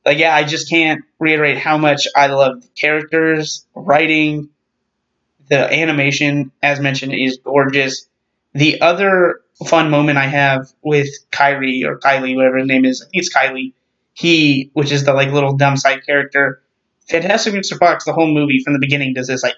like 0.05 0.18
yeah, 0.18 0.35
I 0.35 0.44
just 0.44 0.68
can't 0.70 1.02
reiterate 1.18 1.59
how 1.59 1.78
much 1.78 2.09
I 2.16 2.26
love 2.28 2.62
the 2.62 2.68
characters, 2.68 3.66
writing, 3.74 4.48
the 5.48 5.70
animation, 5.72 6.52
as 6.62 6.81
mentioned, 6.81 7.12
is 7.14 7.38
gorgeous. 7.44 8.07
The 8.55 8.81
other 8.81 9.41
fun 9.67 9.91
moment 9.91 10.19
I 10.19 10.27
have 10.27 10.69
with 10.83 11.09
Kyrie 11.31 11.85
or 11.85 11.99
Kylie, 11.99 12.37
whatever 12.37 12.59
his 12.59 12.67
name 12.67 12.85
is. 12.85 13.03
I 13.03 13.05
think 13.07 13.23
it's 13.23 13.35
Kylie. 13.35 13.73
He, 14.15 14.71
which 14.75 14.93
is 14.93 15.05
the 15.05 15.15
like 15.15 15.31
little 15.31 15.57
dumb 15.57 15.77
side 15.77 16.05
character. 16.05 16.62
Fantastic 17.09 17.55
Mr. 17.55 17.79
Fox, 17.79 18.05
the 18.05 18.12
whole 18.12 18.33
movie 18.33 18.61
from 18.62 18.75
the 18.75 18.79
beginning 18.79 19.15
does 19.15 19.27
this 19.27 19.43
like, 19.43 19.55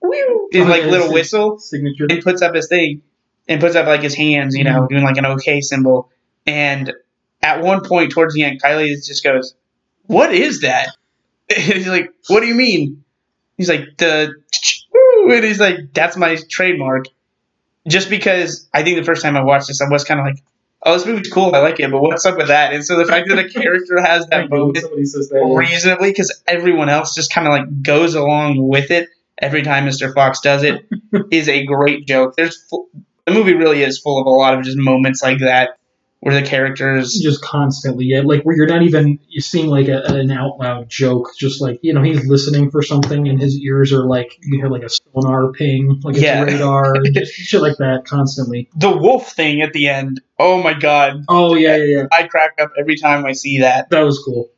whew, 0.00 0.48
his, 0.52 0.64
Oh, 0.64 0.68
like 0.68 0.82
yeah, 0.82 0.88
little 0.88 1.12
whistle 1.12 1.58
Signature. 1.58 2.06
and 2.08 2.22
puts 2.22 2.42
up 2.42 2.54
his 2.54 2.68
thing 2.68 3.02
and 3.48 3.60
puts 3.60 3.76
up 3.76 3.86
like 3.86 4.02
his 4.02 4.14
hands, 4.14 4.54
you 4.54 4.64
know, 4.64 4.80
mm-hmm. 4.82 4.94
doing 4.94 5.04
like 5.04 5.16
an 5.16 5.26
okay 5.26 5.60
symbol. 5.60 6.10
And 6.46 6.92
at 7.42 7.62
one 7.62 7.82
point 7.82 8.12
towards 8.12 8.34
the 8.34 8.44
end, 8.44 8.62
Kylie 8.62 8.94
just 9.04 9.24
goes, 9.24 9.54
"What 10.06 10.32
is 10.34 10.60
that?" 10.60 10.88
And 11.54 11.62
he's 11.74 11.88
like, 11.88 12.10
"What 12.28 12.40
do 12.40 12.46
you 12.46 12.54
mean?" 12.54 13.04
He's 13.58 13.68
like, 13.68 13.96
"The," 13.98 14.34
and 15.28 15.44
he's 15.44 15.60
like, 15.60 15.92
"That's 15.92 16.16
my 16.16 16.38
trademark." 16.50 17.06
Just 17.88 18.08
because 18.10 18.68
I 18.72 18.82
think 18.82 18.96
the 18.98 19.04
first 19.04 19.22
time 19.22 19.36
I 19.36 19.42
watched 19.42 19.68
this, 19.68 19.80
I 19.80 19.88
was 19.88 20.04
kind 20.04 20.20
of 20.20 20.26
like, 20.26 20.42
"Oh, 20.82 20.94
this 20.94 21.06
movie's 21.06 21.30
cool. 21.30 21.54
I 21.54 21.58
like 21.60 21.78
it, 21.80 21.90
but 21.90 22.00
what's 22.00 22.24
up 22.24 22.36
with 22.36 22.48
that?" 22.48 22.72
And 22.72 22.84
so 22.84 22.96
the 22.96 23.04
fact 23.04 23.28
that 23.28 23.38
a 23.38 23.48
character 23.48 24.00
has 24.00 24.26
that 24.28 24.48
moment 24.48 24.78
Somebody 24.78 25.04
says 25.04 25.28
that. 25.28 25.44
yeah. 25.46 25.56
reasonably 25.58 26.10
because 26.10 26.42
everyone 26.46 26.88
else 26.88 27.14
just 27.14 27.32
kind 27.32 27.46
of 27.46 27.52
like 27.52 27.82
goes 27.82 28.14
along 28.14 28.56
with 28.66 28.90
it 28.90 29.08
every 29.38 29.62
time 29.62 29.86
Mr. 29.86 30.14
Fox 30.14 30.40
does 30.40 30.62
it 30.62 30.86
is 31.30 31.48
a 31.48 31.64
great 31.66 32.06
joke. 32.06 32.34
There's 32.36 32.66
the 33.26 33.32
movie 33.32 33.54
really 33.54 33.82
is 33.82 33.98
full 33.98 34.20
of 34.20 34.26
a 34.26 34.30
lot 34.30 34.56
of 34.56 34.64
just 34.64 34.76
moments 34.78 35.22
like 35.22 35.38
that 35.40 35.78
where 36.24 36.34
the 36.40 36.46
characters 36.46 37.12
just 37.22 37.42
constantly 37.42 38.06
yeah 38.06 38.22
like 38.24 38.42
where 38.42 38.56
you're 38.56 38.66
not 38.66 38.82
even 38.82 39.18
you're 39.28 39.42
seeing 39.42 39.66
like 39.68 39.88
a, 39.88 40.02
an 40.06 40.30
out 40.30 40.58
loud 40.58 40.88
joke 40.88 41.28
just 41.38 41.60
like 41.60 41.78
you 41.82 41.92
know 41.92 42.02
he's 42.02 42.26
listening 42.26 42.70
for 42.70 42.82
something 42.82 43.28
and 43.28 43.40
his 43.40 43.56
ears 43.58 43.92
are 43.92 44.06
like 44.06 44.36
you 44.42 44.56
hear 44.58 44.68
like 44.68 44.82
a 44.82 44.88
sonar 44.88 45.52
ping 45.52 46.00
like 46.02 46.14
it's 46.14 46.24
Yeah. 46.24 46.42
radar 46.42 46.94
and 46.94 47.14
just 47.14 47.32
shit 47.32 47.60
like 47.60 47.76
that 47.78 48.04
constantly 48.06 48.68
the 48.76 48.96
wolf 48.96 49.32
thing 49.32 49.60
at 49.60 49.72
the 49.72 49.88
end. 49.88 50.20
Oh 50.38 50.62
my 50.62 50.74
god, 50.74 51.24
oh 51.28 51.54
yeah 51.54 51.76
yeah 51.76 51.84
yeah 51.98 52.04
I 52.10 52.24
crack 52.26 52.52
up 52.60 52.70
every 52.78 52.96
time 52.96 53.24
I 53.24 53.32
see 53.32 53.60
that. 53.60 53.88
that 53.90 54.00
was 54.00 54.18
cool 54.24 54.50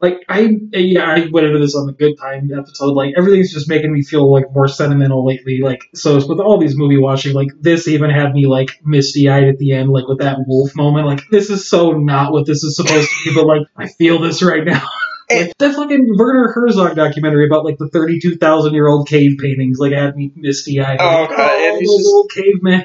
like 0.00 0.22
i 0.28 0.56
yeah 0.72 1.04
i 1.10 1.26
went 1.30 1.46
into 1.46 1.58
this 1.58 1.74
on 1.74 1.86
the 1.86 1.92
good 1.92 2.14
time 2.18 2.50
episode 2.56 2.92
like 2.92 3.14
everything's 3.16 3.52
just 3.52 3.68
making 3.68 3.92
me 3.92 4.02
feel 4.02 4.30
like 4.30 4.44
more 4.52 4.68
sentimental 4.68 5.24
lately 5.24 5.60
like 5.62 5.80
so 5.94 6.16
with 6.16 6.38
all 6.40 6.58
these 6.58 6.76
movie 6.76 6.98
watching 6.98 7.34
like 7.34 7.48
this 7.60 7.88
even 7.88 8.10
had 8.10 8.32
me 8.32 8.46
like 8.46 8.70
misty 8.84 9.28
eyed 9.28 9.44
at 9.44 9.58
the 9.58 9.72
end 9.72 9.88
like 9.90 10.06
with 10.06 10.18
that 10.18 10.38
wolf 10.46 10.74
moment 10.76 11.06
like 11.06 11.20
this 11.30 11.50
is 11.50 11.68
so 11.68 11.92
not 11.92 12.32
what 12.32 12.46
this 12.46 12.62
is 12.62 12.76
supposed 12.76 13.08
to 13.08 13.16
be 13.24 13.34
but 13.34 13.46
like 13.46 13.62
i 13.76 13.86
feel 13.86 14.20
this 14.20 14.42
right 14.42 14.64
now 14.64 14.86
Like, 15.28 15.58
that 15.58 15.74
fucking 15.74 16.14
Werner 16.16 16.52
Herzog 16.52 16.94
documentary 16.94 17.46
about 17.46 17.64
like 17.64 17.78
the 17.78 17.88
thirty-two 17.88 18.36
thousand 18.36 18.74
year 18.74 18.86
old 18.86 19.08
cave 19.08 19.38
paintings, 19.40 19.78
like 19.80 19.90
had 19.90 20.14
me 20.14 20.30
misty 20.36 20.80
eyed. 20.80 20.98
Oh, 21.00 21.22
like, 21.22 21.30
God, 21.30 21.38
oh, 21.40 21.78
it's 21.80 21.90
just- 21.96 22.06
old 22.06 22.30
cavemen. 22.30 22.84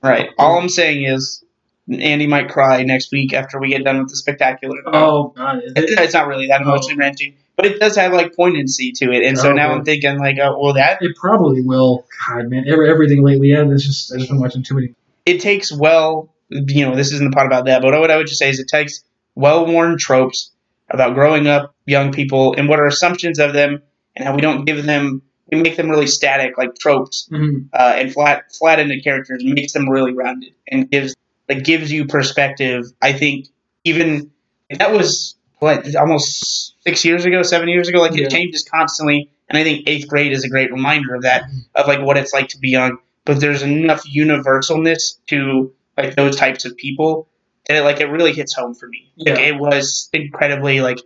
Right. 0.00 0.30
All 0.38 0.60
I'm 0.60 0.68
saying 0.68 1.04
is 1.12 1.42
Andy 1.90 2.26
might 2.26 2.48
cry 2.50 2.82
next 2.82 3.10
week 3.12 3.32
after 3.32 3.58
we 3.58 3.68
get 3.68 3.84
done 3.84 3.98
with 3.98 4.10
the 4.10 4.16
spectacular. 4.16 4.76
Oh 4.86 5.28
god, 5.36 5.62
it? 5.64 5.72
It's 5.76 6.14
not 6.14 6.26
really 6.26 6.46
that 6.48 6.60
emotionally 6.60 6.96
ranting, 6.96 7.34
but 7.56 7.66
it 7.66 7.80
does 7.80 7.96
have 7.96 8.12
like 8.12 8.34
poignancy 8.36 8.92
to 8.92 9.10
it, 9.12 9.24
and 9.24 9.38
so 9.38 9.50
Oh, 9.50 9.54
now. 9.54 9.72
I'm 9.72 9.84
thinking 9.84 10.18
like, 10.18 10.36
oh, 10.42 10.58
well, 10.60 10.74
that 10.74 10.98
It 11.00 11.16
probably 11.16 11.62
will. 11.62 12.06
God, 12.28 12.48
man, 12.50 12.64
every, 12.68 12.90
everything 12.90 13.22
lately. 13.22 13.48
Yeah, 13.48 13.64
it's 13.70 13.86
just 13.86 14.12
I've 14.12 14.18
just 14.18 14.30
been 14.30 14.40
watching 14.40 14.62
too 14.62 14.74
many. 14.74 14.94
it 15.26 15.40
takes 15.40 15.72
well, 15.72 16.34
you 16.50 16.86
know, 16.86 16.94
this 16.94 17.12
isn't 17.12 17.30
the 17.30 17.34
part 17.34 17.46
about 17.46 17.64
that, 17.66 17.80
but 17.82 17.92
what 17.98 18.10
I 18.10 18.16
would 18.16 18.26
just 18.26 18.38
say 18.38 18.50
is 18.50 18.58
it 18.58 18.68
takes 18.68 19.02
well-worn 19.34 19.96
tropes 19.98 20.50
about 20.90 21.14
growing 21.14 21.46
up 21.46 21.74
young 21.86 22.12
people 22.12 22.54
and 22.56 22.68
what 22.68 22.80
are 22.80 22.86
assumptions 22.86 23.38
of 23.38 23.52
them, 23.52 23.82
and 24.16 24.26
how 24.26 24.34
we 24.34 24.40
don't 24.40 24.64
give 24.64 24.84
them, 24.84 25.22
we 25.52 25.60
make 25.62 25.76
them 25.76 25.88
really 25.90 26.06
static, 26.06 26.58
like 26.58 26.74
tropes, 26.74 27.28
Mhm. 27.32 27.68
uh, 27.72 27.94
and 27.96 28.12
flat, 28.12 28.44
flat 28.58 28.78
into 28.78 29.00
characters, 29.00 29.42
makes 29.44 29.72
them 29.72 29.88
really 29.88 30.12
rounded 30.12 30.52
and 30.66 30.90
gives, 30.90 31.14
like, 31.48 31.64
gives 31.64 31.90
you 31.90 32.06
perspective. 32.06 32.84
I 33.00 33.12
think 33.12 33.48
even 33.84 34.30
that 34.70 34.92
was 34.92 35.36
what 35.58 35.94
almost 35.96 36.74
six 36.84 37.04
years 37.04 37.24
ago, 37.24 37.42
seven 37.42 37.68
years 37.68 37.88
ago. 37.88 38.00
Like 38.00 38.14
Yeah. 38.14 38.26
it 38.26 38.30
changes 38.30 38.68
constantly, 38.70 39.30
and 39.48 39.58
I 39.58 39.64
think 39.64 39.88
eighth 39.88 40.08
grade 40.08 40.32
is 40.32 40.44
a 40.44 40.48
great 40.48 40.70
reminder 40.72 41.14
of 41.14 41.22
that, 41.22 41.44
of 41.74 41.86
like 41.86 42.00
what 42.00 42.16
it's 42.16 42.32
like 42.32 42.48
to 42.50 42.58
be 42.58 42.70
young. 42.70 42.98
But 43.24 43.40
there's 43.40 43.62
enough 43.62 44.04
universalness 44.06 45.18
to 45.28 45.72
like 45.96 46.14
those 46.16 46.36
types 46.36 46.64
of 46.64 46.76
people 46.76 47.28
that 47.66 47.76
it, 47.78 47.82
like 47.82 48.00
it 48.00 48.06
really 48.06 48.32
hits 48.32 48.54
home 48.54 48.74
for 48.74 48.86
me. 48.88 49.12
Like 49.16 49.38
it 49.38 49.58
was 49.58 50.08
incredibly 50.12 50.80
like 50.80 50.98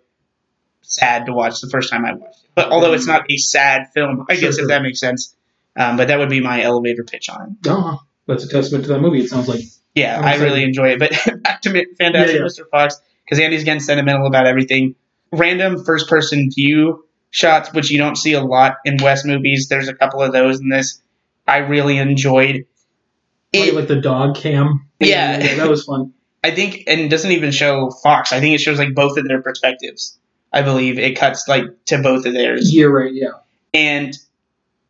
sad 0.83 1.27
to 1.27 1.33
watch 1.33 1.61
the 1.61 1.69
first 1.69 1.91
time 1.91 2.05
I 2.05 2.13
watched 2.15 2.45
it. 2.45 2.51
But 2.55 2.71
although 2.71 2.93
it's 2.93 3.07
not 3.07 3.25
a 3.31 3.37
sad 3.39 3.89
film, 3.95 4.27
I 4.29 4.35
Sure, 4.35 4.43
guess 4.49 4.55
sure. 4.57 4.65
if 4.65 4.69
that 4.69 4.83
makes 4.83 5.01
sense. 5.01 5.35
Um, 5.75 5.97
but 5.97 6.09
that 6.09 6.19
would 6.19 6.29
be 6.29 6.41
my 6.41 6.63
elevator 6.63 7.03
pitch 7.03 7.31
on 7.31 7.43
it. 7.63 7.69
Oh, 7.71 8.01
that's 8.27 8.45
a 8.45 8.49
testament 8.49 8.85
to 8.85 8.91
that 8.93 9.01
movie. 9.01 9.21
It 9.23 9.31
sounds 9.31 9.49
like. 9.49 9.63
Yeah, 9.95 10.19
I'm 10.19 10.25
I 10.25 10.37
really 10.37 10.63
enjoy 10.63 10.91
it. 10.91 10.99
But 10.99 11.11
back 11.43 11.63
to 11.63 11.71
Fantastic 11.71 12.37
Yeah, 12.37 12.43
yeah. 12.43 12.47
Mr. 12.47 12.69
Fox, 12.71 13.01
because 13.25 13.39
Andy's 13.39 13.65
getting 13.65 13.81
sentimental 13.81 14.27
about 14.27 14.47
everything. 14.47 14.95
Random 15.33 15.85
first 15.85 16.09
person 16.09 16.51
view 16.55 17.05
shots, 17.31 17.73
which 17.73 17.91
you 17.91 17.99
don't 17.99 18.17
see 18.17 18.35
a 18.35 18.43
lot 18.43 18.77
in 18.85 18.97
Wes 19.03 19.25
movies. 19.25 19.69
There's 19.69 19.89
a 19.89 19.95
couple 19.95 20.23
of 20.23 20.33
those 20.33 20.61
in 20.61 20.69
this. 20.69 21.01
I 21.47 21.59
really 21.59 21.99
enjoyed. 21.99 22.67
It, 23.53 23.75
like 23.75 23.89
the 23.89 24.01
dog 24.01 24.37
cam. 24.37 24.89
Yeah. 24.99 25.57
that 25.57 25.69
was 25.69 25.85
fun. 25.85 26.15
I 26.45 26.51
think, 26.51 26.85
and 26.87 27.01
it 27.01 27.09
doesn't 27.09 27.31
even 27.31 27.53
show 27.53 27.91
Fox. 27.91 28.33
I 28.33 28.41
think 28.41 28.55
it 28.55 28.59
shows 28.59 28.79
like 28.79 28.95
both 28.95 29.17
of 29.17 29.29
their 29.29 29.43
perspectives. 29.43 30.19
I 30.53 30.63
believe 30.63 30.99
it 30.99 31.17
cuts 31.17 31.47
like 31.49 31.65
to 31.87 32.03
both 32.03 32.27
of 32.27 32.33
theirs. 32.33 32.75
You're 32.75 32.93
right. 32.93 33.13
Yeah. 33.13 33.29
And 33.73 34.17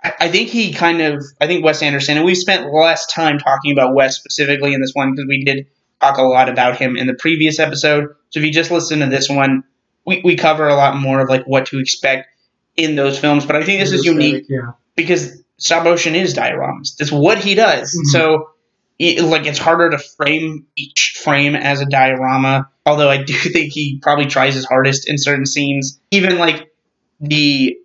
I 0.02 0.12
I 0.20 0.28
think 0.30 0.48
he 0.48 0.72
kind 0.72 1.00
of, 1.00 1.22
I 1.40 1.46
think 1.46 1.64
Wes 1.64 1.82
Anderson, 1.82 2.16
and 2.16 2.26
we 2.26 2.34
spent 2.34 2.72
less 2.72 3.06
time 3.06 3.38
talking 3.38 3.72
about 3.72 3.94
Wes 3.94 4.16
specifically 4.16 4.74
in 4.74 4.80
this 4.80 4.92
one 4.94 5.12
because 5.12 5.26
we 5.28 5.44
did 5.44 5.66
talk 6.00 6.18
a 6.18 6.22
lot 6.22 6.48
about 6.48 6.76
him 6.76 6.96
in 6.96 7.06
the 7.06 7.14
previous 7.14 7.58
episode. 7.58 8.08
So 8.30 8.40
if 8.40 8.46
you 8.46 8.52
just 8.52 8.70
listen 8.70 9.00
to 9.00 9.06
this 9.06 9.28
one, 9.28 9.64
we, 10.04 10.20
we 10.24 10.36
cover 10.36 10.66
a 10.66 10.74
lot 10.74 10.96
more 10.96 11.20
of 11.20 11.28
like 11.28 11.44
what 11.44 11.66
to 11.66 11.78
expect 11.78 12.28
in 12.76 12.96
those 12.96 13.18
films. 13.18 13.46
But 13.46 13.56
I 13.56 13.62
think 13.62 13.80
this 13.80 13.92
is 13.92 14.04
unique 14.04 14.46
Yeah. 14.48 14.72
because 14.96 15.42
stop 15.58 15.84
motion 15.84 16.14
is 16.16 16.34
dioramas. 16.34 16.96
That's 16.96 17.12
what 17.12 17.38
he 17.38 17.54
does. 17.54 17.94
Mhm. 17.94 18.10
So, 18.10 18.48
it, 18.98 19.22
like, 19.24 19.46
it's 19.46 19.58
harder 19.58 19.90
to 19.90 19.98
frame 19.98 20.66
each 20.76 21.20
frame 21.22 21.54
as 21.56 21.80
a 21.80 21.86
diorama. 21.86 22.68
Although 22.86 23.10
I 23.10 23.22
do 23.22 23.32
think 23.52 23.72
he 23.72 23.98
probably 24.02 24.26
tries 24.26 24.54
his 24.54 24.64
hardest 24.64 25.08
in 25.08 25.18
certain 25.18 25.46
scenes. 25.46 26.00
Even 26.10 26.38
like 26.38 26.72
the 27.20 27.78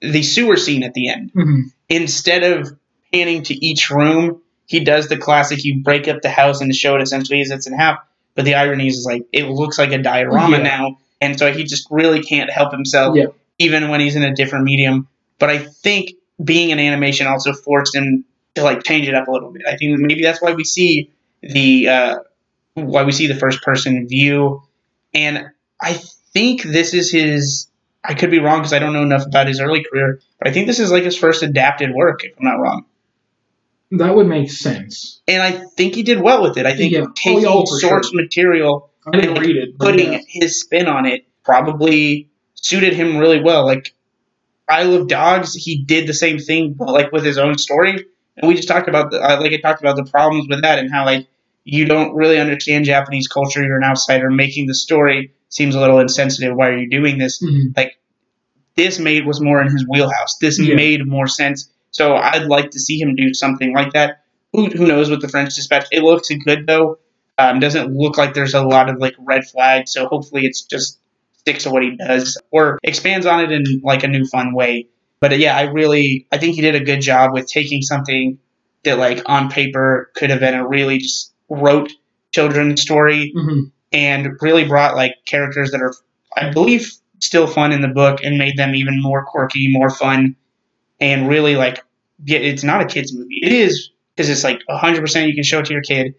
the 0.00 0.22
sewer 0.22 0.56
scene 0.56 0.82
at 0.82 0.94
the 0.94 1.08
end. 1.08 1.30
hmm 1.34 1.60
Instead 1.88 2.44
of 2.44 2.78
panning 3.12 3.42
to 3.42 3.54
each 3.66 3.90
room, 3.90 4.40
he 4.66 4.80
does 4.80 5.08
the 5.08 5.16
classic: 5.16 5.64
you 5.64 5.82
break 5.82 6.06
up 6.06 6.22
the 6.22 6.30
house 6.30 6.60
and 6.60 6.72
show 6.74 6.94
it 6.96 7.02
essentially 7.02 7.40
as 7.40 7.50
it's 7.50 7.66
in 7.66 7.72
half. 7.72 7.98
But 8.36 8.44
the 8.44 8.54
irony 8.54 8.86
is 8.86 9.04
like 9.04 9.22
it 9.32 9.46
looks 9.46 9.76
like 9.78 9.90
a 9.92 9.98
diorama 9.98 10.58
Yeah. 10.58 10.62
now, 10.62 10.98
and 11.20 11.36
so 11.38 11.52
he 11.52 11.64
just 11.64 11.88
really 11.90 12.22
can't 12.22 12.48
help 12.48 12.72
himself 12.72 13.16
Yeah. 13.16 13.26
even 13.58 13.88
when 13.88 13.98
he's 14.00 14.14
in 14.14 14.22
a 14.22 14.32
different 14.34 14.64
medium. 14.64 15.08
But 15.40 15.50
I 15.50 15.58
think 15.58 16.12
being 16.42 16.70
an 16.70 16.78
animation 16.78 17.26
also 17.26 17.52
forced 17.52 17.94
him 17.94 18.24
to 18.54 18.62
like 18.62 18.84
change 18.84 19.08
it 19.08 19.14
up 19.14 19.26
a 19.26 19.32
little 19.32 19.50
bit. 19.50 19.62
I 19.66 19.76
think 19.76 19.98
maybe 19.98 20.22
that's 20.22 20.40
why 20.40 20.52
we 20.52 20.62
see 20.64 21.10
the 21.42 21.88
uh, 21.88 22.16
why 22.74 23.02
we 23.02 23.10
see 23.10 23.26
the 23.26 23.34
first 23.34 23.62
person 23.62 24.06
view, 24.06 24.62
and 25.12 25.50
I 25.80 25.94
think 26.32 26.62
this 26.62 26.94
is 26.94 27.10
his. 27.10 27.66
I 28.02 28.14
could 28.14 28.30
be 28.30 28.40
wrong 28.40 28.60
because 28.60 28.72
I 28.72 28.78
don't 28.78 28.92
know 28.92 29.02
enough 29.02 29.26
about 29.26 29.46
his 29.46 29.60
early 29.60 29.84
career, 29.84 30.20
but 30.38 30.48
I 30.48 30.52
think 30.52 30.66
this 30.66 30.80
is 30.80 30.90
like 30.90 31.04
his 31.04 31.16
first 31.16 31.42
adapted 31.42 31.92
work, 31.94 32.24
if 32.24 32.32
I'm 32.38 32.44
not 32.44 32.60
wrong. 32.60 32.86
That 33.92 34.14
would 34.14 34.26
make 34.26 34.50
sense. 34.50 35.20
And 35.26 35.42
I 35.42 35.50
think 35.50 35.94
he 35.94 36.02
did 36.02 36.20
well 36.20 36.42
with 36.42 36.56
it. 36.56 36.64
I 36.64 36.76
think 36.76 36.92
Yeah. 36.92 37.06
Oh, 37.08 37.12
taking 37.14 37.46
oh, 37.46 37.64
source 37.64 38.14
material 38.14 38.90
I 39.06 39.18
didn't 39.18 39.38
read 39.38 39.56
it. 39.56 39.78
putting 39.78 40.12
yeah. 40.12 40.20
his 40.26 40.60
spin 40.60 40.86
on 40.86 41.06
it 41.06 41.26
probably 41.44 42.30
suited 42.54 42.94
him 42.94 43.18
really 43.18 43.42
well. 43.42 43.66
Like 43.66 43.94
Isle 44.68 44.94
of 44.94 45.08
Dogs, 45.08 45.54
he 45.54 45.82
did 45.82 46.06
the 46.06 46.14
same 46.14 46.38
thing, 46.38 46.74
but 46.74 46.88
like 46.88 47.10
with 47.12 47.24
his 47.24 47.38
own 47.38 47.58
story. 47.58 48.06
And 48.36 48.48
we 48.48 48.54
just 48.54 48.68
talked 48.68 48.88
about 48.88 49.10
the 49.10 49.20
uh, 49.20 49.40
like 49.40 49.52
I 49.52 49.60
talked 49.60 49.80
about 49.80 49.96
the 49.96 50.04
problems 50.04 50.46
with 50.48 50.62
that 50.62 50.78
and 50.78 50.90
how 50.90 51.04
like 51.04 51.26
you 51.64 51.84
don't 51.86 52.14
really 52.14 52.38
understand 52.38 52.84
Japanese 52.84 53.28
culture. 53.28 53.62
You're 53.62 53.76
an 53.78 53.84
outsider. 53.84 54.30
Making 54.30 54.66
the 54.66 54.74
story 54.74 55.32
seems 55.48 55.74
a 55.74 55.80
little 55.80 55.98
insensitive. 55.98 56.54
Why 56.56 56.68
are 56.68 56.78
you 56.78 56.88
doing 56.88 57.18
this? 57.18 57.42
Mhm. 57.42 57.74
This 58.76 58.98
made 58.98 59.26
was 59.26 59.40
more 59.40 59.60
in 59.60 59.70
his 59.70 59.84
wheelhouse. 59.88 60.36
This 60.40 60.58
Yeah. 60.58 60.74
made 60.74 61.06
more 61.06 61.26
sense. 61.26 61.70
So 61.90 62.14
I'd 62.14 62.44
like 62.46 62.70
to 62.70 62.80
see 62.80 62.98
him 62.98 63.14
do 63.14 63.34
something 63.34 63.74
like 63.74 63.92
that. 63.92 64.22
Who, 64.52 64.66
who 64.66 64.86
knows 64.86 65.10
with 65.10 65.20
the 65.20 65.28
French 65.28 65.54
Dispatch? 65.54 65.86
It 65.92 66.02
looks 66.02 66.28
good 66.44 66.66
though. 66.66 66.98
Um, 67.38 67.58
doesn't 67.60 67.94
look 67.94 68.16
like 68.18 68.34
there's 68.34 68.54
a 68.54 68.62
lot 68.62 68.88
of 68.88 68.98
like 68.98 69.14
red 69.18 69.44
flags. 69.46 69.92
So 69.92 70.06
hopefully 70.06 70.44
it's 70.46 70.62
just 70.62 70.98
sticks 71.38 71.64
to 71.64 71.70
what 71.70 71.82
he 71.82 71.96
does 71.96 72.38
or 72.50 72.78
expands 72.82 73.26
on 73.26 73.40
it 73.44 73.50
in 73.52 73.80
like 73.82 74.02
a 74.04 74.08
new 74.08 74.24
fun 74.26 74.54
way. 74.54 74.88
But 75.20 75.32
uh, 75.32 75.36
yeah, 75.36 75.56
I 75.56 75.62
really 75.62 76.26
I 76.32 76.38
think 76.38 76.54
he 76.54 76.60
did 76.62 76.74
a 76.74 76.80
good 76.84 77.00
job 77.00 77.32
with 77.32 77.46
taking 77.48 77.82
something 77.82 78.38
that 78.84 78.98
like 78.98 79.22
on 79.26 79.50
paper 79.50 80.10
could 80.14 80.30
have 80.30 80.40
been 80.40 80.54
a 80.54 80.66
really 80.66 80.98
just 80.98 81.29
rote 81.50 81.92
children's 82.32 82.80
story 82.80 83.32
Mhm. 83.36 83.70
and 83.92 84.28
really 84.40 84.64
brought 84.64 84.96
like 84.96 85.14
characters 85.26 85.72
that 85.72 85.82
are 85.82 85.92
I 86.36 86.50
believe 86.50 86.90
still 87.18 87.46
fun 87.46 87.72
in 87.72 87.80
the 87.82 87.88
book 87.88 88.20
and 88.22 88.38
made 88.38 88.56
them 88.56 88.74
even 88.74 89.02
more 89.02 89.24
quirky, 89.26 89.68
more 89.68 89.90
fun, 89.90 90.36
and 91.00 91.28
really 91.28 91.56
like 91.56 91.82
yeah, 92.24 92.38
it's 92.38 92.62
not 92.64 92.82
a 92.82 92.86
kids 92.86 93.12
movie. 93.14 93.40
It 93.42 93.52
is 93.52 93.90
because 94.14 94.28
it's 94.28 94.44
like 94.44 94.60
100% 94.68 95.26
you 95.28 95.34
can 95.34 95.42
show 95.44 95.60
it 95.60 95.66
to 95.66 95.72
your 95.72 95.82
kid. 95.82 96.14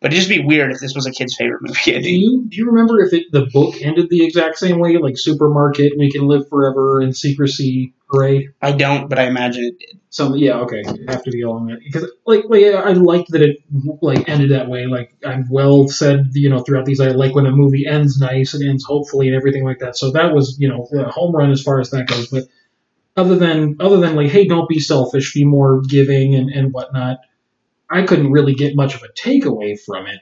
But 0.00 0.12
it'd 0.12 0.18
just 0.18 0.30
be 0.30 0.44
weird 0.44 0.72
if 0.72 0.80
this 0.80 0.94
was 0.94 1.06
a 1.06 1.10
kid's 1.10 1.36
favorite 1.36 1.60
movie. 1.60 1.96
I 1.96 2.00
Do 2.00 2.10
you 2.10 2.46
do 2.48 2.56
you 2.56 2.66
remember 2.66 3.00
if 3.00 3.12
it, 3.12 3.30
the 3.32 3.46
book 3.52 3.74
ended 3.82 4.08
the 4.08 4.24
exact 4.24 4.56
same 4.56 4.78
way, 4.78 4.96
like 4.96 5.18
Supermarket, 5.18 5.92
We 5.98 6.10
Can 6.10 6.26
Live 6.26 6.48
Forever, 6.48 7.02
and 7.02 7.14
Secrecy, 7.14 7.92
Hooray? 8.08 8.48
I 8.62 8.72
don't, 8.72 9.10
but 9.10 9.18
I 9.18 9.24
imagine 9.24 9.64
it 9.64 9.78
did. 9.78 10.00
So 10.08 10.34
yeah, 10.34 10.60
okay, 10.60 10.82
have 11.06 11.22
to 11.24 11.30
be 11.30 11.42
along 11.42 11.66
that 11.66 11.80
because 11.84 12.10
like 12.26 12.44
like 12.48 12.64
I 12.64 12.92
like 12.94 13.26
that 13.28 13.42
it 13.42 13.58
like 14.00 14.26
ended 14.26 14.52
that 14.52 14.68
way. 14.68 14.86
Like 14.86 15.12
I've 15.24 15.50
well 15.50 15.86
said, 15.86 16.30
you 16.32 16.48
know, 16.48 16.60
throughout 16.60 16.86
these, 16.86 17.00
I 17.00 17.08
like 17.08 17.34
when 17.34 17.46
a 17.46 17.52
movie 17.52 17.86
ends 17.86 18.18
nice 18.18 18.54
and 18.54 18.66
ends 18.66 18.84
hopefully 18.84 19.28
and 19.28 19.36
everything 19.36 19.64
like 19.64 19.80
that. 19.80 19.98
So 19.98 20.12
that 20.12 20.32
was 20.32 20.56
you 20.58 20.68
know 20.68 20.88
a 20.98 21.10
home 21.10 21.36
run 21.36 21.50
as 21.50 21.62
far 21.62 21.78
as 21.78 21.90
that 21.90 22.08
goes. 22.08 22.28
But 22.28 22.44
other 23.16 23.36
than 23.36 23.76
other 23.80 23.98
than 23.98 24.16
like, 24.16 24.30
hey, 24.30 24.46
don't 24.46 24.68
be 24.68 24.80
selfish, 24.80 25.34
be 25.34 25.44
more 25.44 25.82
giving 25.82 26.34
and 26.34 26.48
and 26.50 26.72
whatnot. 26.72 27.18
I 27.90 28.02
couldn't 28.02 28.30
really 28.30 28.54
get 28.54 28.76
much 28.76 28.94
of 28.94 29.02
a 29.02 29.08
takeaway 29.08 29.78
from 29.84 30.06
it. 30.06 30.20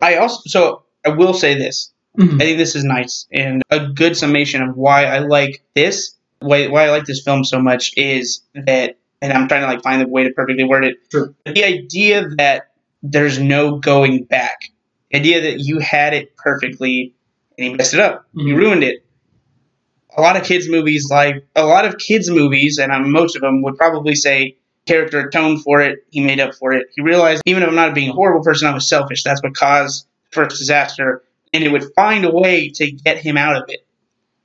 I 0.00 0.16
also, 0.16 0.40
so 0.46 0.82
I 1.04 1.10
will 1.10 1.34
say 1.34 1.54
this. 1.54 1.92
Mhm. 2.18 2.34
I 2.40 2.44
think 2.44 2.58
this 2.58 2.74
is 2.74 2.84
nice 2.84 3.26
and 3.32 3.62
a 3.70 3.88
good 3.88 4.16
summation 4.16 4.62
of 4.62 4.76
why 4.76 5.04
I 5.04 5.18
like 5.18 5.62
this. 5.74 6.14
Why, 6.40 6.68
why 6.68 6.86
I 6.86 6.90
like 6.90 7.04
this 7.04 7.22
film 7.22 7.44
so 7.44 7.60
much 7.60 7.92
is 7.96 8.42
that, 8.54 8.96
and 9.20 9.32
I'm 9.32 9.48
trying 9.48 9.62
to 9.62 9.66
like 9.66 9.82
find 9.82 10.00
the 10.00 10.08
way 10.08 10.24
to 10.24 10.30
perfectly 10.30 10.64
word 10.64 10.84
it. 10.84 10.96
Sure. 11.10 11.34
But 11.44 11.54
the 11.56 11.64
idea 11.64 12.28
that 12.38 12.70
there's 13.02 13.38
no 13.38 13.78
going 13.78 14.24
back, 14.24 14.70
the 15.10 15.18
idea 15.18 15.40
that 15.42 15.60
you 15.60 15.78
had 15.80 16.14
it 16.14 16.36
perfectly 16.36 17.14
and 17.58 17.72
you 17.72 17.76
messed 17.76 17.94
it 17.94 18.00
up, 18.00 18.26
you 18.34 18.54
Mhm. 18.54 18.58
ruined 18.58 18.84
it. 18.84 19.04
A 20.16 20.20
lot 20.20 20.36
of 20.36 20.42
kids 20.44 20.68
movies, 20.68 21.08
like 21.10 21.44
a 21.54 21.64
lot 21.66 21.84
of 21.84 21.98
kids 21.98 22.30
movies, 22.30 22.78
and 22.78 22.90
um, 22.92 23.10
most 23.12 23.36
of 23.36 23.42
them 23.42 23.62
would 23.62 23.76
probably 23.76 24.14
say 24.14 24.56
character 24.88 25.28
atoned 25.28 25.62
for 25.62 25.80
it, 25.80 26.04
he 26.10 26.20
made 26.20 26.40
up 26.40 26.54
for 26.54 26.72
it. 26.72 26.88
He 26.94 27.02
realized 27.02 27.42
even 27.46 27.62
if 27.62 27.68
I'm 27.68 27.74
not 27.74 27.94
being 27.94 28.10
a 28.10 28.14
horrible 28.14 28.42
person, 28.42 28.68
I 28.68 28.74
was 28.74 28.88
selfish. 28.88 29.22
That's 29.22 29.42
what 29.42 29.54
caused 29.54 30.06
the 30.30 30.34
first 30.34 30.58
disaster 30.58 31.22
and 31.52 31.64
it 31.64 31.70
would 31.70 31.92
find 31.94 32.24
a 32.24 32.30
way 32.30 32.70
to 32.70 32.90
get 32.90 33.18
him 33.18 33.36
out 33.36 33.56
of 33.56 33.64
it. 33.68 33.86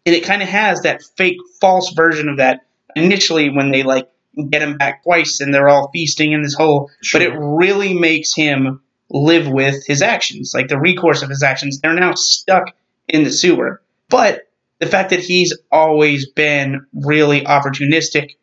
And 0.05 0.15
it 0.15 0.23
kind 0.23 0.41
of 0.41 0.49
has 0.49 0.81
that 0.81 1.01
fake, 1.17 1.37
false 1.61 1.93
version 1.93 2.29
of 2.29 2.37
that 2.37 2.61
initially 2.95 3.49
when 3.49 3.71
they 3.71 3.83
like 3.83 4.09
get 4.49 4.61
him 4.61 4.77
back 4.77 5.03
twice 5.03 5.39
and 5.39 5.53
they're 5.53 5.69
all 5.69 5.89
feasting 5.91 6.31
in 6.33 6.41
this 6.41 6.53
hole. 6.53 6.89
Sure. 7.01 7.19
But 7.19 7.27
it 7.27 7.37
really 7.37 7.93
makes 7.93 8.33
him 8.33 8.81
live 9.09 9.47
with 9.47 9.85
his 9.85 10.01
actions, 10.01 10.53
like 10.53 10.67
the 10.67 10.79
recourse 10.79 11.21
of 11.21 11.29
his 11.29 11.43
actions. 11.43 11.79
They're 11.79 11.93
now 11.93 12.13
stuck 12.15 12.75
in 13.07 13.23
the 13.23 13.31
sewer. 13.31 13.81
But 14.09 14.47
the 14.79 14.87
fact 14.87 15.11
that 15.11 15.19
he's 15.19 15.57
always 15.71 16.29
been 16.29 16.85
really 16.93 17.41
opportunistic 17.41 18.35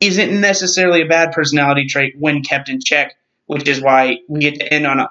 isn't 0.00 0.40
necessarily 0.40 1.02
a 1.02 1.06
bad 1.06 1.32
personality 1.32 1.86
trait 1.86 2.14
when 2.18 2.42
kept 2.42 2.68
in 2.68 2.80
check 2.80 3.14
which 3.50 3.66
is 3.66 3.80
why 3.80 4.16
we 4.28 4.38
get 4.38 4.54
to 4.54 4.72
end 4.72 4.86
on 4.86 5.00
a 5.00 5.08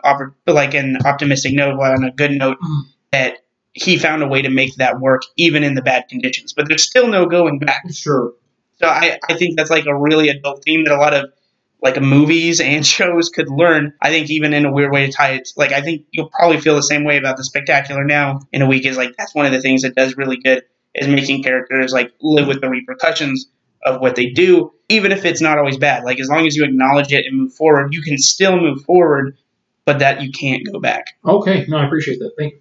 like 0.48 0.74
an 0.74 0.98
optimistic 1.04 1.54
note, 1.54 1.78
on 1.78 2.06
a 2.06 2.12
good 2.12 2.32
note 2.32 2.58
Mm. 2.64 2.84
that 3.12 3.40
he 3.74 3.98
found 3.98 4.24
a 4.24 4.28
way 4.30 4.42
to 4.42 4.50
make 4.50 4.76
that 4.76 5.02
work 5.02 5.24
even 5.36 5.62
in 5.62 5.74
the 5.74 5.82
bad 5.82 6.08
conditions. 6.08 6.54
But 6.54 6.70
there's 6.70 6.84
still 6.84 7.10
no 7.10 7.26
going 7.26 7.60
back. 7.60 7.84
Sure. 7.92 8.34
So 8.76 8.88
I, 8.88 9.20
I 9.28 9.34
think 9.34 9.58
that's 9.58 9.70
like 9.70 9.88
a 9.88 9.94
really 9.94 10.30
adult 10.30 10.64
theme 10.64 10.86
that 10.86 10.94
a 10.94 10.98
lot 10.98 11.14
of 11.14 11.34
like 11.82 12.02
movies 12.02 12.62
and 12.62 12.88
shows 12.96 13.28
could 13.28 13.50
learn. 13.50 13.92
I 14.02 14.10
think 14.10 14.30
even 14.30 14.54
in 14.54 14.66
a 14.66 14.72
weird 14.72 14.94
way 14.94 15.06
to 15.06 15.12
tie 15.12 15.32
it, 15.32 15.50
like 15.58 15.74
I 15.74 15.82
think 15.82 16.06
you'll 16.12 16.30
probably 16.30 16.62
feel 16.62 16.76
the 16.78 16.82
same 16.82 17.04
way 17.04 17.18
about 17.18 17.36
the 17.36 17.44
spectacular 17.44 18.06
now 18.06 18.40
in 18.54 18.62
a 18.62 18.68
week. 18.68 18.86
Is 18.86 18.96
like 18.96 19.18
that's 19.18 19.36
one 19.36 19.48
of 19.48 19.52
the 19.52 19.60
things 19.62 19.82
that 19.82 19.96
does 19.96 20.16
really 20.16 20.38
good 20.38 20.64
is 20.96 21.10
making 21.10 21.44
characters 21.44 21.92
like 21.92 22.14
live 22.22 22.48
with 22.48 22.62
the 22.62 22.70
repercussions 22.70 23.48
of 23.84 24.02
what 24.02 24.16
they 24.16 24.28
do, 24.28 24.72
even 24.90 25.12
if 25.12 25.26
it's 25.26 25.42
not 25.42 25.58
always 25.58 25.78
bad. 25.78 26.04
Like 26.04 26.20
as 26.20 26.28
long 26.30 26.46
as 26.48 26.56
you 26.56 26.64
acknowledge 26.66 27.12
it 27.14 27.26
and 27.26 27.38
move 27.38 27.54
forward, 27.54 27.94
you 27.94 28.02
can 28.02 28.18
still 28.18 28.60
move 28.60 28.82
forward, 28.84 29.38
but 29.86 30.00
that 30.00 30.22
you 30.22 30.32
can't 30.32 30.66
go 30.72 30.80
back. 30.80 31.18
Okay, 31.26 31.66
no, 31.68 31.78
I 31.78 31.86
appreciate 31.86 32.20
that. 32.20 32.32
Thank 32.38 32.54
you. 32.54 32.60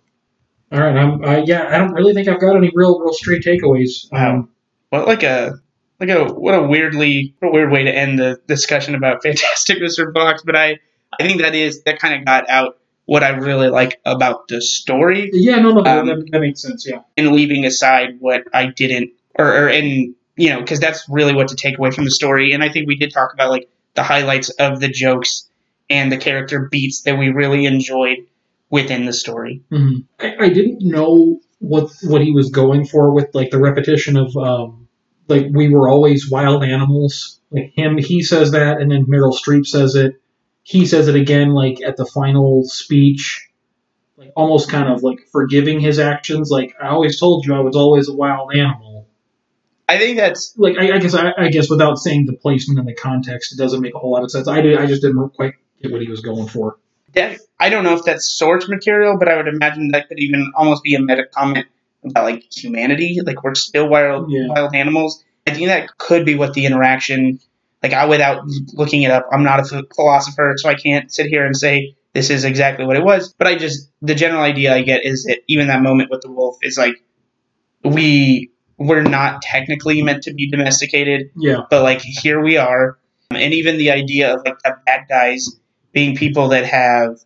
All 0.71 0.81
right, 0.81 0.97
I'm. 0.97 1.25
Uh, 1.25 1.43
yeah, 1.47 1.69
I 1.71 1.79
don't 1.79 1.93
really 1.93 2.13
think 2.15 2.29
I've 2.29 2.41
got 2.41 2.57
any 2.57 2.71
real, 2.75 2.99
real 3.01 3.13
straight 3.13 3.43
takeaways. 3.43 4.13
Um, 4.13 4.51
Well, 4.93 5.07
like 5.07 5.23
a 5.23 5.55
like 5.99 6.11
a 6.11 6.27
what 6.27 6.55
a 6.55 6.63
weirdly 6.63 7.35
what 7.41 7.49
a 7.49 7.53
weird 7.53 7.73
way 7.73 7.85
to 7.85 7.91
end 7.91 8.19
the 8.19 8.39
discussion 8.47 8.95
about 8.95 9.23
Fantastic 9.23 9.79
Mr. 9.79 10.13
Fox, 10.13 10.43
but 10.45 10.57
I 10.57 10.79
I 11.19 11.27
think 11.27 11.41
that 11.41 11.55
is 11.55 11.83
that 11.85 11.99
kind 11.99 12.15
of 12.21 12.25
got 12.27 12.49
out 12.51 12.79
what 13.07 13.25
I 13.25 13.31
really 13.31 13.71
like 13.71 13.99
about 14.05 14.49
the 14.49 14.61
story 14.61 15.31
yeah, 15.33 15.57
no, 15.57 15.73
no, 15.73 15.83
that, 15.83 15.99
Um, 15.99 16.07
that, 16.09 16.29
that 16.31 16.41
makes 16.41 16.61
sense. 16.61 16.87
Yeah. 16.87 17.01
and 17.17 17.33
leaving 17.33 17.65
aside 17.65 18.17
what 18.21 18.43
I 18.53 18.67
didn't 18.67 19.13
or, 19.39 19.47
or 19.47 19.69
and 19.69 20.15
you 20.39 20.51
know 20.51 20.61
because 20.61 20.81
that's 20.81 21.07
really 21.09 21.35
what 21.35 21.49
to 21.49 21.57
take 21.57 21.79
away 21.79 21.91
from 21.91 22.05
the 22.05 22.11
story. 22.11 22.53
And 22.53 22.63
I 22.63 22.71
think 22.71 22.87
we 22.87 22.97
did 22.97 23.13
talk 23.13 23.35
about 23.35 23.51
like 23.51 23.69
the 23.95 24.03
highlights 24.03 24.49
of 24.51 24.81
the 24.81 24.89
jokes 24.89 25.49
and 25.91 26.11
the 26.13 26.17
character 26.17 26.69
beats 26.71 27.03
that 27.03 27.19
we 27.19 27.29
really 27.29 27.67
enjoyed 27.67 28.19
within 28.71 29.05
the 29.05 29.13
story. 29.13 29.63
Mhm. 29.71 30.05
I, 30.21 30.37
I 30.41 30.49
didn't 30.49 30.81
know 30.81 31.41
what 31.59 31.91
what 32.05 32.23
he 32.23 32.33
was 32.33 32.51
going 32.51 32.87
for 32.87 33.13
with 33.13 33.35
like 33.35 33.51
the 33.51 33.59
repetition 33.59 34.17
of 34.17 34.37
um, 34.37 34.89
like 35.27 35.47
we 35.51 35.69
were 35.69 35.89
always 35.89 36.31
wild 36.31 36.65
animals. 36.65 37.41
Like 37.51 37.73
him, 37.75 37.97
he 37.97 38.23
says 38.23 38.53
that, 38.53 38.81
and 38.81 38.91
then 38.91 39.07
Meryl 39.07 39.35
Streep 39.35 39.67
says 39.67 39.95
it. 39.95 40.21
He 40.63 40.87
says 40.87 41.09
it 41.09 41.17
again, 41.17 41.51
like 41.51 41.79
at 41.83 41.97
the 41.97 42.05
final 42.05 42.63
speech, 42.65 43.49
like 44.17 44.33
almost 44.37 44.69
kind 44.71 44.93
of 44.93 45.03
like 45.03 45.19
forgiving 45.33 45.81
his 45.81 45.99
actions. 45.99 46.51
Like 46.51 46.75
I 46.81 46.89
always 46.89 47.19
told 47.19 47.47
you, 47.47 47.55
I 47.55 47.61
was 47.61 47.75
always 47.75 48.09
a 48.09 48.15
wild 48.15 48.55
animal. 48.55 48.88
I 49.89 49.99
think 49.99 50.19
that's 50.19 50.55
Like 50.57 50.77
I, 50.79 50.97
I 50.97 50.99
guess 50.99 51.15
I, 51.15 51.33
I 51.39 51.49
guess 51.49 51.71
without 51.71 51.99
saying 51.99 52.27
the 52.27 52.35
placement 52.35 52.79
and 52.79 52.87
the 52.89 52.95
context, 52.95 53.53
it 53.53 53.57
doesn't 53.57 53.81
make 53.81 53.95
a 53.95 53.99
whole 53.99 54.13
lot 54.13 54.23
of 54.23 54.31
sense. 54.31 54.47
I 54.47 54.61
did, 54.61 54.79
I 54.79 54.87
just 54.87 55.03
didn't 55.03 55.31
quite 55.31 55.55
get 55.83 55.91
what 55.93 56.03
he 56.03 56.09
was 56.09 56.21
going 56.21 56.49
for. 56.49 56.79
that 57.15 57.41
I 57.59 57.71
don't 57.71 57.85
know 57.85 57.95
if 57.95 58.05
that's 58.05 58.31
source 58.31 58.69
material, 58.69 59.17
but 59.19 59.29
I 59.29 59.37
would 59.37 59.49
imagine 59.49 59.89
that 59.93 60.09
could 60.09 60.19
even 60.19 60.53
almost 60.55 60.83
be 60.83 60.95
a 60.95 61.01
meta 61.01 61.25
comment 61.35 61.67
about 62.05 62.25
like 62.25 62.45
humanity. 62.53 63.19
Like 63.25 63.43
we're 63.43 63.55
still 63.55 63.89
wild 63.89 64.31
Yeah. 64.31 64.49
wild 64.49 64.75
animals. 64.75 65.25
I 65.47 65.55
think 65.55 65.69
that 65.69 65.97
could 65.97 66.27
be 66.27 66.35
what 66.35 66.53
the 66.53 66.67
interaction. 66.67 67.41
Like 67.83 67.93
I, 67.95 68.07
without 68.07 68.43
looking 68.75 69.03
it 69.03 69.11
up, 69.11 69.29
I'm 69.33 69.45
not 69.45 69.61
a 69.61 69.85
philosopher, 69.95 70.55
so 70.59 70.69
I 70.69 70.75
can't 70.75 71.11
sit 71.13 71.27
here 71.29 71.47
and 71.47 71.57
say 71.57 71.95
this 72.13 72.29
is 72.29 72.45
exactly 72.45 72.85
what 72.85 72.97
it 72.97 73.05
was. 73.05 73.33
But 73.39 73.47
I 73.47 73.55
just 73.57 73.91
the 74.03 74.15
general 74.15 74.43
idea 74.43 74.75
I 74.75 74.83
get 74.83 75.05
is 75.05 75.25
that 75.25 75.41
even 75.49 75.69
that 75.69 75.81
moment 75.81 76.11
with 76.11 76.21
the 76.21 76.31
wolf 76.31 76.59
is 76.63 76.77
like 76.77 76.97
we 77.85 78.51
we're 78.79 79.03
not 79.03 79.43
technically 79.43 80.03
meant 80.03 80.23
to 80.23 80.33
be 80.33 80.49
domesticated 80.51 81.31
Yeah. 81.37 81.63
but 81.69 81.83
like 81.83 82.01
here 82.01 82.41
we 82.43 82.57
are. 82.57 82.97
And 83.31 83.53
even 83.53 83.77
the 83.77 83.91
idea 83.91 84.35
of 84.35 84.43
like 84.45 84.59
the 84.61 84.77
bad 84.87 85.07
guys 85.09 85.49
being 85.93 86.17
people 86.17 86.49
that 86.49 86.65
have 86.65 87.19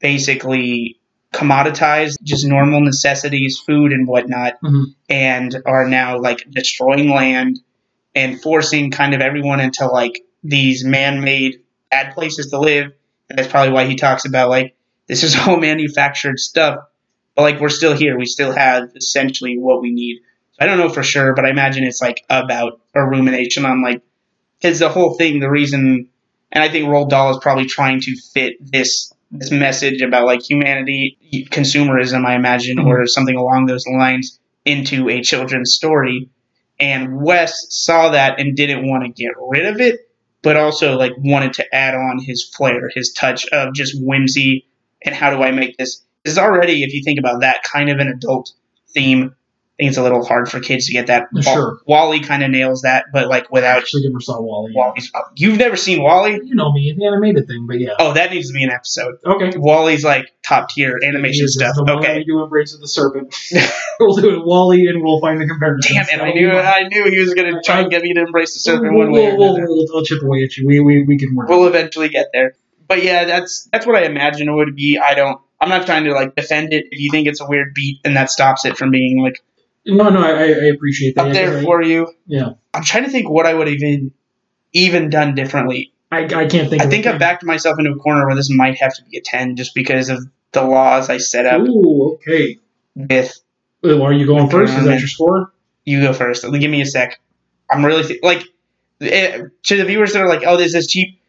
basically 0.00 1.00
commoditized 1.32 2.14
just 2.22 2.46
normal 2.46 2.80
necessities 2.80 3.58
food 3.58 3.92
and 3.92 4.06
whatnot 4.06 4.54
Mhm. 4.62 4.84
and 5.08 5.56
are 5.66 5.88
now 5.88 6.18
like 6.20 6.44
destroying 6.50 7.08
land 7.10 7.58
and 8.14 8.40
forcing 8.40 8.90
kind 8.90 9.14
of 9.14 9.20
everyone 9.20 9.58
into 9.60 9.86
like 9.86 10.22
these 10.44 10.84
man-made 10.84 11.60
bad 11.90 12.14
places 12.14 12.46
to 12.50 12.58
live. 12.60 12.92
And 13.28 13.38
that's 13.38 13.48
probably 13.48 13.72
why 13.72 13.86
he 13.86 13.96
talks 13.96 14.24
about 14.26 14.48
like 14.50 14.76
this 15.08 15.22
is 15.24 15.36
all 15.36 15.56
manufactured 15.70 16.38
stuff. 16.38 16.78
But 17.34 17.42
like 17.42 17.60
we're 17.60 17.68
still 17.68 17.96
here. 17.96 18.16
We 18.16 18.26
still 18.26 18.52
have 18.52 18.90
essentially 18.94 19.58
what 19.58 19.80
we 19.82 19.90
need 19.90 20.20
I 20.58 20.66
don't 20.66 20.78
know 20.78 20.88
for 20.88 21.02
sure, 21.02 21.34
but 21.34 21.44
I 21.44 21.50
imagine 21.50 21.84
it's 21.84 22.00
like 22.00 22.24
about 22.30 22.80
a 22.94 23.04
rumination 23.04 23.64
on 23.64 23.82
like 23.82 24.02
because 24.60 24.78
the 24.78 24.88
whole 24.88 25.14
thing, 25.14 25.40
the 25.40 25.50
reason, 25.50 26.08
and 26.52 26.64
I 26.64 26.68
think 26.68 26.88
Roald 26.88 27.10
Dahl 27.10 27.30
is 27.30 27.38
probably 27.42 27.66
trying 27.66 28.00
to 28.02 28.16
fit 28.32 28.54
this 28.60 29.12
this 29.30 29.50
message 29.50 30.00
about 30.00 30.26
like 30.26 30.48
humanity, 30.48 31.18
consumerism, 31.50 32.24
I 32.24 32.36
imagine, 32.36 32.78
or 32.78 32.98
mm-hmm. 32.98 33.06
something 33.06 33.36
along 33.36 33.66
those 33.66 33.84
lines, 33.86 34.38
into 34.64 35.08
a 35.08 35.22
children's 35.22 35.74
story. 35.74 36.28
And 36.78 37.20
Wes 37.20 37.66
saw 37.70 38.10
that 38.10 38.38
and 38.38 38.56
didn't 38.56 38.86
want 38.86 39.04
to 39.04 39.10
get 39.10 39.32
rid 39.48 39.66
of 39.66 39.80
it, 39.80 40.08
but 40.42 40.56
also 40.56 40.96
like 40.96 41.12
wanted 41.18 41.54
to 41.54 41.74
add 41.74 41.94
on 41.94 42.20
his 42.20 42.44
flair, 42.44 42.90
his 42.94 43.12
touch 43.12 43.46
of 43.48 43.74
just 43.74 43.94
whimsy 44.00 44.66
and 45.04 45.14
how 45.14 45.30
do 45.30 45.42
I 45.42 45.50
make 45.50 45.76
this? 45.76 46.02
This 46.24 46.32
is 46.32 46.38
already, 46.38 46.82
if 46.82 46.94
you 46.94 47.02
think 47.04 47.18
about 47.18 47.42
that, 47.42 47.62
kind 47.62 47.90
of 47.90 47.98
an 47.98 48.08
adult 48.08 48.52
theme. 48.88 49.34
I 49.74 49.82
think 49.82 49.88
it's 49.88 49.98
a 49.98 50.04
little 50.04 50.24
hard 50.24 50.48
for 50.48 50.60
kids 50.60 50.86
to 50.86 50.92
get 50.92 51.08
that. 51.08 51.26
Sure. 51.42 51.80
WALL-E 51.84 52.20
kind 52.20 52.44
of 52.44 52.50
nails 52.52 52.82
that, 52.82 53.06
but 53.12 53.28
like 53.28 53.46
I 53.46 53.48
without 53.50 53.78
actually 53.78 54.06
never 54.06 54.20
saw 54.20 54.40
WALL-E. 54.40 54.72
WALL-E's. 54.72 55.10
You've 55.34 55.58
never 55.58 55.74
seen 55.74 56.00
WALL-E? 56.00 56.42
You 56.44 56.54
know 56.54 56.72
me, 56.72 56.94
the 56.96 57.04
animated 57.04 57.48
thing, 57.48 57.66
but 57.66 57.80
yeah. 57.80 57.94
Oh, 57.98 58.12
that 58.12 58.30
needs 58.30 58.48
to 58.48 58.54
be 58.54 58.62
an 58.62 58.70
episode. 58.70 59.16
Okay. 59.26 59.50
WALL-E's 59.56 60.04
like 60.04 60.30
top 60.44 60.68
tier 60.68 61.00
animation 61.04 61.48
stuff. 61.48 61.76
Okay. 61.76 62.18
We 62.18 62.24
do 62.24 62.44
Embrace 62.44 62.72
of 62.72 62.82
the 62.82 62.86
Serpent. 62.86 63.34
we'll 64.00 64.14
do 64.14 64.40
it 64.40 64.46
WALL-E 64.46 64.86
and 64.86 65.02
we'll 65.02 65.20
find 65.20 65.40
the 65.40 65.48
comparison. 65.48 65.92
Damn 65.92 66.20
it! 66.20 66.22
I 66.22 66.32
knew 66.32 66.50
I 66.50 66.88
knew 66.88 67.10
he 67.10 67.18
was 67.18 67.34
gonna 67.34 67.60
try 67.60 67.80
and 67.80 67.90
get 67.90 68.02
me 68.02 68.14
to 68.14 68.20
embrace 68.20 68.54
the 68.54 68.60
serpent 68.60 68.92
we'll, 68.92 69.06
one 69.06 69.12
way 69.12 69.30
or 69.30 69.36
we'll, 69.36 69.56
another. 69.56 69.66
we'll, 69.68 69.86
we'll 69.88 70.04
chip 70.04 70.22
away 70.22 70.44
at 70.44 70.56
you. 70.56 70.66
We, 70.66 70.80
we, 70.80 71.02
we 71.02 71.18
can 71.18 71.34
work. 71.34 71.48
We'll 71.48 71.66
eventually 71.66 72.08
get 72.08 72.28
there. 72.32 72.54
But 72.86 73.02
yeah, 73.02 73.24
that's 73.24 73.68
that's 73.72 73.86
what 73.86 73.96
I 73.96 74.04
imagine 74.04 74.48
it 74.48 74.52
would 74.52 74.76
be. 74.76 74.98
I 74.98 75.14
don't. 75.14 75.40
I'm 75.60 75.68
not 75.68 75.86
trying 75.86 76.04
to 76.04 76.12
like 76.12 76.36
defend 76.36 76.72
it. 76.72 76.86
If 76.90 77.00
you 77.00 77.10
think 77.10 77.26
it's 77.26 77.40
a 77.40 77.46
weird 77.46 77.74
beat, 77.74 78.00
and 78.04 78.16
that 78.16 78.30
stops 78.30 78.64
it 78.64 78.76
from 78.76 78.90
being 78.90 79.20
like 79.20 79.42
no, 79.86 80.08
no, 80.10 80.22
I, 80.22 80.30
I 80.30 80.44
I 80.44 80.64
appreciate 80.74 81.14
that. 81.16 81.26
up 81.28 81.32
there 81.32 81.58
I- 81.58 81.62
for 81.62 81.82
you. 81.82 82.12
yeah. 82.26 82.50
I'm 82.72 82.82
trying 82.82 83.04
to 83.04 83.10
think 83.10 83.28
what 83.30 83.46
I 83.46 83.54
would 83.54 83.68
even 83.68 84.12
even 84.72 85.10
done 85.10 85.34
differently. 85.34 85.92
I, 86.10 86.24
I 86.24 86.46
can't 86.46 86.68
think. 86.70 86.82
I 86.82 86.86
think 86.86 87.06
I've 87.06 87.18
backed 87.18 87.44
myself 87.44 87.78
into 87.78 87.90
a 87.92 87.96
corner 87.96 88.26
where 88.26 88.36
this 88.36 88.50
might 88.50 88.76
have 88.78 88.94
to 88.94 89.02
be 89.04 89.16
a 89.18 89.20
ten, 89.20 89.56
just 89.56 89.74
because 89.74 90.08
of 90.08 90.24
the 90.52 90.62
laws 90.62 91.08
I 91.10 91.18
set 91.18 91.46
up 91.46 91.60
Ooh, 91.62 92.14
okay. 92.14 92.58
with. 92.94 93.38
Well, 93.82 94.02
are 94.02 94.12
you 94.12 94.26
going 94.26 94.48
first? 94.50 94.74
Is 94.74 94.84
that 94.84 94.98
your 94.98 95.08
score? 95.08 95.52
You 95.84 96.00
go 96.00 96.12
first. 96.12 96.42
Give 96.44 96.70
me 96.70 96.80
a 96.82 96.86
sec. 96.86 97.20
I'm 97.70 97.84
really 97.84 98.04
th- 98.04 98.22
like 98.22 98.44
eh, 99.00 99.42
to 99.64 99.76
the 99.76 99.84
viewers 99.84 100.12
that 100.12 100.22
are 100.22 100.28
like, 100.28 100.42
"Oh, 100.46 100.56
this 100.56 100.74
is 100.74 100.86
cheap." 100.86 101.20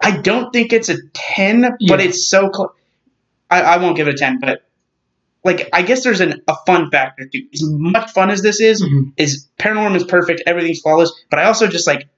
I 0.00 0.16
don't 0.16 0.52
think 0.52 0.72
it's 0.72 0.88
a 0.90 0.96
ten, 1.14 1.76
but 1.88 2.00
it's 2.00 2.28
so 2.28 2.50
close. 2.50 2.70
I, 3.50 3.62
I 3.62 3.76
won't 3.78 3.96
give 3.96 4.08
it 4.08 4.14
a 4.14 4.18
ten, 4.18 4.38
but 4.40 4.62
like 5.44 5.68
I 5.72 5.82
guess 5.82 6.04
there's 6.04 6.20
an, 6.20 6.42
a 6.48 6.54
fun 6.66 6.90
factor 6.90 7.28
too. 7.32 7.42
As 7.52 7.62
much 7.64 8.10
fun 8.12 8.30
as 8.30 8.42
this 8.42 8.60
is, 8.60 8.82
Mhm. 8.82 9.12
is 9.16 9.48
Paranorm 9.58 9.94
is 9.96 10.04
perfect, 10.04 10.42
everything's 10.46 10.80
flawless, 10.80 11.12
but 11.30 11.38
I 11.38 11.44
also 11.44 11.66
just 11.66 11.86
like 11.86 12.08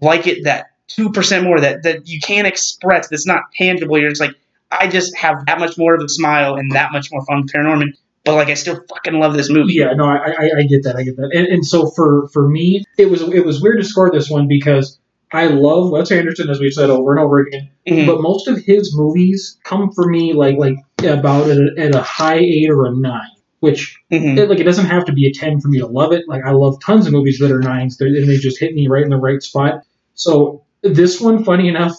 like 0.00 0.26
it 0.26 0.44
that 0.44 0.66
two 0.86 1.10
percent 1.10 1.44
more 1.44 1.60
that 1.60 1.82
that 1.82 2.06
you 2.08 2.20
can't 2.20 2.46
express. 2.46 3.08
That's 3.08 3.26
not 3.26 3.42
tangible. 3.54 3.98
You're 3.98 4.10
just 4.10 4.20
like 4.20 4.34
I 4.70 4.86
just 4.88 5.16
have 5.16 5.46
that 5.46 5.58
much 5.58 5.76
more 5.78 5.94
of 5.94 6.02
a 6.02 6.08
smile 6.08 6.54
and 6.54 6.72
that 6.72 6.92
much 6.92 7.10
more 7.10 7.24
fun 7.26 7.42
with 7.42 7.52
Paranorman. 7.52 7.94
But 8.24 8.34
like 8.34 8.48
I 8.48 8.54
still 8.54 8.80
fucking 8.88 9.14
love 9.18 9.32
this 9.34 9.48
movie. 9.50 9.74
Yeah, 9.74 9.92
no, 9.94 10.04
I, 10.04 10.16
I, 10.38 10.50
I 10.58 10.62
get 10.64 10.82
that. 10.84 10.96
I 10.96 11.02
get 11.02 11.16
that. 11.16 11.30
And, 11.32 11.46
and 11.46 11.64
so 11.66 11.90
for 11.90 12.28
for 12.32 12.46
me, 12.48 12.84
it 12.98 13.08
was 13.10 13.22
it 13.22 13.44
was 13.44 13.62
weird 13.62 13.78
to 13.78 13.84
score 13.84 14.10
this 14.10 14.28
one 14.28 14.46
because 14.48 14.98
I 15.32 15.46
love 15.48 15.90
Wes 15.90 16.10
Anderson, 16.10 16.48
as 16.48 16.60
we've 16.60 16.72
said 16.72 16.90
over 16.90 17.10
and 17.12 17.20
over 17.20 17.38
again. 17.38 17.68
Mhm. 17.86 18.06
But 18.06 18.20
most 18.20 18.48
of 18.48 18.58
his 18.58 18.96
movies 18.96 19.58
come 19.64 19.90
for 19.92 20.08
me 20.08 20.32
like 20.32 20.56
like 20.56 20.76
about 21.02 21.48
at 21.50 21.58
a, 21.58 21.70
at 21.78 21.94
a 21.94 22.00
high 22.02 22.38
eight 22.38 22.70
or 22.70 22.86
a 22.86 22.94
nine, 22.96 23.28
which 23.60 23.96
Mhm. 24.10 24.38
it, 24.38 24.48
like 24.48 24.60
it 24.60 24.64
doesn't 24.64 24.86
have 24.86 25.04
to 25.06 25.12
be 25.12 25.26
a 25.26 25.32
ten 25.32 25.60
for 25.60 25.68
me 25.68 25.78
to 25.80 25.86
love 25.86 26.12
it. 26.12 26.24
Like 26.28 26.42
I 26.46 26.52
love 26.52 26.78
tons 26.84 27.06
of 27.06 27.12
movies 27.12 27.38
that 27.40 27.50
are 27.50 27.60
nines, 27.60 27.96
they're, 27.98 28.08
and 28.08 28.28
they 28.28 28.36
just 28.38 28.58
hit 28.58 28.74
me 28.74 28.88
right 28.88 29.02
in 29.04 29.10
the 29.10 29.16
right 29.16 29.42
spot. 29.42 29.82
So 30.14 30.62
this 30.82 31.20
one, 31.20 31.44
funny 31.44 31.68
enough, 31.68 31.96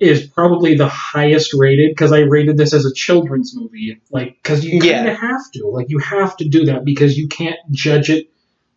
is 0.00 0.26
probably 0.26 0.74
the 0.74 0.88
highest 0.88 1.54
rated 1.54 1.90
because 1.90 2.12
I 2.12 2.20
rated 2.20 2.56
this 2.56 2.74
as 2.74 2.84
a 2.84 2.92
children's 2.92 3.54
movie. 3.56 4.00
Like 4.10 4.36
because 4.42 4.64
you 4.64 4.80
kind 4.80 5.08
of 5.08 5.16
have 5.16 5.50
to, 5.54 5.66
like 5.68 5.86
you 5.88 5.98
have 5.98 6.36
to 6.38 6.48
do 6.48 6.64
that 6.66 6.84
because 6.84 7.16
you 7.16 7.28
can't 7.28 7.58
judge 7.70 8.10
it 8.10 8.28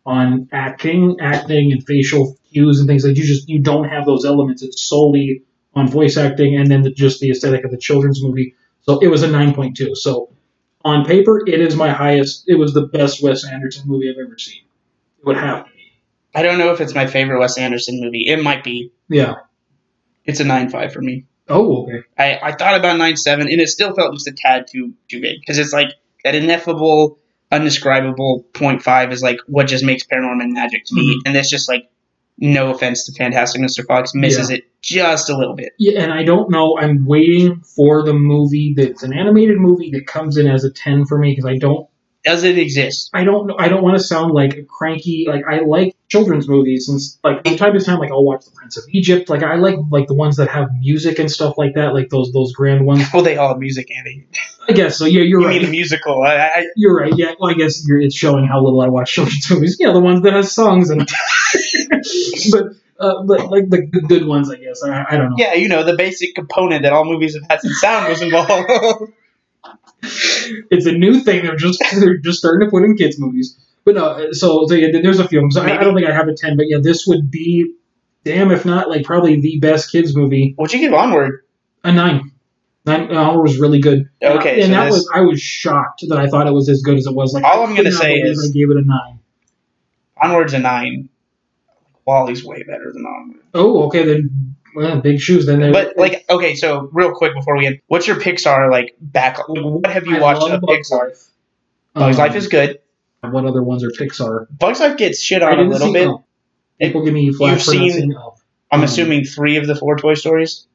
on 0.06 0.48
acting, 0.52 1.16
acting 1.20 1.72
and 1.72 1.84
facial 1.84 2.38
cues 2.52 2.78
and 2.78 2.88
things 2.88 3.04
like 3.04 3.16
you 3.16 3.24
just 3.24 3.48
you 3.48 3.58
don't 3.58 3.88
have 3.88 4.06
those 4.06 4.24
elements. 4.24 4.62
It's 4.62 4.82
solely 4.82 5.42
on 5.74 5.88
voice 5.88 6.16
acting 6.16 6.56
and 6.56 6.70
then 6.70 6.82
the, 6.82 6.90
just 6.90 7.20
the 7.20 7.30
aesthetic 7.30 7.64
of 7.64 7.70
the 7.70 7.76
children's 7.76 8.22
movie. 8.22 8.54
So 8.82 9.00
it 9.00 9.08
was 9.08 9.22
a 9.24 9.28
9.2. 9.28 9.96
So 9.96 10.32
on 10.84 11.04
paper, 11.04 11.42
it 11.46 11.60
is 11.60 11.74
my 11.74 11.90
highest. 11.90 12.44
It 12.46 12.54
was 12.54 12.72
the 12.72 12.86
best 12.86 13.22
Wes 13.22 13.44
Anderson 13.44 13.88
movie 13.88 14.08
I've 14.08 14.24
ever 14.24 14.38
seen. 14.38 14.62
It 15.18 15.26
would 15.26 15.36
have 15.36 15.64
to 15.66 15.70
be. 15.72 15.92
I 16.34 16.42
don't 16.42 16.58
know 16.58 16.72
if 16.72 16.80
it's 16.80 16.94
my 16.94 17.06
favorite 17.06 17.40
Wes 17.40 17.58
Anderson 17.58 18.00
movie. 18.00 18.24
It 18.28 18.42
might 18.42 18.62
be. 18.62 18.92
Yeah. 19.08 19.34
It's 20.24 20.40
a 20.40 20.44
nine 20.44 20.70
five 20.70 20.92
for 20.92 21.02
me. 21.02 21.26
Oh, 21.48 21.84
okay. 21.84 22.02
I, 22.18 22.50
I 22.50 22.52
thought 22.52 22.76
about 22.76 22.96
nine 22.98 23.16
seven, 23.16 23.48
and 23.48 23.60
it 23.60 23.68
still 23.68 23.94
felt 23.94 24.14
just 24.14 24.26
a 24.28 24.32
tad 24.32 24.66
too 24.70 24.94
too 25.08 25.20
big 25.20 25.40
because 25.40 25.58
it's 25.58 25.72
like 25.72 25.88
that 26.24 26.34
ineffable, 26.34 27.18
undescribable 27.50 28.44
point 28.54 28.82
five 28.82 29.12
is 29.12 29.22
like 29.22 29.38
what 29.46 29.66
just 29.66 29.84
makes 29.84 30.04
Paranorman 30.04 30.52
magic 30.52 30.84
to 30.86 30.94
me, 30.94 31.14
mm-hmm. 31.14 31.26
and 31.26 31.36
it's 31.36 31.50
just 31.50 31.68
like 31.68 31.90
no 32.38 32.70
offense 32.70 33.06
to 33.06 33.12
Fantastic 33.12 33.62
Mr. 33.62 33.86
Fox 33.86 34.14
misses 34.14 34.50
it 34.50 34.64
just 34.82 35.30
a 35.30 35.36
little 35.36 35.54
bit. 35.54 35.72
Yeah, 35.78 36.02
and 36.02 36.12
I 36.12 36.22
don't 36.22 36.50
know. 36.50 36.78
I'm 36.78 37.06
waiting 37.06 37.60
for 37.60 38.02
the 38.02 38.12
movie 38.12 38.74
that's 38.76 39.02
an 39.02 39.12
animated 39.12 39.58
movie 39.58 39.90
that 39.92 40.06
comes 40.06 40.36
in 40.36 40.46
as 40.46 40.64
a 40.64 40.70
10 40.70 41.06
for 41.06 41.18
me 41.18 41.32
because 41.32 41.46
I 41.46 41.56
don't. 41.56 41.88
Does 42.24 42.42
it 42.42 42.58
exist? 42.58 43.10
I 43.14 43.22
don't 43.22 43.46
know. 43.46 43.56
I 43.56 43.68
don't 43.68 43.84
want 43.84 43.96
to 43.96 44.02
sound 44.02 44.32
like 44.32 44.54
a 44.54 44.64
cranky. 44.64 45.26
Like 45.28 45.44
I 45.48 45.60
like 45.60 45.96
children's 46.08 46.48
movies 46.48 46.88
and 46.88 47.00
like 47.22 47.46
from 47.46 47.56
time 47.56 47.78
to 47.78 47.84
time, 47.84 48.00
like 48.00 48.10
I'll 48.10 48.24
watch 48.24 48.44
The 48.44 48.50
Prince 48.50 48.76
of 48.76 48.84
Egypt. 48.90 49.30
Like 49.30 49.44
I 49.44 49.54
like 49.54 49.76
like 49.90 50.08
the 50.08 50.14
ones 50.14 50.36
that 50.36 50.48
have 50.48 50.68
music 50.80 51.20
and 51.20 51.30
stuff 51.30 51.54
like 51.56 51.74
that. 51.76 51.94
Like 51.94 52.08
those 52.08 52.32
those 52.32 52.52
grand 52.52 52.84
ones. 52.84 53.04
Well, 53.14 53.22
they 53.22 53.36
all 53.36 53.50
have 53.50 53.58
music, 53.58 53.88
Andy. 53.96 54.26
I 54.68 54.72
guess 54.72 54.98
so. 54.98 55.04
Yeah, 55.04 55.22
you're 55.22 55.40
You 55.42 55.46
right. 55.46 55.62
mean 55.62 55.70
musical? 55.70 56.22
I, 56.22 56.36
I, 56.36 56.64
You're 56.76 56.96
right. 56.96 57.12
Yeah. 57.16 57.32
Well, 57.38 57.50
I 57.50 57.54
guess 57.54 57.86
you're, 57.86 58.00
it's 58.00 58.14
showing 58.16 58.46
how 58.46 58.62
little 58.62 58.80
I 58.80 58.88
watch 58.88 59.12
children's 59.14 59.50
movies. 59.50 59.76
Yeah, 59.78 59.92
the 59.92 60.00
ones 60.00 60.22
that 60.22 60.32
has 60.32 60.52
songs 60.52 60.90
and. 60.90 61.00
but 62.50 62.64
uh, 62.98 63.22
but 63.24 63.50
like 63.50 63.68
the, 63.70 63.88
the 63.92 64.00
good 64.06 64.26
ones, 64.26 64.50
I 64.50 64.56
guess. 64.56 64.82
I, 64.82 65.04
I 65.08 65.16
don't 65.16 65.30
know. 65.30 65.36
yeah, 65.38 65.54
you 65.54 65.68
know 65.68 65.84
the 65.84 65.96
basic 65.96 66.34
component 66.34 66.82
that 66.82 66.92
all 66.92 67.04
movies 67.04 67.34
have 67.34 67.44
had 67.48 67.60
some 67.60 67.72
sound 67.72 68.08
was 68.08 68.22
involved. 68.22 69.12
It's 70.70 70.86
a 70.86 70.92
new 70.92 71.20
thing. 71.20 71.44
They're 71.44 71.56
just 71.56 71.82
they're 71.98 72.18
just 72.18 72.38
starting 72.38 72.66
to 72.66 72.70
put 72.70 72.84
in 72.84 72.96
kids 72.96 73.18
movies. 73.18 73.58
But 73.84 73.94
no. 73.96 74.32
So, 74.32 74.66
so 74.66 74.74
yeah, 74.74 74.88
there's 75.02 75.18
a 75.18 75.26
few. 75.26 75.38
of 75.38 75.44
'em. 75.44 75.50
So 75.50 75.62
I, 75.62 75.78
I 75.78 75.82
don't 75.82 75.94
think 75.94 76.06
I 76.06 76.12
have 76.12 76.28
a 76.28 76.34
ten. 76.34 76.56
But 76.56 76.66
yeah, 76.68 76.78
this 76.80 77.06
would 77.06 77.30
be. 77.30 77.74
Damn, 78.24 78.50
if 78.50 78.64
not 78.64 78.88
like 78.90 79.04
probably 79.04 79.40
the 79.40 79.58
best 79.60 79.90
kids 79.90 80.14
movie. 80.16 80.52
What'd 80.56 80.74
you 80.74 80.80
give 80.80 80.92
Onward? 80.94 81.42
A 81.84 81.92
nine. 81.92 82.32
Nine 82.86 83.10
hour 83.12 83.42
was 83.42 83.58
really 83.58 83.80
good. 83.80 84.08
Okay, 84.22 84.60
and 84.60 84.66
so 84.66 84.70
that 84.70 84.84
this- 84.84 84.92
was 84.94 85.10
I 85.12 85.20
was 85.22 85.40
shocked 85.40 86.04
that 86.08 86.18
I 86.18 86.28
thought 86.28 86.46
it 86.46 86.52
was 86.52 86.68
as 86.68 86.82
good 86.82 86.96
as 86.98 87.06
it 87.06 87.14
was. 87.14 87.34
Like 87.34 87.44
All 87.44 87.64
I'm 87.66 87.74
gonna 87.74 87.90
say 87.92 88.20
is- 88.20 88.48
I 88.48 88.52
gave 88.52 88.70
it 88.70 88.76
a 88.76 88.82
nine. 88.82 89.18
Onward's 90.22 90.54
a 90.54 90.58
nine. 90.58 91.08
WALL-E's 92.06 92.44
way 92.44 92.62
better 92.62 92.92
than 92.92 93.04
Onward. 93.04 93.40
Oh, 93.52 93.84
okay 93.86 94.04
then. 94.04 94.54
Well, 94.76 95.00
big 95.00 95.18
shoes. 95.18 95.46
Then. 95.46 95.72
But 95.72 95.96
like, 95.96 96.24
okay, 96.30 96.54
so 96.54 96.88
real 96.92 97.10
quick 97.12 97.34
before 97.34 97.56
we 97.56 97.66
end, 97.66 97.80
what's 97.88 98.06
your 98.06 98.16
Pixar 98.16 98.70
like 98.70 98.94
back? 99.00 99.38
Like, 99.48 99.64
what 99.64 99.86
have 99.90 100.06
you 100.06 100.16
I 100.16 100.20
watched 100.20 100.42
of 100.48 100.60
Pixar? 100.60 100.90
Life. 101.08 101.28
Bugs 101.94 102.18
Um, 102.18 102.26
Life 102.26 102.36
is 102.36 102.46
good. 102.48 102.78
What 103.22 103.44
other 103.44 103.62
ones 103.62 103.82
are 103.82 103.90
Pixar? 103.90 104.46
Bugs 104.56 104.78
Life 104.80 104.96
gets 104.98 105.20
shit 105.20 105.42
on 105.42 105.58
a 105.58 105.62
little 105.62 105.92
bit. 105.92 106.10
people 106.80 107.04
give 107.04 107.14
me 107.14 107.32
flack 107.32 107.54
You've 107.54 107.62
seen- 107.62 108.14
I'm 108.70 108.80
um, 108.80 108.84
assuming 108.84 109.24
three 109.24 109.56
of 109.56 109.66
the 109.66 109.74
four 109.74 109.96
Toy 109.96 110.14
Stories. 110.14 110.66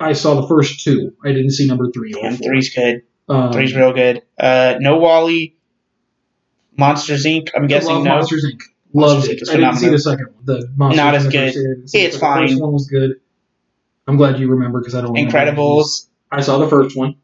I 0.00 0.12
saw 0.12 0.40
the 0.40 0.46
first 0.48 0.82
two. 0.84 1.14
I 1.24 1.28
didn't 1.28 1.50
see 1.52 1.66
number 1.66 1.90
three. 1.90 2.12
or 2.14 2.26
And 2.26 2.36
four. 2.38 2.48
three's 2.48 2.74
good. 2.74 3.02
Um, 3.28 3.52
Three's 3.52 3.74
real 3.74 3.92
good. 3.94 4.22
Uh, 4.38 4.74
no 4.80 4.98
WALL-E. 4.98 5.56
Monsters 6.76 7.24
Inc. 7.24 7.48
I'm 7.54 7.64
I 7.64 7.66
guessing 7.66 8.04
no. 8.04 8.10
Monsters 8.16 8.44
Inc. 8.44 8.60
Loved 8.92 9.26
Monsters 9.26 9.30
Inc. 9.30 9.36
it. 9.38 9.42
is 9.42 9.48
I 9.50 9.56
didn't 9.56 9.76
see 9.76 9.88
the 9.88 9.98
second 9.98 10.26
one. 10.26 10.44
The 10.44 10.68
Monsters 10.76 10.96
Not 10.96 11.14
as 11.14 11.28
good. 11.28 11.36
I 11.48 11.52
didn't 11.52 11.88
see 11.88 12.00
it. 12.02 12.06
It's 12.08 12.16
The 12.16 12.20
first 12.20 12.60
one 12.60 12.72
was 12.72 12.86
good. 12.86 13.12
I'm 14.06 14.16
glad 14.16 14.38
you 14.38 14.48
remember 14.48 14.80
because 14.80 14.94
I 14.94 15.00
don't. 15.00 15.14
Incredibles. 15.16 16.08
I 16.30 16.40
saw 16.42 16.58
the 16.58 16.68
first 16.68 16.96
one. 16.96 17.14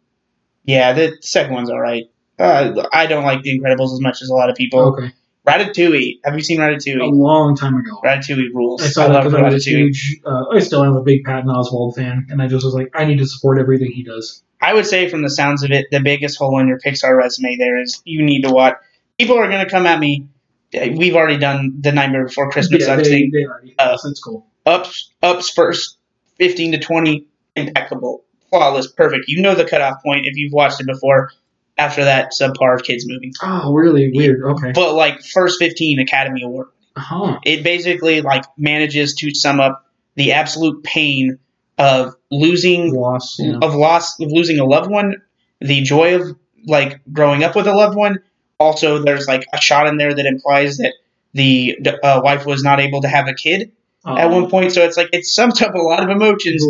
Yeah, 0.65 0.93
the 0.93 1.17
second 1.21 1.53
one's 1.55 1.69
all 1.71 1.81
right. 1.81 2.05
Uh, 2.39 2.87
I 2.93 3.07
don't 3.07 3.25
like 3.25 3.43
The 3.43 3.59
Incredibles 3.59 3.93
as 3.93 4.01
much 4.01 4.23
as 4.23 4.31
a 4.31 4.35
lot 4.35 4.49
of 4.49 4.57
people. 4.57 4.81
Okay, 4.95 5.13
Ratatouille. 5.47 6.21
Have 6.25 6.35
you 6.35 6.43
seen 6.43 6.59
Ratatouille? 6.59 7.01
a 7.01 7.07
long 7.07 7.57
time 7.57 7.77
ago. 7.77 8.01
Ratatouille 8.05 8.53
rules. 8.53 8.83
I 8.83 8.89
saw 8.89 9.07
I 9.07 9.13
that 9.13 9.25
because 9.25 9.35
I 9.35 9.43
was 9.43 9.67
a 9.67 9.71
huge. 9.71 10.21
Uh, 10.25 10.49
I 10.53 10.59
still 10.61 10.85
am 10.85 10.97
a 10.97 11.03
big 11.03 11.25
Patton 11.25 11.49
Oswalt 11.49 11.97
fan, 11.97 12.27
and 12.31 12.43
I 12.43 12.47
just 12.47 12.65
was 12.65 12.75
like, 12.75 12.91
I 12.95 13.05
need 13.05 13.19
to 13.19 13.27
support 13.27 13.59
everything 13.59 13.91
he 13.93 14.03
does. 14.03 14.43
I 14.61 14.75
would 14.75 14.87
say, 14.87 15.09
from 15.09 15.23
the 15.23 15.31
sounds 15.31 15.63
of 15.63 15.71
it, 15.71 15.87
the 15.91 16.01
biggest 16.01 16.39
hole 16.39 16.59
in 16.61 16.69
your 16.69 16.79
Pixar 16.79 17.17
resume 17.17 17.57
there 17.57 17.81
is 17.81 18.03
you 18.05 18.23
need 18.23 18.43
to 18.43 18.51
watch. 18.51 18.77
People 19.19 19.39
are 19.39 19.49
going 19.49 19.65
to 19.65 19.71
come 19.71 19.87
at 19.87 19.99
me. 19.99 20.29
We've 20.73 21.17
already 21.17 21.39
done 21.39 21.79
the 21.81 21.93
Nightmare 21.93 22.27
Before 22.27 22.51
Christmas 22.51 22.83
yeah, 22.83 22.97
sucks 22.97 23.09
they, 23.09 23.29
they 23.29 23.45
already. 23.45 23.75
Uh, 23.79 23.97
that's 24.03 24.21
cool. 24.21 24.47
Ups, 24.67 25.11
ups 25.23 25.51
first, 25.51 25.97
fifteen 26.37 26.73
to 26.73 26.79
twenty, 26.79 27.27
impeccable, 27.57 28.25
flawless, 28.51 28.87
perfect. 28.93 29.25
You 29.29 29.41
know 29.41 29.55
the 29.55 29.65
cutoff 29.65 30.03
point 30.03 30.27
if 30.27 30.37
you've 30.37 30.53
watched 30.53 30.81
it 30.81 30.87
before. 30.87 31.33
After 31.81 32.05
that, 32.05 32.33
subpar 32.39 32.83
kids 32.83 33.07
movie. 33.09 33.33
Oh, 33.43 33.73
really 33.73 34.11
weird. 34.15 34.43
Okay. 34.43 34.73
But 34.73 34.95
like 34.95 35.23
first 35.25 35.59
fifteen 35.59 35.99
Academy 35.99 36.43
Award. 36.43 36.69
Huh. 36.97 37.39
It 37.45 37.65
basically 37.65 38.21
like 38.21 38.45
manages 38.59 39.15
to 39.17 39.35
sum 39.35 39.61
up 39.61 39.87
the 40.15 40.33
absolute 40.33 40.85
pain 40.85 41.39
of 41.79 42.15
losing 42.31 42.93
Loss. 42.95 43.39
Yeah. 43.39 43.59
of 43.63 43.75
loss 43.75 44.21
of 44.21 44.31
losing 44.31 44.59
a 44.59 44.67
loved 44.67 44.91
one, 44.91 45.23
the 45.61 45.81
joy 45.81 46.17
of 46.21 46.37
like 46.67 47.01
growing 47.11 47.43
up 47.45 47.57
with 47.57 47.67
a 47.67 47.73
loved 47.75 47.97
one. 47.97 48.19
Also, 48.59 48.99
there's 49.03 49.27
like 49.27 49.47
a 49.55 49.61
shot 49.61 49.87
in 49.87 49.97
there 49.97 50.13
that 50.15 50.27
implies 50.27 50.77
that 50.77 50.93
the 51.33 51.79
uh, 52.03 52.21
wife 52.23 52.45
was 52.45 52.63
not 52.63 52.79
able 52.81 53.01
to 53.01 53.09
have 53.09 53.27
a 53.27 53.33
kid 53.35 53.73
at 54.07 54.27
Um, 54.27 54.33
one 54.33 54.51
point. 54.51 54.73
So 54.73 54.83
it's 54.85 54.99
like 54.99 55.09
it 55.15 55.25
sums 55.25 55.63
up 55.63 55.75
a 55.75 55.79
lot 55.79 56.03
of 56.03 56.11
emotions 56.11 56.63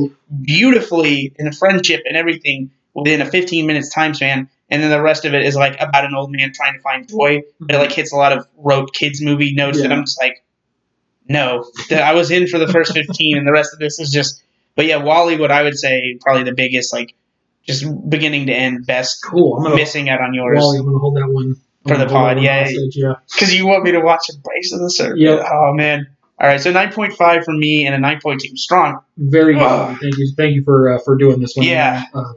beautifully 0.43 1.33
in 1.37 1.49
a 1.49 1.53
friendship 1.53 2.03
and 2.07 2.17
everything 2.17 2.71
within 2.95 3.21
a 3.21 3.27
15 3.27 3.67
minutes 3.67 3.89
time 3.93 4.15
span. 4.15 4.49
And 4.71 4.83
then 4.83 4.91
the 4.91 5.03
rest 5.03 5.25
of 5.25 5.35
it 5.35 5.43
is 5.45 5.57
like 5.57 5.77
about 5.81 6.05
an 6.05 6.15
old 6.15 6.31
man 6.31 6.53
trying 6.55 6.75
to 6.75 6.81
find 6.81 7.09
joy. 7.09 7.43
But 7.59 7.75
it 7.77 7.79
like 7.79 7.93
hits 7.93 8.13
a 8.13 8.17
lot 8.17 8.33
of 8.33 8.47
rote 8.57 8.93
kids 8.95 9.21
movie 9.21 9.53
notes 9.55 9.81
that 9.83 9.91
Yeah. 9.91 9.97
I'm 9.97 10.05
just 10.05 10.21
like, 10.21 10.45
no, 11.29 11.65
that 11.91 12.03
I 12.03 12.15
was 12.15 12.31
in 12.31 12.47
for 12.47 12.59
the 12.59 12.69
first 12.69 12.93
15, 12.93 13.37
and 13.39 13.47
the 13.47 13.53
rest 13.53 13.73
of 13.73 13.79
this 13.79 13.99
is 13.99 14.11
just. 14.11 14.43
But 14.77 14.87
yeah, 14.87 14.97
WALL-E, 14.97 15.37
what 15.39 15.51
I 15.51 15.63
would 15.63 15.77
say 15.79 16.17
probably 16.21 16.45
the 16.45 16.55
biggest 16.55 16.93
like, 16.93 17.15
just 17.67 17.85
beginning 18.09 18.47
to 18.47 18.53
end 18.53 18.87
best 18.87 19.23
Cool. 19.25 19.57
I'm 19.57 19.63
gonna. 19.65 19.77
missing 19.77 20.09
out 20.09 20.21
on 20.21 20.33
yours 20.35 20.59
WALL-E, 20.61 20.79
I'm 20.79 20.85
gonna 20.87 20.99
hold 20.99 21.17
that 21.17 21.29
one 21.29 21.57
For 21.87 21.95
I'm 21.95 22.01
the 22.01 22.07
pod, 22.07 22.41
yeah. 22.41 22.61
hostage, 22.65 22.97
yeah. 22.97 23.15
because 23.33 23.55
you 23.55 23.67
want 23.67 23.85
me 23.85 23.93
to 23.93 24.01
watch 24.01 24.31
Embrace 24.33 24.73
of 24.73 24.81
the 24.81 24.91
Serpent. 24.91 25.21
Yep. 25.21 25.47
Oh 25.53 25.73
man. 25.75 26.09
All 26.41 26.47
right, 26.49 26.59
so 26.61 26.73
9.5 26.73 27.45
for 27.45 27.53
me 27.53 27.87
and 27.87 27.95
a 27.95 27.99
9.2 27.99 28.57
strong. 28.57 29.01
Very 29.19 29.53
good. 29.55 29.63
Ugh. 29.63 29.99
Thank 30.01 30.17
you. 30.17 30.33
Thank 30.35 30.55
you 30.55 30.65
for 30.65 30.95
uh, 30.95 30.99
for 31.05 31.17
doing 31.17 31.39
this 31.39 31.55
one. 31.55 31.67
Yeah. 31.67 32.05
Uh, 32.15 32.33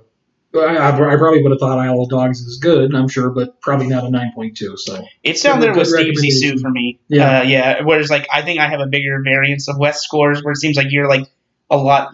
I, 0.55 0.87
I 0.89 1.17
probably 1.17 1.41
would 1.41 1.51
have 1.51 1.59
thought 1.59 1.79
Isle 1.79 2.01
of 2.01 2.09
Dogs 2.09 2.41
is 2.41 2.57
good. 2.57 2.93
I'm 2.93 3.07
sure, 3.07 3.29
but 3.29 3.59
probably 3.61 3.87
not 3.87 4.03
a 4.03 4.09
nine 4.09 4.31
point 4.35 4.57
two. 4.57 4.77
So 4.77 5.03
It's 5.23 5.41
down 5.41 5.59
there 5.59 5.73
with 5.73 5.87
Steve 5.87 6.15
Zissou 6.15 6.59
for 6.59 6.69
me. 6.69 6.99
Yeah. 7.07 7.39
Uh, 7.39 7.43
yeah. 7.43 7.81
Whereas 7.83 8.09
like 8.09 8.27
I 8.31 8.43
think 8.43 8.59
I 8.59 8.67
have 8.67 8.79
a 8.79 8.87
bigger 8.87 9.21
variance 9.23 9.67
of 9.67 9.77
Wes 9.77 10.03
scores 10.03 10.43
where 10.43 10.51
it 10.51 10.57
seems 10.57 10.77
like 10.77 10.87
you're 10.91 11.07
like 11.07 11.27
a 11.69 11.77
lot 11.77 12.13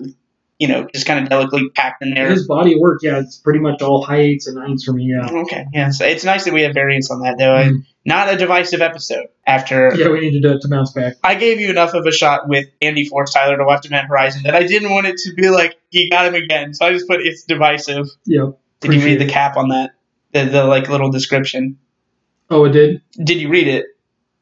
you 0.60 0.68
know, 0.68 0.88
just 0.94 1.08
kind 1.08 1.24
of 1.24 1.30
delicately 1.30 1.70
packed 1.70 2.04
in 2.04 2.14
there. 2.14 2.30
His 2.30 2.46
body 2.46 2.74
of 2.74 2.80
work, 2.82 3.00
yeah, 3.02 3.20
it's 3.20 3.38
pretty 3.38 3.60
much 3.60 3.82
all 3.82 4.04
high 4.04 4.20
eights 4.20 4.46
and 4.46 4.58
nines 4.58 4.84
for 4.84 4.92
me. 4.94 5.06
Yeah, 5.06 5.28
Okay, 5.42 5.66
yeah, 5.74 5.90
so 5.90 6.06
it's 6.06 6.24
nice 6.26 6.44
that 6.46 6.54
we 6.54 6.62
have 6.64 6.74
variants 6.74 7.10
on 7.10 7.22
that, 7.22 7.38
though. 7.38 7.56
Mhm. 7.56 7.86
Not 8.06 8.34
a 8.34 8.38
divisive 8.38 8.82
episode. 8.82 9.28
After 9.46 9.94
yeah, 9.96 10.10
we 10.10 10.20
need 10.20 10.32
to 10.32 10.42
do 10.42 10.52
it 10.52 10.62
to 10.62 10.68
bounce 10.68 10.92
back. 10.94 11.16
I 11.24 11.36
gave 11.36 11.60
you 11.60 11.70
enough 11.70 11.94
of 11.94 12.06
a 12.06 12.12
shot 12.12 12.48
with 12.48 12.68
Andy 12.82 13.06
Force 13.06 13.34
Tyler 13.34 13.58
to 13.58 13.64
watch 13.64 13.86
Event 13.86 14.08
Horizon 14.08 14.44
that 14.44 14.56
I 14.56 14.66
didn't 14.68 14.92
want 14.92 15.08
it 15.08 15.18
to 15.18 15.34
be 15.34 15.50
like 15.50 15.78
he 15.90 16.10
got 16.10 16.26
him 16.28 16.36
again, 16.36 16.74
so 16.74 16.86
I 16.86 16.94
just 16.94 17.08
put 17.08 17.22
it's 17.22 17.44
divisive. 17.44 18.08
Yeah. 18.26 18.52
Did 18.82 18.94
you 18.94 19.00
read 19.00 19.14
Appreciate 19.14 19.18
the 19.18 19.32
cap 19.32 19.58
on 19.58 19.70
that? 19.70 19.92
The, 20.34 20.46
the 20.46 20.64
like 20.66 20.90
little 20.90 21.10
description. 21.12 21.78
Oh, 22.50 22.66
it 22.66 22.72
did. 22.72 23.02
Did 23.24 23.42
you 23.42 23.50
read 23.50 23.68
it? 23.68 23.86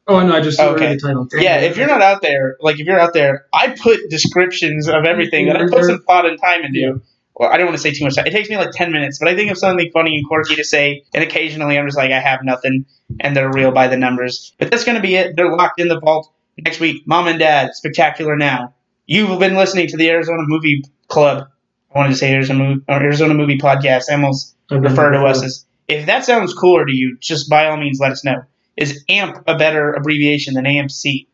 Oh 0.10 0.26
no, 0.26 0.34
I 0.36 0.42
just 0.42 0.60
Okay. 0.60 0.96
the 0.96 1.00
title. 1.02 1.26
Damn 1.26 1.42
Yeah, 1.42 1.58
it. 1.58 1.72
if 1.72 1.78
you're 1.78 1.88
not 1.88 2.02
out 2.02 2.22
there, 2.22 2.56
like 2.62 2.80
if 2.80 2.86
you're 2.88 3.00
out 3.00 3.14
there, 3.14 3.46
I 3.54 3.70
put 3.78 4.00
descriptions 4.10 4.88
of 4.88 5.06
everything 5.06 5.48
that 5.48 5.58
I 5.58 5.68
put 5.68 5.84
some 5.84 6.02
thought 6.04 6.26
and 6.26 6.40
time 6.40 6.64
into. 6.64 7.02
Well, 7.36 7.50
I 7.52 7.58
don't 7.58 7.68
want 7.68 7.78
to 7.78 7.82
say 7.82 7.92
too 7.92 8.04
much. 8.06 8.18
It 8.18 8.32
takes 8.32 8.50
me 8.50 8.58
like 8.58 8.72
ten 8.72 8.92
minutes, 8.92 9.20
but 9.20 9.28
I 9.28 9.36
think 9.36 9.52
of 9.52 9.58
something 9.58 9.92
funny 9.92 10.16
and 10.16 10.26
quirky 10.28 10.56
to 10.56 10.64
say, 10.64 11.04
and 11.14 11.24
occasionally 11.24 11.78
I'm 11.78 11.86
just 11.86 11.98
like, 11.98 12.12
I 12.12 12.20
have 12.20 12.40
nothing, 12.44 12.86
and 13.20 13.36
they're 13.36 13.52
real 13.52 13.72
by 13.72 13.88
the 13.90 13.98
numbers. 13.98 14.54
But 14.58 14.72
that's 14.72 14.84
gonna 14.86 15.02
be 15.02 15.16
it. 15.16 15.36
They're 15.36 15.52
locked 15.56 15.80
in 15.80 15.88
the 15.88 16.00
vault 16.00 16.32
next 16.58 16.80
week. 16.80 17.04
Mom 17.06 17.28
and 17.28 17.38
Dad, 17.38 17.76
spectacular 17.76 18.36
now. 18.38 18.74
You've 19.06 19.40
been 19.40 19.56
listening 19.56 19.88
to 19.90 19.98
the 19.98 20.10
Arizona 20.10 20.44
Movie 20.48 20.84
Club. 21.08 21.48
I 21.94 21.98
wanted 22.00 22.12
to 22.12 22.18
say 22.18 22.34
Arizona 22.34 22.60
Movie, 22.64 22.82
or 22.88 22.96
Arizona 22.96 23.34
Movie 23.34 23.58
Podcast. 23.58 24.06
I 24.10 24.14
almost 24.14 24.56
refer 24.72 25.12
to 25.12 25.20
us 25.26 25.44
as. 25.44 25.66
If 25.88 26.08
that 26.08 26.26
sounds 26.26 26.54
cooler 26.54 26.86
to 26.86 26.92
you, 26.92 27.18
just 27.22 27.50
by 27.50 27.68
all 27.68 27.78
means 27.78 28.00
let 28.00 28.12
us 28.12 28.26
know. 28.26 28.44
Is 28.78 29.04
AMP 29.10 29.44
a 29.48 29.58
better 29.58 29.92
abbreviation 29.94 30.54
than 30.54 30.66
AMC? 30.66 31.28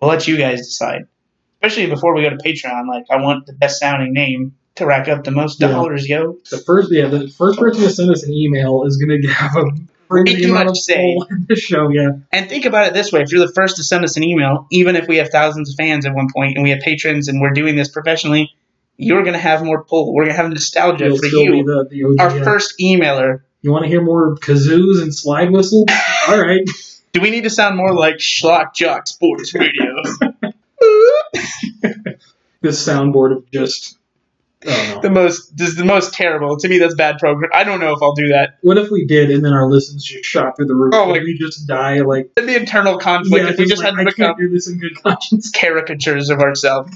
We'll 0.00 0.10
let 0.10 0.26
you 0.26 0.36
guys 0.36 0.58
decide. 0.66 1.06
Especially 1.62 1.86
before 1.88 2.14
we 2.14 2.22
go 2.22 2.30
to 2.30 2.36
Patreon. 2.36 2.88
Like, 2.88 3.04
I 3.10 3.16
want 3.16 3.46
the 3.46 3.52
best 3.52 3.78
sounding 3.80 4.12
name 4.12 4.54
to 4.76 4.86
rack 4.86 5.08
up 5.08 5.24
the 5.24 5.30
most 5.30 5.60
Yeah. 5.60 5.68
dollars, 5.68 6.08
yo. 6.08 6.38
The 6.50 6.58
first, 6.58 6.90
yeah, 6.90 7.06
the 7.08 7.28
first 7.28 7.58
person 7.58 7.82
to 7.82 7.90
send 7.90 8.10
us 8.10 8.24
an 8.24 8.32
email 8.32 8.84
is 8.84 8.96
going 8.96 9.22
to 9.22 9.28
have 9.28 9.56
a 9.56 9.64
pretty 10.08 10.34
Way 10.34 10.40
too 10.42 10.50
amount 10.50 10.66
much 10.68 10.78
of 10.78 10.82
say. 10.82 11.18
the 11.48 11.54
show. 11.56 11.90
Yeah, 11.90 12.12
And 12.32 12.48
think 12.48 12.64
about 12.64 12.86
it 12.88 12.94
this 12.94 13.12
way: 13.12 13.20
if 13.22 13.30
you're 13.30 13.46
the 13.46 13.52
first 13.52 13.76
to 13.76 13.84
send 13.84 14.04
us 14.04 14.16
an 14.16 14.24
email, 14.24 14.66
even 14.72 14.96
if 14.96 15.06
we 15.06 15.18
have 15.18 15.28
thousands 15.28 15.70
of 15.70 15.76
fans 15.76 16.06
at 16.06 16.14
one 16.14 16.28
point 16.34 16.54
and 16.56 16.64
we 16.64 16.70
have 16.70 16.80
patrons 16.80 17.28
and 17.28 17.40
we're 17.40 17.50
doing 17.52 17.76
this 17.76 17.88
professionally, 17.88 18.50
you're 18.96 19.22
gonna 19.22 19.38
have 19.38 19.62
more 19.62 19.84
pull. 19.84 20.12
We're 20.14 20.24
gonna 20.24 20.36
have 20.36 20.48
nostalgia 20.50 21.04
you'll 21.06 21.18
for 21.18 21.26
you, 21.26 21.62
the, 21.64 21.86
the 21.90 22.04
OG. 22.04 22.20
our 22.20 22.36
yeah. 22.38 22.44
first 22.44 22.74
emailer. 22.80 23.42
You 23.62 23.70
want 23.70 23.84
to 23.84 23.88
hear 23.88 24.00
more 24.02 24.36
kazoos 24.36 25.02
and 25.02 25.14
slide 25.14 25.50
whistles? 25.52 25.84
All 26.28 26.40
right. 26.40 26.68
Do 27.12 27.20
we 27.20 27.30
need 27.30 27.44
to 27.44 27.50
sound 27.50 27.76
more 27.76 27.94
like 27.94 28.16
Schlock 28.16 28.74
Jock 28.74 29.06
Sports 29.06 29.54
Radio? 29.54 30.02
This 32.62 32.86
soundboard 32.86 33.34
of 33.34 33.50
just. 33.50 33.96
Oh 34.66 34.92
no. 34.96 35.00
the 35.00 35.08
most 35.10 35.56
this 35.56 35.68
is 35.70 35.76
the 35.76 35.84
most 35.86 36.12
terrible. 36.12 36.56
To 36.58 36.68
me, 36.68 36.78
that's 36.78 36.94
bad 36.94 37.18
program. 37.18 37.50
I 37.54 37.64
don't 37.64 37.80
know 37.80 37.94
if 37.94 38.02
I'll 38.02 38.14
do 38.14 38.28
that. 38.28 38.58
What 38.60 38.76
if 38.76 38.90
we 38.90 39.06
did, 39.06 39.30
and 39.30 39.42
then 39.44 39.52
our 39.54 39.70
listens 39.70 40.04
just 40.04 40.24
shot 40.24 40.56
through 40.56 40.66
the 40.66 40.74
roof? 40.74 40.92
Oh, 40.94 41.08
like- 41.08 41.22
we 41.22 41.38
just 41.38 41.66
die 41.66 42.00
like. 42.00 42.34
The 42.36 42.56
internal 42.56 42.98
conflict 42.98 43.44
yeah, 43.44 43.52
if 43.52 43.58
we 43.58 43.66
just 43.66 43.82
like, 43.82 43.92
had 43.92 43.96
to 43.96 44.00
I 44.02 44.04
become 44.04 44.26
can't 44.26 44.38
do 44.38 44.48
this 44.50 44.68
in 44.68 44.78
good 44.78 45.00
conscience. 45.02 45.50
caricatures 45.54 46.28
of 46.28 46.40
ourselves. 46.40 46.94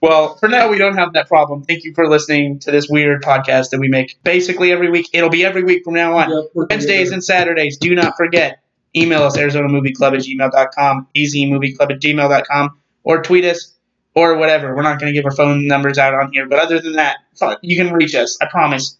well, 0.00 0.36
for 0.36 0.48
now, 0.48 0.68
we 0.70 0.78
don't 0.78 0.96
have 0.96 1.14
that 1.14 1.26
problem. 1.26 1.64
Thank 1.64 1.82
you 1.84 1.94
for 1.94 2.08
listening 2.08 2.60
to 2.60 2.70
this 2.70 2.88
weird 2.88 3.22
podcast 3.22 3.70
that 3.70 3.80
we 3.80 3.88
make 3.88 4.22
basically 4.22 4.70
every 4.70 4.90
week. 4.90 5.08
It'll 5.12 5.30
be 5.30 5.44
every 5.44 5.64
week 5.64 5.82
from 5.84 5.94
now 5.94 6.16
on. 6.16 6.30
Yep, 6.30 6.44
Wednesdays 6.54 6.86
together. 7.08 7.14
and 7.14 7.24
Saturdays. 7.24 7.76
Do 7.78 7.94
not 7.94 8.16
forget. 8.16 8.62
Email 8.96 9.22
us, 9.22 9.36
Arizona 9.36 9.68
Movie 9.68 9.92
Club 9.92 10.14
at 10.14 10.20
gmail.com, 10.20 11.06
azmovieclub 11.16 11.90
at 11.92 12.00
gmail.com, 12.00 12.78
or 13.04 13.22
tweet 13.22 13.44
us, 13.44 13.76
or 14.14 14.36
whatever. 14.36 14.74
We're 14.74 14.82
not 14.82 14.98
going 15.00 15.12
to 15.12 15.16
give 15.16 15.24
our 15.24 15.34
phone 15.34 15.66
numbers 15.66 15.98
out 15.98 16.14
on 16.14 16.32
here, 16.32 16.48
but 16.48 16.58
other 16.58 16.80
than 16.80 16.94
that, 16.94 17.18
you 17.62 17.82
can 17.82 17.92
reach 17.92 18.14
us. 18.14 18.38
I 18.40 18.46
promise. 18.46 18.96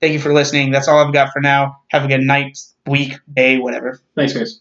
Thank 0.00 0.12
you 0.12 0.20
for 0.20 0.34
listening. 0.34 0.70
That's 0.70 0.88
all 0.88 0.98
I've 1.04 1.14
got 1.14 1.32
for 1.32 1.40
now. 1.40 1.82
Have 1.88 2.04
a 2.04 2.08
good 2.08 2.20
night, 2.20 2.58
week, 2.86 3.14
day, 3.32 3.58
whatever. 3.58 4.00
Thanks, 4.14 4.34
guys. 4.34 4.60